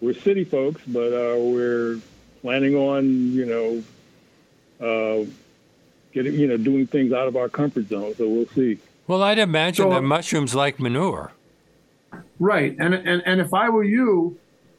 we're 0.00 0.14
city 0.14 0.44
folks, 0.44 0.80
but 0.86 1.12
uh, 1.12 1.38
we're 1.38 1.98
planning 2.40 2.74
on, 2.74 3.32
you 3.32 3.46
know, 3.46 3.82
uh, 4.86 5.24
getting, 6.12 6.34
you 6.34 6.46
know, 6.46 6.56
doing 6.56 6.86
things 6.86 7.12
out 7.12 7.28
of 7.28 7.36
our 7.36 7.48
comfort 7.48 7.88
zone. 7.88 8.14
So 8.16 8.28
we'll 8.28 8.46
see. 8.46 8.78
Well, 9.06 9.22
I'd 9.22 9.38
imagine 9.38 9.84
So- 9.86 9.90
that 9.90 10.02
mushrooms 10.02 10.54
like 10.54 10.78
manure. 10.78 11.32
Right. 12.40 12.74
And 12.78 12.94
and 12.94 13.22
and 13.26 13.40
if 13.40 13.52
I 13.52 13.68
were 13.68 13.84
you, 13.84 14.38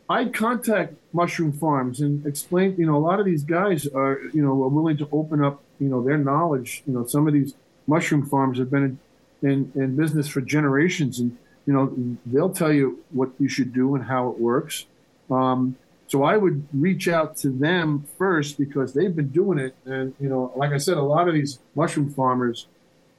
I'd 0.09 0.33
contact 0.33 0.93
mushroom 1.13 1.51
farms 1.51 1.99
and 2.01 2.25
explain. 2.25 2.75
You 2.77 2.85
know, 2.87 2.95
a 2.95 3.03
lot 3.09 3.19
of 3.19 3.25
these 3.25 3.43
guys 3.43 3.85
are 3.87 4.19
you 4.33 4.41
know 4.41 4.51
are 4.63 4.69
willing 4.69 4.97
to 4.97 5.07
open 5.11 5.43
up 5.43 5.61
you 5.79 5.87
know 5.89 6.01
their 6.01 6.17
knowledge. 6.17 6.81
You 6.87 6.93
know, 6.93 7.05
some 7.05 7.27
of 7.27 7.33
these 7.33 7.53
mushroom 7.85 8.25
farms 8.25 8.57
have 8.57 8.71
been 8.71 8.97
in 9.41 9.49
in, 9.49 9.71
in 9.75 9.95
business 9.95 10.27
for 10.27 10.41
generations, 10.41 11.19
and 11.19 11.37
you 11.67 11.73
know 11.73 11.93
they'll 12.25 12.49
tell 12.53 12.71
you 12.73 13.03
what 13.11 13.29
you 13.39 13.47
should 13.49 13.73
do 13.73 13.93
and 13.95 14.05
how 14.05 14.29
it 14.29 14.39
works. 14.39 14.85
Um, 15.29 15.75
so 16.09 16.23
I 16.23 16.37
would 16.37 16.67
reach 16.73 17.07
out 17.07 17.37
to 17.37 17.49
them 17.51 18.07
first 18.17 18.57
because 18.57 18.93
they've 18.93 19.15
been 19.15 19.29
doing 19.29 19.59
it, 19.59 19.75
and 19.85 20.15
you 20.19 20.27
know, 20.27 20.51
like 20.55 20.71
I 20.71 20.77
said, 20.77 20.97
a 20.97 21.03
lot 21.03 21.27
of 21.27 21.35
these 21.35 21.59
mushroom 21.75 22.09
farmers, 22.09 22.65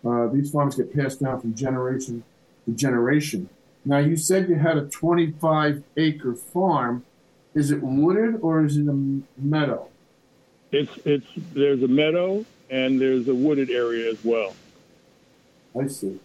uh, 0.05 0.27
these 0.27 0.51
farms 0.51 0.75
get 0.75 0.93
passed 0.93 1.21
down 1.21 1.41
from 1.41 1.55
generation 1.55 2.25
to 2.65 2.73
generation. 2.73 3.49
Now 3.85 3.99
you 3.99 4.17
said 4.17 4.49
you 4.49 4.57
had 4.57 4.77
a 4.77 4.87
25 4.87 5.85
acre 5.97 6.35
farm. 6.35 7.05
Is 7.55 7.71
it 7.71 7.81
wooded 7.81 8.41
or 8.43 8.65
is 8.65 8.77
it 8.77 8.89
a 8.89 9.21
meadow? 9.39 9.89
It's, 10.73 10.93
it's, 11.05 11.27
there's 11.53 11.83
a 11.83 11.89
meadow 11.89 12.45
and 12.71 13.01
there's 13.01 13.29
a 13.29 13.35
wooded 13.35 13.71
area 13.71 14.11
as 14.11 14.19
well. 14.25 14.55
I 15.79 15.87
see. 15.87 16.19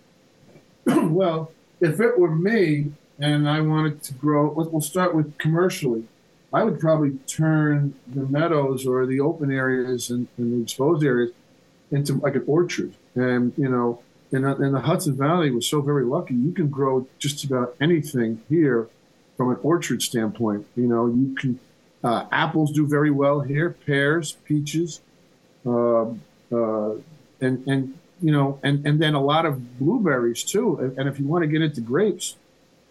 well, 0.86 1.52
if 1.80 2.00
it 2.00 2.20
were 2.20 2.36
me 2.36 2.92
and 3.20 3.48
I 3.48 3.62
wanted 3.62 4.02
to 4.04 4.14
grow, 4.14 4.52
we'll 4.52 4.82
start 4.82 5.14
with 5.14 5.38
commercially. 5.38 6.06
I 6.56 6.64
would 6.64 6.80
probably 6.80 7.12
turn 7.28 7.96
the 8.08 8.26
meadows 8.38 8.88
or 8.88 9.06
the 9.06 9.20
open 9.20 9.52
areas 9.52 10.10
and, 10.10 10.28
and 10.38 10.54
the 10.54 10.64
exposed 10.64 11.04
areas 11.04 11.32
into 11.92 12.14
like 12.14 12.36
an 12.36 12.46
orchard. 12.48 12.94
And 13.14 13.54
you 13.58 13.70
know, 13.70 14.00
the- 14.32 14.64
in 14.64 14.72
the 14.72 14.80
Hudson 14.80 15.16
Valley, 15.18 15.52
we're 15.52 15.62
so 15.76 15.82
very 15.82 16.06
lucky. 16.06 16.34
You 16.34 16.54
can 16.54 16.70
grow 16.70 17.08
just 17.20 17.44
about 17.44 17.76
anything 17.82 18.42
here 18.50 18.88
from 19.36 19.50
an 19.50 19.58
orchard 19.64 20.02
standpoint. 20.02 20.66
You 20.78 20.88
know, 20.88 21.08
you 21.08 21.36
can 21.36 21.60
uh, 22.04 22.26
apples 22.32 22.72
do 22.72 22.88
very 22.88 23.12
well 23.12 23.42
here, 23.42 23.76
pears, 23.86 24.34
peaches, 24.46 25.02
uh, 25.66 26.06
uh, 26.52 26.92
and 27.42 27.68
and 27.68 27.98
you 28.22 28.32
know, 28.32 28.60
and 28.64 28.86
and 28.88 29.02
then 29.02 29.14
a 29.14 29.22
lot 29.22 29.46
of 29.46 29.78
blueberries 29.78 30.42
too. 30.44 30.78
And, 30.80 30.98
and 30.98 31.10
if 31.10 31.20
you 31.20 31.28
want 31.28 31.44
to 31.44 31.48
get 31.48 31.62
into 31.62 31.82
grapes, 31.82 32.38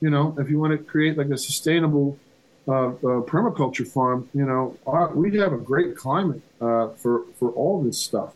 you 0.02 0.10
know, 0.10 0.36
if 0.38 0.50
you 0.50 0.58
want 0.58 0.72
to 0.72 0.78
create 0.78 1.16
like 1.16 1.30
a 1.30 1.38
sustainable 1.38 2.18
uh, 2.66 2.88
uh, 2.88 2.92
permaculture 3.22 3.86
farm, 3.86 4.28
you 4.32 4.44
know, 4.44 4.76
our, 4.86 5.08
we 5.08 5.36
have 5.38 5.52
a 5.52 5.58
great 5.58 5.96
climate 5.96 6.40
uh, 6.60 6.88
for 6.90 7.24
for 7.38 7.50
all 7.50 7.82
this 7.82 7.98
stuff. 7.98 8.32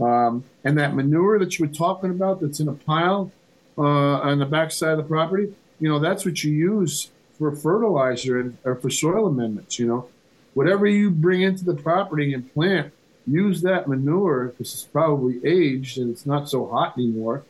Um, 0.00 0.44
and 0.64 0.78
that 0.78 0.94
manure 0.94 1.38
that 1.38 1.58
you 1.58 1.66
were 1.66 1.72
talking 1.72 2.10
about, 2.10 2.40
that's 2.40 2.60
in 2.60 2.68
a 2.68 2.72
pile 2.72 3.32
uh, 3.76 3.82
on 3.82 4.38
the 4.38 4.46
backside 4.46 4.92
of 4.92 4.98
the 4.98 5.04
property, 5.04 5.52
you 5.80 5.88
know, 5.88 5.98
that's 5.98 6.24
what 6.24 6.42
you 6.42 6.52
use 6.52 7.10
for 7.38 7.52
fertilizer 7.52 8.40
and 8.40 8.56
or 8.64 8.74
for 8.74 8.90
soil 8.90 9.26
amendments. 9.26 9.78
You 9.78 9.86
know, 9.86 10.08
whatever 10.54 10.86
you 10.86 11.10
bring 11.10 11.42
into 11.42 11.64
the 11.64 11.74
property 11.74 12.32
and 12.34 12.52
plant, 12.52 12.92
use 13.26 13.62
that 13.62 13.86
manure 13.88 14.46
because 14.46 14.74
it's 14.74 14.84
probably 14.84 15.40
aged 15.44 15.98
and 15.98 16.10
it's 16.10 16.26
not 16.26 16.48
so 16.48 16.66
hot 16.66 16.96
anymore. 16.96 17.44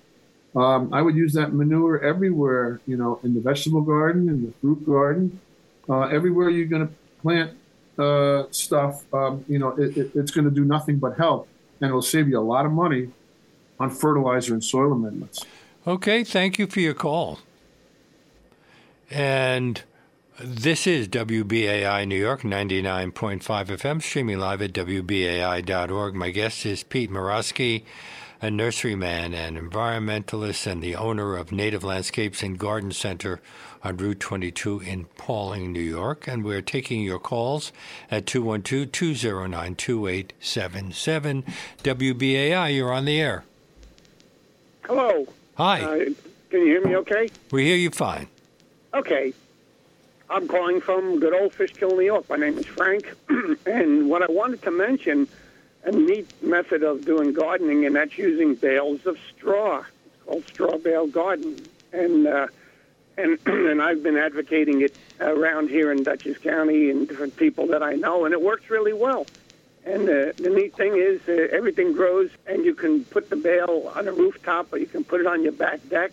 Um, 0.56 0.92
I 0.92 1.02
would 1.02 1.14
use 1.14 1.34
that 1.34 1.52
manure 1.52 2.00
everywhere, 2.00 2.80
you 2.86 2.96
know, 2.96 3.20
in 3.22 3.34
the 3.34 3.40
vegetable 3.40 3.82
garden, 3.82 4.28
in 4.28 4.44
the 4.44 4.52
fruit 4.60 4.84
garden, 4.84 5.40
uh, 5.88 6.02
everywhere 6.02 6.50
you're 6.50 6.66
going 6.66 6.86
to 6.86 6.94
plant 7.22 7.52
uh, 7.98 8.44
stuff. 8.50 9.02
Um, 9.12 9.44
you 9.48 9.58
know, 9.58 9.70
it, 9.70 9.96
it, 9.96 10.10
it's 10.14 10.30
going 10.30 10.44
to 10.44 10.50
do 10.50 10.64
nothing 10.64 10.98
but 10.98 11.16
help, 11.16 11.48
and 11.80 11.88
it'll 11.88 12.02
save 12.02 12.28
you 12.28 12.38
a 12.38 12.40
lot 12.40 12.66
of 12.66 12.72
money 12.72 13.10
on 13.80 13.90
fertilizer 13.90 14.54
and 14.54 14.62
soil 14.62 14.92
amendments. 14.92 15.44
Okay, 15.86 16.24
thank 16.24 16.58
you 16.58 16.66
for 16.66 16.80
your 16.80 16.94
call. 16.94 17.40
And 19.10 19.82
this 20.38 20.86
is 20.86 21.08
WBAI 21.08 22.06
New 22.06 22.18
York 22.18 22.42
99.5 22.42 23.40
FM, 23.40 24.02
streaming 24.02 24.38
live 24.38 24.60
at 24.60 24.72
WBAI.org. 24.72 26.14
My 26.14 26.30
guest 26.30 26.66
is 26.66 26.82
Pete 26.82 27.10
Morosky, 27.10 27.84
a 28.42 28.46
nurseryman 28.46 29.34
and 29.34 29.56
environmentalist 29.56 30.66
and 30.70 30.82
the 30.82 30.94
owner 30.94 31.36
of 31.36 31.50
Native 31.50 31.82
Landscapes 31.82 32.42
and 32.42 32.58
Garden 32.58 32.92
Center 32.92 33.40
on 33.82 33.96
Route 33.96 34.20
22 34.20 34.80
in 34.80 35.04
Pauling, 35.16 35.72
New 35.72 35.80
York. 35.80 36.26
And 36.26 36.44
we're 36.44 36.62
taking 36.62 37.02
your 37.02 37.18
calls 37.18 37.72
at 38.10 38.26
212 38.26 38.92
209 38.92 39.74
2877. 39.74 41.44
WBAI, 41.82 42.74
you're 42.74 42.92
on 42.92 43.04
the 43.04 43.20
air. 43.20 43.44
Hello. 44.84 45.26
Hi. 45.56 45.82
Uh, 45.82 46.04
can 46.50 46.60
you 46.60 46.66
hear 46.66 46.84
me 46.84 46.96
okay? 46.96 47.28
We 47.50 47.64
hear 47.64 47.76
you 47.76 47.90
fine. 47.90 48.28
Okay. 48.94 49.32
I'm 50.30 50.46
calling 50.46 50.80
from 50.80 51.20
good 51.20 51.34
old 51.34 51.54
Fishkill, 51.54 51.96
New 51.96 52.02
York. 52.02 52.28
My 52.28 52.36
name 52.36 52.58
is 52.58 52.66
Frank. 52.66 53.14
and 53.66 54.08
what 54.10 54.22
I 54.22 54.26
wanted 54.30 54.62
to 54.62 54.70
mention, 54.70 55.26
a 55.84 55.90
neat 55.90 56.30
method 56.42 56.82
of 56.82 57.04
doing 57.04 57.32
gardening, 57.32 57.86
and 57.86 57.96
that's 57.96 58.18
using 58.18 58.54
bales 58.54 59.06
of 59.06 59.18
straw. 59.34 59.78
It's 59.80 60.24
called 60.24 60.46
straw 60.46 60.78
bale 60.78 61.06
garden. 61.06 61.56
And, 61.92 62.26
uh, 62.26 62.48
and, 63.18 63.38
and 63.46 63.82
I've 63.82 64.02
been 64.02 64.16
advocating 64.16 64.80
it 64.80 64.94
around 65.20 65.68
here 65.68 65.92
in 65.92 66.04
Dutchess 66.04 66.38
County 66.38 66.90
and 66.90 67.08
different 67.08 67.36
people 67.36 67.66
that 67.68 67.82
I 67.82 67.94
know, 67.94 68.24
and 68.24 68.32
it 68.32 68.40
works 68.40 68.70
really 68.70 68.92
well. 68.92 69.26
And 69.84 70.02
uh, 70.08 70.32
the 70.36 70.50
neat 70.54 70.74
thing 70.74 70.96
is, 70.96 71.20
uh, 71.28 71.48
everything 71.50 71.92
grows, 71.92 72.30
and 72.46 72.64
you 72.64 72.74
can 72.74 73.04
put 73.04 73.30
the 73.30 73.36
bale 73.36 73.90
on 73.94 74.06
a 74.06 74.12
rooftop, 74.12 74.72
or 74.72 74.78
you 74.78 74.86
can 74.86 75.04
put 75.04 75.20
it 75.20 75.26
on 75.26 75.42
your 75.42 75.52
back 75.52 75.86
deck, 75.88 76.12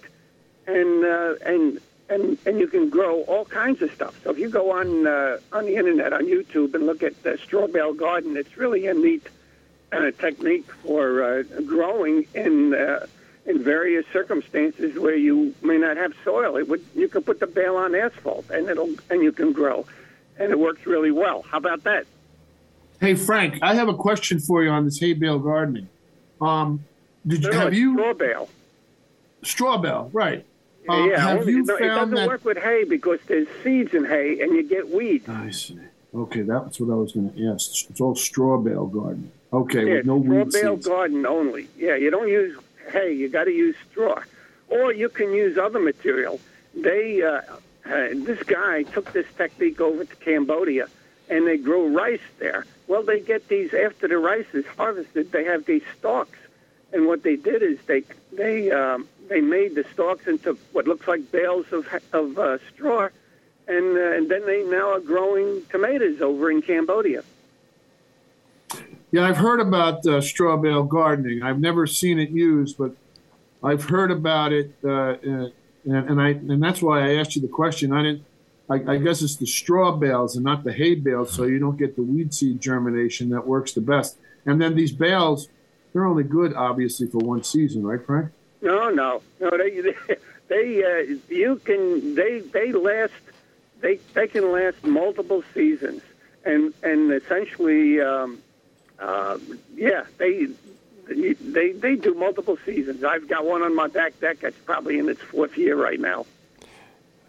and 0.66 1.04
uh, 1.04 1.36
and 1.46 1.82
and 2.10 2.38
and 2.46 2.60
you 2.60 2.68
can 2.68 2.90
grow 2.90 3.22
all 3.24 3.44
kinds 3.44 3.82
of 3.82 3.92
stuff. 3.92 4.18
So 4.24 4.30
if 4.32 4.40
you 4.40 4.50
go 4.50 4.72
on 4.72 5.06
uh, 5.06 5.40
on 5.52 5.66
the 5.66 5.76
internet 5.76 6.14
on 6.14 6.26
YouTube 6.26 6.74
and 6.74 6.86
look 6.86 7.04
at 7.04 7.22
the 7.24 7.38
straw 7.38 7.68
bale 7.68 7.94
garden, 7.94 8.38
it's 8.38 8.56
really 8.56 8.88
a 8.88 8.94
neat 8.94 9.28
uh, 9.92 10.12
technique 10.12 10.72
for 10.72 11.24
uh, 11.24 11.44
growing 11.66 12.28
in 12.34 12.74
uh, 12.74 13.08
in 13.46 13.64
various 13.64 14.06
circumstances 14.12 14.98
where 14.98 15.16
you 15.16 15.54
may 15.62 15.78
not 15.78 15.98
have 15.98 16.14
soil. 16.24 16.58
It 16.58 16.68
would 16.68 16.84
you 16.96 17.08
can 17.08 17.22
put 17.24 17.40
the 17.40 17.48
bale 17.48 17.76
on 17.76 17.94
asphalt, 17.96 18.50
and 18.50 18.68
it'll 18.70 18.94
and 19.10 19.22
you 19.22 19.32
can 19.32 19.54
grow, 19.54 19.86
and 20.38 20.52
it 20.52 20.60
works 20.60 20.86
really 20.86 21.12
well. 21.12 21.44
How 21.44 21.58
about 21.58 21.84
that? 21.84 22.06
Hey 23.00 23.16
Frank, 23.16 23.60
I 23.62 23.76
have 23.76 23.88
a 23.90 23.94
question 23.94 24.40
for 24.40 24.64
you 24.64 24.70
on 24.70 24.86
this 24.86 25.00
hay 25.00 25.14
bale 25.14 25.40
gardening. 25.40 25.90
Um, 26.42 26.84
did 27.26 27.44
you 27.44 27.52
have 27.52 27.74
you 27.74 27.94
straw 27.94 28.14
bale? 28.14 28.50
straw 29.44 29.78
bale? 29.78 30.10
Right. 30.14 30.46
Um, 30.88 31.10
yeah, 31.10 31.20
have 31.20 31.48
you 31.50 31.64
no, 31.64 31.76
it 31.78 31.80
doesn't 31.88 32.14
that? 32.14 32.28
work 32.28 32.46
with 32.46 32.58
hay 32.58 32.84
because 32.84 33.20
there's 33.28 33.48
seeds 33.64 33.94
in 33.94 34.06
hay, 34.06 34.40
and 34.42 34.56
you 34.56 34.64
get 34.68 34.90
weeds. 34.90 35.28
I 35.28 35.50
see. 35.52 35.80
Okay, 36.14 36.42
that's 36.42 36.80
what 36.80 36.94
I 36.94 36.96
was 36.96 37.12
going 37.12 37.34
to 37.34 37.48
ask. 37.52 37.90
It's 37.90 38.00
all 38.00 38.16
straw 38.16 38.58
bale 38.58 38.86
gardening. 38.86 39.32
Okay, 39.52 39.86
Yeah, 39.88 39.94
with 39.98 40.06
no 40.06 40.16
weeds. 40.18 40.56
straw 40.56 40.62
weed 40.62 40.64
bale 40.64 40.76
seeds. 40.76 40.88
garden 40.88 41.26
only. 41.26 41.68
Yeah, 41.78 41.96
you 41.96 42.12
don't 42.12 42.28
use 42.30 42.56
hay. 42.92 43.14
You 43.14 43.30
got 43.30 43.46
to 43.46 43.52
use 43.52 43.76
straw, 43.92 44.22
or 44.70 44.94
you 44.94 45.10
can 45.10 45.34
use 45.34 45.58
other 45.58 45.80
material. 45.80 46.40
They, 46.74 47.22
uh, 47.22 47.42
uh, 47.86 48.10
this 48.16 48.42
guy 48.44 48.84
took 48.84 49.14
this 49.14 49.28
technique 49.38 49.80
over 49.80 50.06
to 50.06 50.16
Cambodia, 50.18 50.88
and 51.30 51.48
they 51.48 51.58
grow 51.58 51.88
rice 51.88 52.20
there. 52.40 52.66
Well, 52.88 53.04
they 53.04 53.20
get 53.20 53.48
these 53.48 53.74
after 53.74 54.08
the 54.08 54.18
rice 54.18 54.48
is 54.54 54.66
harvested. 54.78 55.32
They 55.32 55.46
have 55.46 55.66
these 55.66 55.84
stalks, 55.98 56.38
and 56.94 57.08
what 57.08 57.24
they 57.24 57.36
did 57.36 57.64
is 57.64 57.80
they 57.88 58.04
they 58.32 58.72
um, 58.72 59.08
they 59.28 59.42
made 59.42 59.76
the 59.76 59.86
stalks 59.94 60.28
into 60.28 60.58
what 60.72 60.88
looks 60.88 61.08
like 61.08 61.32
bales 61.32 61.72
of 61.72 61.88
of 62.14 62.38
uh, 62.38 62.58
straw, 62.74 63.10
and 63.68 63.98
uh, 63.98 64.12
and 64.18 64.30
then 64.30 64.46
they 64.46 64.64
now 64.64 64.92
are 64.92 65.00
growing 65.00 65.64
tomatoes 65.72 66.22
over 66.22 66.52
in 66.52 66.62
Cambodia. 66.62 67.24
Yeah, 69.16 69.26
I've 69.26 69.38
heard 69.38 69.62
about 69.62 70.06
uh, 70.06 70.20
straw 70.20 70.58
bale 70.58 70.84
gardening. 70.84 71.42
I've 71.42 71.62
never 71.62 71.88
seen 71.88 72.20
it 72.20 72.32
used, 72.32 72.78
but 72.78 72.92
I've 73.64 73.86
heard 73.86 74.12
about 74.12 74.52
it, 74.52 74.74
uh, 74.84 74.90
uh, 74.90 75.16
and, 75.86 76.10
and 76.10 76.22
I 76.22 76.32
and 76.32 76.62
that's 76.62 76.82
why 76.82 77.00
I 77.00 77.14
asked 77.14 77.34
you 77.34 77.42
the 77.42 77.48
question. 77.48 77.94
I 77.94 78.04
didn't. 78.04 78.26
I, 78.70 78.96
I 78.96 78.98
guess 78.98 79.22
it's 79.22 79.38
the 79.38 79.48
straw 79.48 79.94
bales 79.94 80.36
and 80.36 80.44
not 80.44 80.66
the 80.66 80.74
hay 80.74 80.96
bales, 80.96 81.32
so 81.32 81.44
you 81.46 81.60
don't 81.60 81.78
get 81.78 81.96
the 81.96 82.02
weed 82.02 82.34
seed 82.34 82.60
germination 82.60 83.30
that 83.30 83.48
works 83.48 83.72
the 83.72 83.80
best. 83.80 84.18
And 84.46 84.62
then 84.62 84.76
these 84.76 84.92
bales, 84.92 85.48
they're 85.94 86.06
only 86.06 86.24
good, 86.24 86.54
obviously, 86.54 87.08
for 87.08 87.20
one 87.20 87.42
season, 87.42 87.88
right, 87.88 88.06
Frank? 88.06 88.34
No, 88.62 88.90
no, 88.90 89.22
no. 89.40 89.50
They, 89.52 89.80
they, 89.80 89.96
they 90.50 90.84
uh, 90.84 91.16
you 91.30 91.62
can, 91.64 92.16
they, 92.16 92.40
they 92.42 92.74
last, 92.74 93.14
they, 93.80 93.96
they 94.14 94.28
can 94.28 94.52
last 94.52 94.84
multiple 94.84 95.42
seasons, 95.54 96.02
and 96.44 96.74
and 96.84 97.14
essentially, 97.14 98.02
um, 98.02 98.42
uh, 99.00 99.38
yeah, 99.76 100.04
they, 100.18 100.48
they, 101.08 101.72
they 101.74 101.96
do 101.96 102.14
multiple 102.14 102.58
seasons. 102.66 103.04
I've 103.04 103.28
got 103.28 103.46
one 103.46 103.62
on 103.62 103.76
my 103.76 103.88
back 103.88 104.20
deck 104.20 104.40
that's 104.40 104.58
probably 104.66 105.00
in 105.00 105.10
its 105.10 105.22
fourth 105.22 105.58
year 105.58 105.76
right 105.76 106.00
now. 106.00 106.26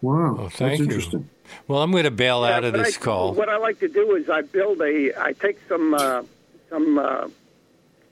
Wow, 0.03 0.35
Well, 0.35 0.49
thank 0.49 0.59
that's 0.59 0.79
you. 0.79 0.85
interesting. 0.85 1.31
Well, 1.69 1.83
I'm 1.83 1.91
going 1.93 2.05
to 2.05 2.11
bail 2.11 2.45
out 2.45 2.65
of 2.65 2.73
this 2.73 2.97
I, 2.97 3.01
call. 3.01 3.35
What 3.35 3.49
I 3.49 3.57
like 3.57 3.81
to 3.81 3.89
do 3.89 4.17
is 4.17 4.29
I 4.29 4.43
build 4.43 4.81
a, 4.81 5.13
I 5.21 5.33
take 5.33 5.59
some, 5.69 5.95
uh, 5.95 6.23
some 6.69 6.99
uh, 6.99 7.29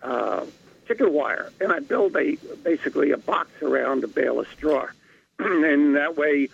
uh, 0.03 0.47
chicken 0.87 1.13
wire, 1.13 1.51
and 1.61 1.73
I 1.73 1.81
build 1.81 2.17
a 2.17 2.37
basically 2.63 3.11
a 3.11 3.17
box 3.17 3.51
around 3.63 4.05
a 4.05 4.09
bale 4.09 4.41
of 4.41 4.49
straw, 4.49 4.87
and 5.39 5.97
that 5.97 6.17
way, 6.17 6.49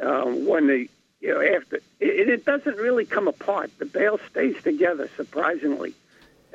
um, 0.00 0.46
when 0.46 0.66
the 0.66 0.88
you 1.20 1.34
know 1.34 1.40
after 1.40 1.76
it, 1.98 2.28
it 2.28 2.44
doesn't 2.44 2.76
really 2.76 3.04
come 3.04 3.28
apart. 3.28 3.70
The 3.78 3.86
bale 3.86 4.18
stays 4.30 4.62
together 4.62 5.10
surprisingly 5.16 5.94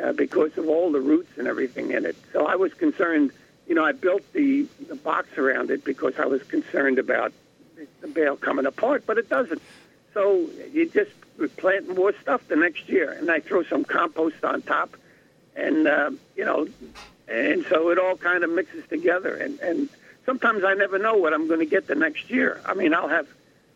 uh, 0.02 0.12
because 0.14 0.58
of 0.58 0.68
all 0.68 0.92
the 0.92 1.00
roots 1.00 1.38
and 1.38 1.48
everything 1.48 1.92
in 1.92 2.06
it. 2.06 2.16
So 2.34 2.46
I 2.46 2.56
was 2.56 2.74
concerned. 2.74 3.32
You 3.68 3.76
know, 3.76 3.84
I 3.84 3.94
built 3.94 4.22
the 4.34 4.68
the 4.88 4.96
box 4.96 5.38
around 5.38 5.72
it 5.72 5.84
because 5.84 6.20
I 6.20 6.26
was 6.26 6.44
concerned 6.44 7.00
about 7.00 7.34
the 8.02 8.08
bale 8.08 8.38
coming 8.38 8.66
apart, 8.66 9.04
but 9.06 9.18
it 9.18 9.30
doesn't. 9.30 9.62
So 10.14 10.50
you 10.72 10.90
just 10.90 11.12
plant 11.58 11.96
more 11.96 12.14
stuff 12.22 12.48
the 12.48 12.56
next 12.56 12.88
year, 12.88 13.12
and 13.12 13.30
I 13.30 13.40
throw 13.40 13.64
some 13.64 13.84
compost 13.84 14.44
on 14.44 14.62
top, 14.62 14.96
and 15.56 15.88
uh, 15.88 16.12
you 16.36 16.46
know, 16.46 16.68
and 17.28 17.66
so 17.66 17.90
it 17.90 18.00
all 18.00 18.16
kind 18.16 18.44
of 18.44 18.50
mixes 18.50 18.88
together. 18.88 19.36
And 19.36 19.60
and 19.60 19.90
sometimes 20.26 20.64
I 20.64 20.74
never 20.74 21.00
know 21.00 21.16
what 21.16 21.34
I'm 21.34 21.48
going 21.48 21.60
to 21.60 21.66
get 21.66 21.88
the 21.88 21.96
next 21.96 22.30
year. 22.30 22.62
I 22.66 22.74
mean, 22.74 22.94
I'll 22.94 23.10
have 23.10 23.28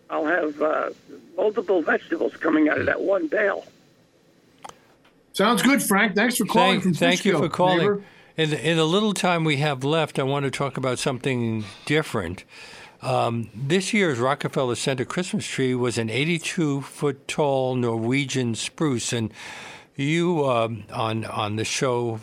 I'll 0.10 0.26
have 0.26 0.62
uh, 0.62 0.90
multiple 1.36 1.82
vegetables 1.82 2.36
coming 2.38 2.70
out 2.70 2.80
of 2.80 2.86
that 2.88 3.02
one 3.02 3.28
bale. 3.28 3.66
Sounds 5.40 5.62
good, 5.62 5.82
Frank. 5.82 6.16
Thanks 6.16 6.36
for 6.36 6.44
calling 6.44 6.82
Thank, 6.82 6.84
from 6.84 6.94
thank 6.96 7.24
you 7.24 7.38
for 7.38 7.48
calling. 7.48 7.78
neighbor. 7.78 8.04
In 8.36 8.50
the, 8.50 8.70
in 8.72 8.76
the 8.76 8.86
little 8.86 9.14
time 9.14 9.46
we 9.46 9.56
have 9.56 9.86
left, 9.86 10.20
I 10.20 10.24
want 10.24 10.44
to 10.44 10.52
talk 10.52 10.76
about 10.76 11.00
something 11.00 11.64
different. 11.86 12.44
Um, 13.02 13.50
this 13.56 13.94
year's 13.94 14.20
Rockefeller 14.20 14.76
Center 14.76 15.06
Christmas 15.06 15.48
tree 15.48 15.74
was 15.74 15.98
an 15.98 16.10
82 16.10 16.82
foot 16.82 17.26
tall 17.30 17.76
Norwegian 17.76 18.54
spruce, 18.54 19.14
and 19.14 19.34
you 19.96 20.46
um, 20.46 20.84
on 20.92 21.24
on 21.24 21.56
the 21.56 21.64
show, 21.64 22.20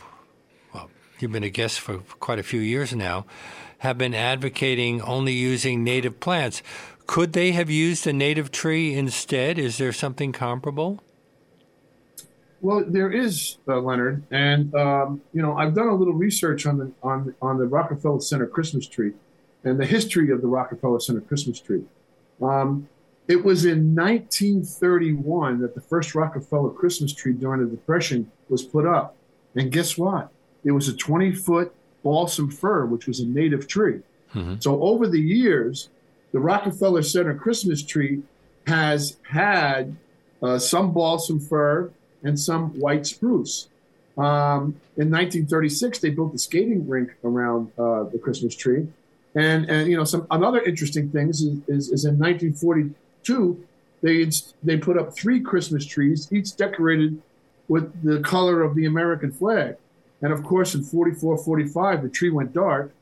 well, 0.74 0.90
you've 1.18 1.32
been 1.32 1.42
a 1.42 1.48
guest 1.48 1.80
for 1.80 2.00
quite 2.20 2.38
a 2.38 2.42
few 2.42 2.60
years 2.60 2.94
now, 2.94 3.24
have 3.78 3.96
been 3.96 4.12
advocating 4.12 5.00
only 5.00 5.32
using 5.32 5.82
native 5.82 6.20
plants. 6.20 6.62
Could 7.06 7.32
they 7.32 7.52
have 7.52 7.70
used 7.70 8.06
a 8.06 8.12
native 8.12 8.50
tree 8.50 8.92
instead? 8.92 9.58
Is 9.58 9.78
there 9.78 9.94
something 9.94 10.32
comparable? 10.32 11.02
Well, 12.66 12.84
there 12.84 13.12
is 13.12 13.58
uh, 13.68 13.78
Leonard, 13.78 14.24
and 14.32 14.74
um, 14.74 15.20
you 15.32 15.40
know 15.40 15.56
I've 15.56 15.72
done 15.72 15.86
a 15.86 15.94
little 15.94 16.14
research 16.14 16.66
on 16.66 16.78
the 16.78 16.90
on 17.00 17.32
on 17.40 17.58
the 17.58 17.64
Rockefeller 17.64 18.20
Center 18.20 18.48
Christmas 18.48 18.88
tree, 18.88 19.12
and 19.62 19.78
the 19.78 19.86
history 19.86 20.32
of 20.32 20.40
the 20.40 20.48
Rockefeller 20.48 20.98
Center 20.98 21.20
Christmas 21.20 21.60
tree. 21.60 21.84
Um, 22.42 22.88
it 23.28 23.44
was 23.44 23.66
in 23.66 23.94
1931 23.94 25.60
that 25.60 25.76
the 25.76 25.80
first 25.80 26.16
Rockefeller 26.16 26.70
Christmas 26.70 27.12
tree 27.12 27.34
during 27.34 27.60
the 27.60 27.70
Depression 27.70 28.32
was 28.48 28.64
put 28.64 28.84
up, 28.84 29.14
and 29.54 29.70
guess 29.70 29.96
what? 29.96 30.32
It 30.64 30.72
was 30.72 30.88
a 30.88 30.96
20 30.96 31.34
foot 31.36 31.72
balsam 32.02 32.50
fir, 32.50 32.84
which 32.86 33.06
was 33.06 33.20
a 33.20 33.26
native 33.28 33.68
tree. 33.68 34.00
So 34.58 34.82
over 34.82 35.06
the 35.06 35.20
years, 35.20 35.88
the 36.32 36.40
Rockefeller 36.40 37.02
Center 37.02 37.36
Christmas 37.36 37.80
tree 37.80 38.24
has 38.66 39.18
had 39.22 39.94
uh, 40.42 40.58
some 40.58 40.92
balsam 40.92 41.38
fir 41.38 41.92
and 42.26 42.38
some 42.38 42.70
white 42.80 43.06
spruce. 43.06 43.68
Um, 44.18 44.80
in 44.96 45.10
1936, 45.10 45.98
they 46.00 46.10
built 46.10 46.34
a 46.34 46.38
skating 46.38 46.88
rink 46.88 47.14
around 47.22 47.70
uh, 47.78 48.04
the 48.04 48.18
Christmas 48.18 48.54
tree, 48.56 48.88
and 49.34 49.70
and 49.70 49.90
you 49.90 49.96
know 49.96 50.04
some 50.04 50.26
another 50.30 50.60
interesting 50.60 51.10
things 51.10 51.42
is, 51.42 51.58
is, 51.68 51.90
is 51.90 52.04
in 52.04 52.18
1942 52.18 53.66
they 54.02 54.30
they 54.62 54.76
put 54.76 54.98
up 54.98 55.14
three 55.14 55.40
Christmas 55.40 55.84
trees, 55.84 56.32
each 56.32 56.56
decorated 56.56 57.20
with 57.68 58.02
the 58.02 58.20
color 58.20 58.62
of 58.62 58.74
the 58.74 58.86
American 58.86 59.32
flag, 59.32 59.76
and 60.22 60.32
of 60.32 60.42
course 60.44 60.74
in 60.74 60.82
44, 60.82 61.38
45 61.38 62.02
the 62.02 62.08
tree 62.08 62.30
went 62.30 62.52
dark. 62.52 62.92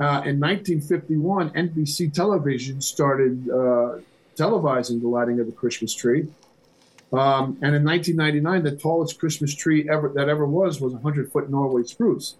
Uh, 0.00 0.22
in 0.24 0.40
1951, 0.40 1.50
NBC 1.50 2.12
television 2.12 2.80
started 2.80 3.48
uh, 3.50 3.98
televising 4.36 5.00
the 5.00 5.08
lighting 5.08 5.38
of 5.38 5.46
the 5.46 5.52
Christmas 5.52 5.94
tree. 5.94 6.26
Um, 7.12 7.58
and 7.60 7.74
in 7.74 7.84
1999, 7.84 8.62
the 8.62 8.76
tallest 8.76 9.18
Christmas 9.18 9.54
tree 9.54 9.88
ever 9.90 10.08
that 10.14 10.28
ever 10.28 10.46
was 10.46 10.80
was 10.80 10.92
a 10.92 10.96
100 10.96 11.30
foot 11.30 11.50
Norway 11.50 11.82
spruce. 11.84 12.36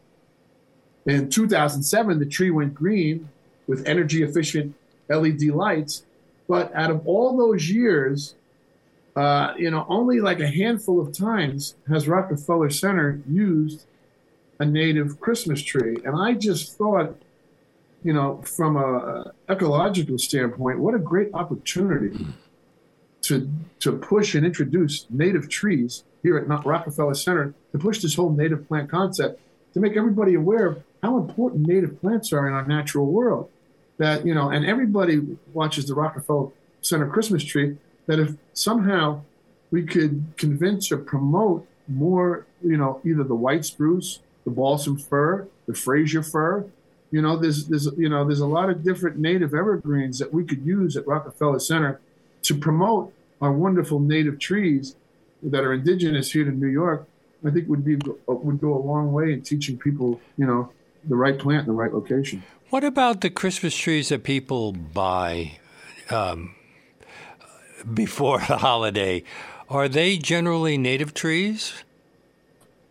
In 1.04 1.28
2007, 1.28 2.18
the 2.18 2.26
tree 2.26 2.50
went 2.50 2.74
green 2.74 3.28
with 3.66 3.86
energy 3.86 4.22
efficient 4.22 4.74
LED 5.08 5.42
lights. 5.42 6.04
But 6.48 6.74
out 6.74 6.90
of 6.90 7.06
all 7.06 7.36
those 7.36 7.70
years, 7.70 8.34
uh, 9.14 9.52
you 9.58 9.70
know, 9.70 9.84
only 9.88 10.20
like 10.20 10.40
a 10.40 10.48
handful 10.48 11.00
of 11.00 11.12
times 11.16 11.74
has 11.88 12.08
Rockefeller 12.08 12.70
Center 12.70 13.20
used 13.28 13.84
a 14.58 14.64
native 14.64 15.20
Christmas 15.20 15.62
tree. 15.62 15.96
And 16.04 16.16
I 16.16 16.32
just 16.34 16.78
thought 16.78 17.16
you 18.04 18.12
know, 18.12 18.42
from 18.42 18.76
a 18.76 19.32
ecological 19.48 20.18
standpoint, 20.18 20.78
what 20.78 20.94
a 20.94 20.98
great 20.98 21.30
opportunity 21.34 22.26
to 23.22 23.48
to 23.80 23.92
push 23.92 24.34
and 24.34 24.44
introduce 24.44 25.06
native 25.10 25.48
trees 25.48 26.04
here 26.22 26.38
at 26.38 26.64
Rockefeller 26.64 27.14
Center 27.14 27.54
to 27.72 27.78
push 27.78 28.00
this 28.00 28.14
whole 28.14 28.30
native 28.30 28.66
plant 28.68 28.90
concept 28.90 29.40
to 29.74 29.80
make 29.80 29.96
everybody 29.96 30.34
aware 30.34 30.66
of 30.66 30.82
how 31.02 31.16
important 31.16 31.66
native 31.66 32.00
plants 32.00 32.32
are 32.32 32.46
in 32.46 32.52
our 32.52 32.66
natural 32.66 33.06
world. 33.06 33.48
That 33.98 34.26
you 34.26 34.34
know, 34.34 34.50
and 34.50 34.64
everybody 34.64 35.20
watches 35.52 35.86
the 35.86 35.94
Rockefeller 35.94 36.50
Center 36.80 37.08
Christmas 37.08 37.44
tree. 37.44 37.76
That 38.06 38.18
if 38.18 38.34
somehow 38.52 39.22
we 39.70 39.84
could 39.84 40.24
convince 40.36 40.90
or 40.90 40.98
promote 40.98 41.66
more, 41.88 42.46
you 42.62 42.76
know, 42.76 43.00
either 43.04 43.22
the 43.22 43.34
white 43.34 43.64
spruce, 43.64 44.20
the 44.44 44.50
balsam 44.50 44.96
fir, 44.98 45.46
the 45.66 45.74
Fraser 45.74 46.22
fir, 46.22 46.66
you 47.12 47.22
know, 47.22 47.36
there's 47.36 47.66
there's 47.66 47.88
you 47.96 48.08
know 48.08 48.24
there's 48.24 48.40
a 48.40 48.46
lot 48.46 48.70
of 48.70 48.82
different 48.82 49.18
native 49.18 49.54
evergreens 49.54 50.18
that 50.18 50.32
we 50.32 50.44
could 50.44 50.64
use 50.64 50.96
at 50.96 51.06
Rockefeller 51.06 51.60
Center 51.60 52.00
to 52.42 52.54
promote 52.54 53.12
our 53.40 53.52
wonderful 53.52 53.98
native 53.98 54.38
trees 54.38 54.94
that 55.42 55.64
are 55.64 55.72
indigenous 55.72 56.32
here 56.32 56.44
to 56.44 56.50
New 56.50 56.68
York. 56.68 57.06
I 57.44 57.50
think 57.50 57.68
would 57.68 57.84
be 57.84 57.96
would 58.26 58.60
go 58.60 58.74
a 58.74 58.78
long 58.78 59.12
way 59.12 59.32
in 59.32 59.42
teaching 59.42 59.76
people, 59.76 60.20
you 60.38 60.46
know, 60.46 60.70
the 61.04 61.16
right 61.16 61.36
plant 61.36 61.62
in 61.62 61.66
the 61.66 61.72
right 61.72 61.92
location. 61.92 62.44
What 62.70 62.84
about 62.84 63.20
the 63.20 63.30
Christmas 63.30 63.76
trees 63.76 64.10
that 64.10 64.22
people 64.22 64.72
buy 64.72 65.58
um, 66.08 66.54
before 67.92 68.38
the 68.38 68.58
holiday? 68.58 69.24
Are 69.68 69.88
they 69.88 70.18
generally 70.18 70.78
native 70.78 71.14
trees? 71.14 71.82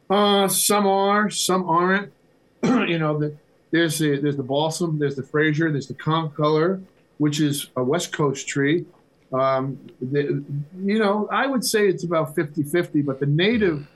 Uh, 0.09 0.49
some 0.49 0.85
are, 0.85 1.29
some 1.29 1.67
aren't. 1.69 2.11
you 2.63 2.99
know, 2.99 3.17
the, 3.17 3.37
there's 3.71 3.99
the 3.99 4.19
there's 4.19 4.35
the 4.35 4.43
balsam, 4.43 4.99
there's 4.99 5.15
the 5.15 5.23
Fraser, 5.23 5.71
there's 5.71 5.87
the 5.87 5.93
concolor, 5.93 6.83
which 7.17 7.39
is 7.39 7.67
a 7.77 7.83
West 7.83 8.11
Coast 8.11 8.47
tree. 8.47 8.85
Um, 9.33 9.79
the, 10.01 10.43
you 10.83 10.99
know, 10.99 11.27
I 11.31 11.47
would 11.47 11.63
say 11.63 11.87
it's 11.87 12.03
about 12.03 12.35
50-50, 12.35 13.05
but 13.05 13.19
the 13.19 13.25
native 13.25 13.87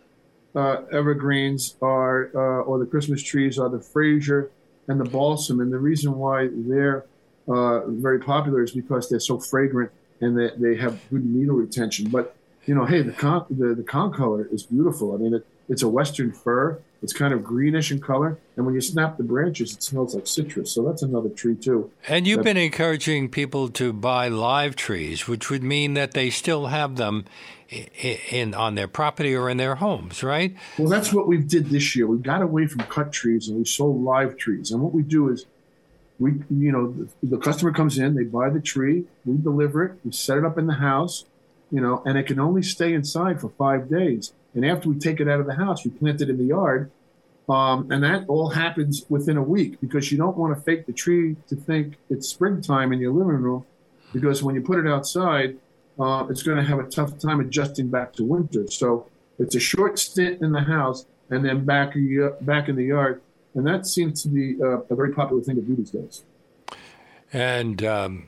uh, 0.55 0.83
evergreens 0.91 1.75
are, 1.81 2.29
uh, 2.33 2.63
or 2.63 2.79
the 2.79 2.85
Christmas 2.85 3.21
trees 3.21 3.59
are 3.59 3.69
the 3.69 3.79
Fraser 3.79 4.49
and 4.87 4.99
the 4.99 5.03
balsam. 5.05 5.59
And 5.59 5.71
the 5.71 5.77
reason 5.77 6.15
why 6.17 6.49
they're 6.51 7.05
uh, 7.47 7.81
very 7.87 8.19
popular 8.19 8.63
is 8.63 8.71
because 8.71 9.09
they're 9.09 9.19
so 9.19 9.39
fragrant 9.39 9.91
and 10.21 10.37
they, 10.37 10.51
they 10.57 10.75
have 10.77 10.99
good 11.09 11.25
needle 11.25 11.55
retention. 11.55 12.09
But, 12.09 12.35
you 12.65 12.73
know, 12.73 12.85
hey, 12.85 13.01
the 13.01 13.11
con, 13.11 13.45
the, 13.49 13.75
the 13.75 13.83
concolor 13.83 14.51
is 14.53 14.63
beautiful. 14.63 15.13
I 15.13 15.17
mean, 15.17 15.33
it, 15.33 15.45
it's 15.67 15.81
a 15.81 15.89
Western 15.89 16.31
fir. 16.31 16.79
It's 17.01 17.13
kind 17.13 17.33
of 17.33 17.43
greenish 17.43 17.91
in 17.91 17.99
color, 17.99 18.39
and 18.55 18.65
when 18.65 18.73
you 18.73 18.81
snap 18.81 19.17
the 19.17 19.23
branches, 19.23 19.73
it 19.73 19.83
smells 19.83 20.15
like 20.15 20.25
citrus. 20.25 20.71
So 20.71 20.83
that's 20.83 21.03
another 21.03 21.29
tree 21.29 21.55
too. 21.55 21.91
And 22.07 22.25
you've 22.25 22.43
been 22.43 22.57
encouraging 22.57 23.29
people 23.29 23.69
to 23.69 23.93
buy 23.93 24.27
live 24.27 24.75
trees, 24.75 25.27
which 25.27 25.51
would 25.51 25.61
mean 25.61 25.93
that 25.93 26.13
they 26.13 26.31
still 26.31 26.67
have 26.67 26.95
them 26.95 27.25
in, 27.69 28.17
in 28.31 28.53
on 28.53 28.75
their 28.75 28.87
property 28.87 29.35
or 29.35 29.49
in 29.49 29.57
their 29.57 29.75
homes, 29.75 30.23
right? 30.23 30.55
Well, 30.77 30.89
that's 30.89 31.13
what 31.13 31.27
we 31.27 31.37
did 31.37 31.67
this 31.67 31.95
year. 31.95 32.07
We 32.07 32.17
got 32.17 32.41
away 32.41 32.67
from 32.67 32.81
cut 32.81 33.11
trees 33.11 33.49
and 33.49 33.57
we 33.57 33.65
sold 33.65 34.03
live 34.03 34.37
trees. 34.37 34.71
And 34.71 34.81
what 34.81 34.93
we 34.93 35.03
do 35.03 35.29
is, 35.29 35.45
we 36.17 36.31
you 36.49 36.71
know 36.71 36.91
the, 36.91 37.09
the 37.23 37.37
customer 37.37 37.71
comes 37.71 37.97
in, 37.99 38.15
they 38.15 38.23
buy 38.23 38.49
the 38.49 38.61
tree, 38.61 39.05
we 39.25 39.37
deliver 39.37 39.83
it, 39.83 39.99
we 40.03 40.11
set 40.11 40.37
it 40.37 40.45
up 40.45 40.57
in 40.57 40.65
the 40.65 40.75
house, 40.75 41.25
you 41.71 41.81
know, 41.81 42.01
and 42.05 42.17
it 42.17 42.23
can 42.23 42.39
only 42.39 42.63
stay 42.63 42.93
inside 42.93 43.41
for 43.41 43.49
five 43.49 43.89
days. 43.89 44.33
And 44.55 44.65
after 44.65 44.89
we 44.89 44.95
take 44.95 45.19
it 45.19 45.27
out 45.27 45.39
of 45.39 45.45
the 45.45 45.55
house, 45.55 45.85
we 45.85 45.91
plant 45.91 46.21
it 46.21 46.29
in 46.29 46.37
the 46.37 46.45
yard. 46.45 46.91
Um, 47.47 47.91
and 47.91 48.03
that 48.03 48.25
all 48.27 48.49
happens 48.49 49.05
within 49.07 49.37
a 49.37 49.43
week 49.43 49.79
because 49.79 50.11
you 50.11 50.17
don't 50.17 50.35
want 50.35 50.55
to 50.55 50.61
fake 50.63 50.87
the 50.87 50.93
tree 50.93 51.35
to 51.47 51.55
think 51.55 51.97
it's 52.09 52.27
springtime 52.27 52.91
in 52.91 52.99
your 52.99 53.13
living 53.13 53.41
room. 53.41 53.65
Because 54.13 54.41
when 54.41 54.55
you 54.55 54.61
put 54.61 54.79
it 54.79 54.87
outside, 54.87 55.57
uh, 55.99 56.25
it's 56.29 56.41
going 56.41 56.57
to 56.57 56.63
have 56.63 56.79
a 56.79 56.89
tough 56.89 57.19
time 57.19 57.39
adjusting 57.39 57.89
back 57.89 58.13
to 58.13 58.23
winter. 58.23 58.65
So 58.71 59.07
it's 59.37 59.53
a 59.55 59.59
short 59.59 59.99
stint 59.99 60.41
in 60.41 60.53
the 60.53 60.61
house 60.61 61.05
and 61.29 61.43
then 61.43 61.65
back 61.65 61.95
back 62.41 62.69
in 62.69 62.75
the 62.75 62.85
yard, 62.85 63.21
and 63.53 63.65
that 63.65 63.85
seems 63.85 64.21
to 64.23 64.29
be 64.29 64.61
uh, 64.61 64.81
a 64.81 64.95
very 64.95 65.13
popular 65.13 65.41
thing 65.41 65.55
to 65.55 65.61
do 65.61 65.75
these 65.75 65.91
days. 65.91 66.23
And 67.33 67.83
um, 67.83 68.27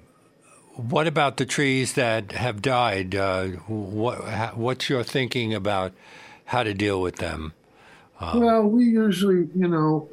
what 0.78 1.08
about 1.08 1.38
the 1.38 1.46
trees 1.46 1.94
that 1.94 2.32
have 2.32 2.62
died? 2.62 3.16
Uh, 3.16 3.48
what 3.68 4.56
what's 4.56 4.90
your 4.90 5.04
thinking 5.04 5.54
about 5.54 5.94
how 6.46 6.64
to 6.64 6.74
deal 6.74 7.02
with 7.02 7.18
them? 7.18 7.54
Um, 8.20 8.42
well, 8.42 8.64
we 8.64 8.86
usually, 8.86 9.50
you 9.56 9.68
know, 9.68 10.10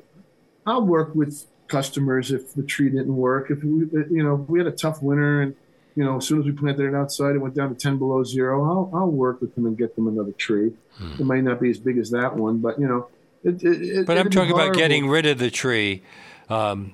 I'll 0.66 0.84
work 0.84 1.14
with 1.14 1.46
customers 1.68 2.30
if 2.30 2.54
the 2.54 2.62
tree 2.62 2.90
didn't 2.90 3.16
work. 3.16 3.50
If 3.50 3.62
we, 3.62 3.86
you 4.10 4.22
know, 4.22 4.34
we 4.34 4.58
had 4.58 4.66
a 4.66 4.72
tough 4.72 5.02
winter 5.02 5.42
and, 5.42 5.54
you 5.94 6.04
know, 6.04 6.18
as 6.18 6.26
soon 6.26 6.40
as 6.40 6.44
we 6.44 6.52
planted 6.52 6.86
it 6.86 6.94
outside, 6.94 7.34
it 7.34 7.38
went 7.38 7.54
down 7.54 7.70
to 7.70 7.74
10 7.74 7.98
below 7.98 8.24
zero. 8.24 8.64
I'll, 8.64 8.90
I'll 8.94 9.10
work 9.10 9.40
with 9.40 9.54
them 9.54 9.66
and 9.66 9.78
get 9.78 9.96
them 9.96 10.06
another 10.06 10.32
tree. 10.32 10.72
Hmm. 10.96 11.12
It 11.20 11.24
might 11.24 11.44
not 11.44 11.60
be 11.60 11.70
as 11.70 11.78
big 11.78 11.98
as 11.98 12.10
that 12.10 12.36
one, 12.36 12.58
but, 12.58 12.78
you 12.78 12.86
know, 12.86 13.08
it, 13.42 13.62
it, 13.62 14.06
but 14.06 14.18
I'm 14.18 14.30
talking 14.30 14.52
about 14.52 14.74
getting 14.74 15.08
rid 15.08 15.26
of 15.26 15.38
the 15.38 15.50
tree. 15.50 16.02
Um, 16.48 16.92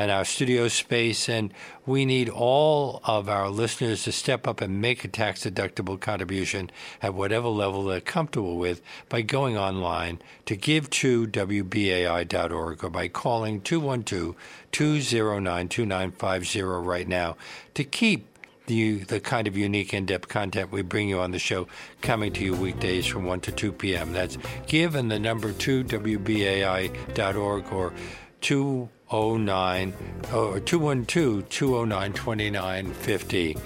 and 0.00 0.10
our 0.10 0.24
studio 0.24 0.66
space. 0.66 1.28
And 1.28 1.52
we 1.84 2.06
need 2.06 2.30
all 2.30 3.02
of 3.04 3.28
our 3.28 3.50
listeners 3.50 4.04
to 4.04 4.12
step 4.12 4.48
up 4.48 4.62
and 4.62 4.80
make 4.80 5.04
a 5.04 5.08
tax 5.08 5.44
deductible 5.44 6.00
contribution 6.00 6.70
at 7.02 7.12
whatever 7.12 7.48
level 7.48 7.84
they're 7.84 8.00
comfortable 8.00 8.56
with 8.56 8.80
by 9.10 9.20
going 9.20 9.58
online 9.58 10.22
to 10.46 10.56
give 10.56 10.88
to 10.88 11.26
WBAI.org 11.26 12.82
or 12.82 12.88
by 12.88 13.08
calling 13.08 13.60
212 13.60 14.34
209 14.72 15.68
2950 15.68 16.62
right 16.62 17.06
now 17.06 17.36
to 17.74 17.84
keep 17.84 18.26
the, 18.66 19.00
the 19.00 19.20
kind 19.20 19.46
of 19.46 19.56
unique 19.56 19.92
in-depth 19.92 20.28
content 20.28 20.72
we 20.72 20.80
bring 20.80 21.10
you 21.10 21.20
on 21.20 21.32
the 21.32 21.38
show 21.38 21.66
coming 22.00 22.32
to 22.32 22.42
you 22.42 22.54
weekdays 22.54 23.04
from 23.04 23.26
1 23.26 23.40
to 23.40 23.52
2 23.52 23.72
p.m. 23.72 24.12
That's 24.12 24.38
give 24.66 24.92
the 24.92 25.02
number 25.02 25.52
2 25.52 25.84
WBAI.org 25.84 27.72
or 27.72 27.92
2 28.40 28.88
09 29.12 29.94
or 30.32 30.60
212 30.60 31.48
209 31.48 32.12
2950. 32.12 33.56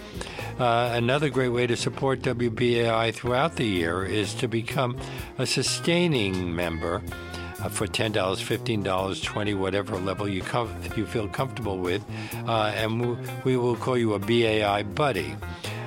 Uh, 0.58 0.90
another 0.94 1.28
great 1.30 1.48
way 1.48 1.66
to 1.66 1.76
support 1.76 2.22
WBAI 2.22 3.12
throughout 3.12 3.56
the 3.56 3.64
year 3.64 4.04
is 4.04 4.34
to 4.34 4.46
become 4.46 4.96
a 5.38 5.46
sustaining 5.46 6.54
member 6.54 7.02
uh, 7.60 7.68
for 7.68 7.86
$10, 7.86 8.12
$15, 8.12 9.24
20 9.24 9.54
whatever 9.54 9.96
level 9.96 10.28
you, 10.28 10.42
com- 10.42 10.74
you 10.96 11.04
feel 11.04 11.28
comfortable 11.28 11.78
with. 11.78 12.04
Uh, 12.46 12.72
and 12.76 13.00
we, 13.00 13.16
we 13.44 13.56
will 13.56 13.76
call 13.76 13.98
you 13.98 14.14
a 14.14 14.18
BAI 14.18 14.82
buddy. 14.82 15.34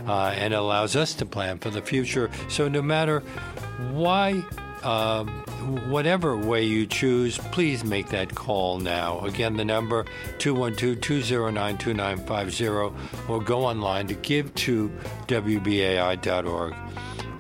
Uh, 0.06 0.34
and 0.38 0.54
allows 0.54 0.96
us 0.96 1.14
to 1.14 1.26
plan 1.26 1.58
for 1.60 1.70
the 1.70 1.82
future. 1.82 2.32
So 2.48 2.70
no 2.70 2.82
matter 2.82 3.20
why 3.92 4.42
um, 4.88 5.28
whatever 5.90 6.38
way 6.38 6.64
you 6.64 6.88
choose, 6.88 7.38
please 7.52 7.84
make 7.84 8.08
that 8.10 8.34
call 8.34 8.80
now. 8.80 9.20
Again, 9.26 9.58
the 9.58 9.66
number 9.66 10.06
212-209-2950 10.38 12.94
or 13.28 13.42
go 13.42 13.66
online 13.66 14.08
to 14.08 14.14
give 14.14 14.56
to 14.56 14.90
WBAI.org. 15.28 16.74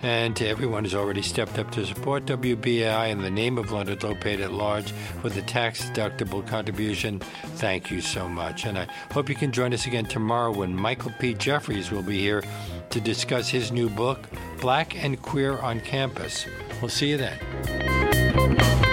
And 0.03 0.35
to 0.35 0.47
everyone 0.47 0.83
who's 0.83 0.93
already 0.93 1.23
stepped 1.23 1.57
up 1.57 1.71
to 1.71 1.83
support 1.85 2.25
WBAI 2.25 3.09
in 3.09 3.21
the 3.21 3.31
name 3.31 3.57
of 3.57 3.71
London 3.71 3.97
Leonard 3.99 4.21
Lopate 4.21 4.41
at 4.41 4.51
large 4.51 4.93
with 5.23 5.37
a 5.37 5.41
tax 5.41 5.85
deductible 5.85 6.45
contribution, 6.45 7.19
thank 7.19 7.89
you 7.89 8.01
so 8.01 8.29
much. 8.29 8.65
And 8.65 8.77
I 8.77 8.85
hope 9.11 9.27
you 9.29 9.35
can 9.35 9.51
join 9.51 9.73
us 9.73 9.87
again 9.87 10.05
tomorrow 10.05 10.51
when 10.51 10.75
Michael 10.75 11.11
P. 11.17 11.33
Jeffries 11.33 11.89
will 11.91 12.03
be 12.03 12.19
here 12.19 12.43
to 12.89 13.01
discuss 13.01 13.49
his 13.49 13.71
new 13.71 13.89
book, 13.89 14.19
Black 14.59 15.01
and 15.01 15.19
Queer 15.21 15.57
on 15.59 15.79
Campus. 15.79 16.45
We'll 16.81 16.89
see 16.89 17.09
you 17.09 17.17
then. 17.17 18.86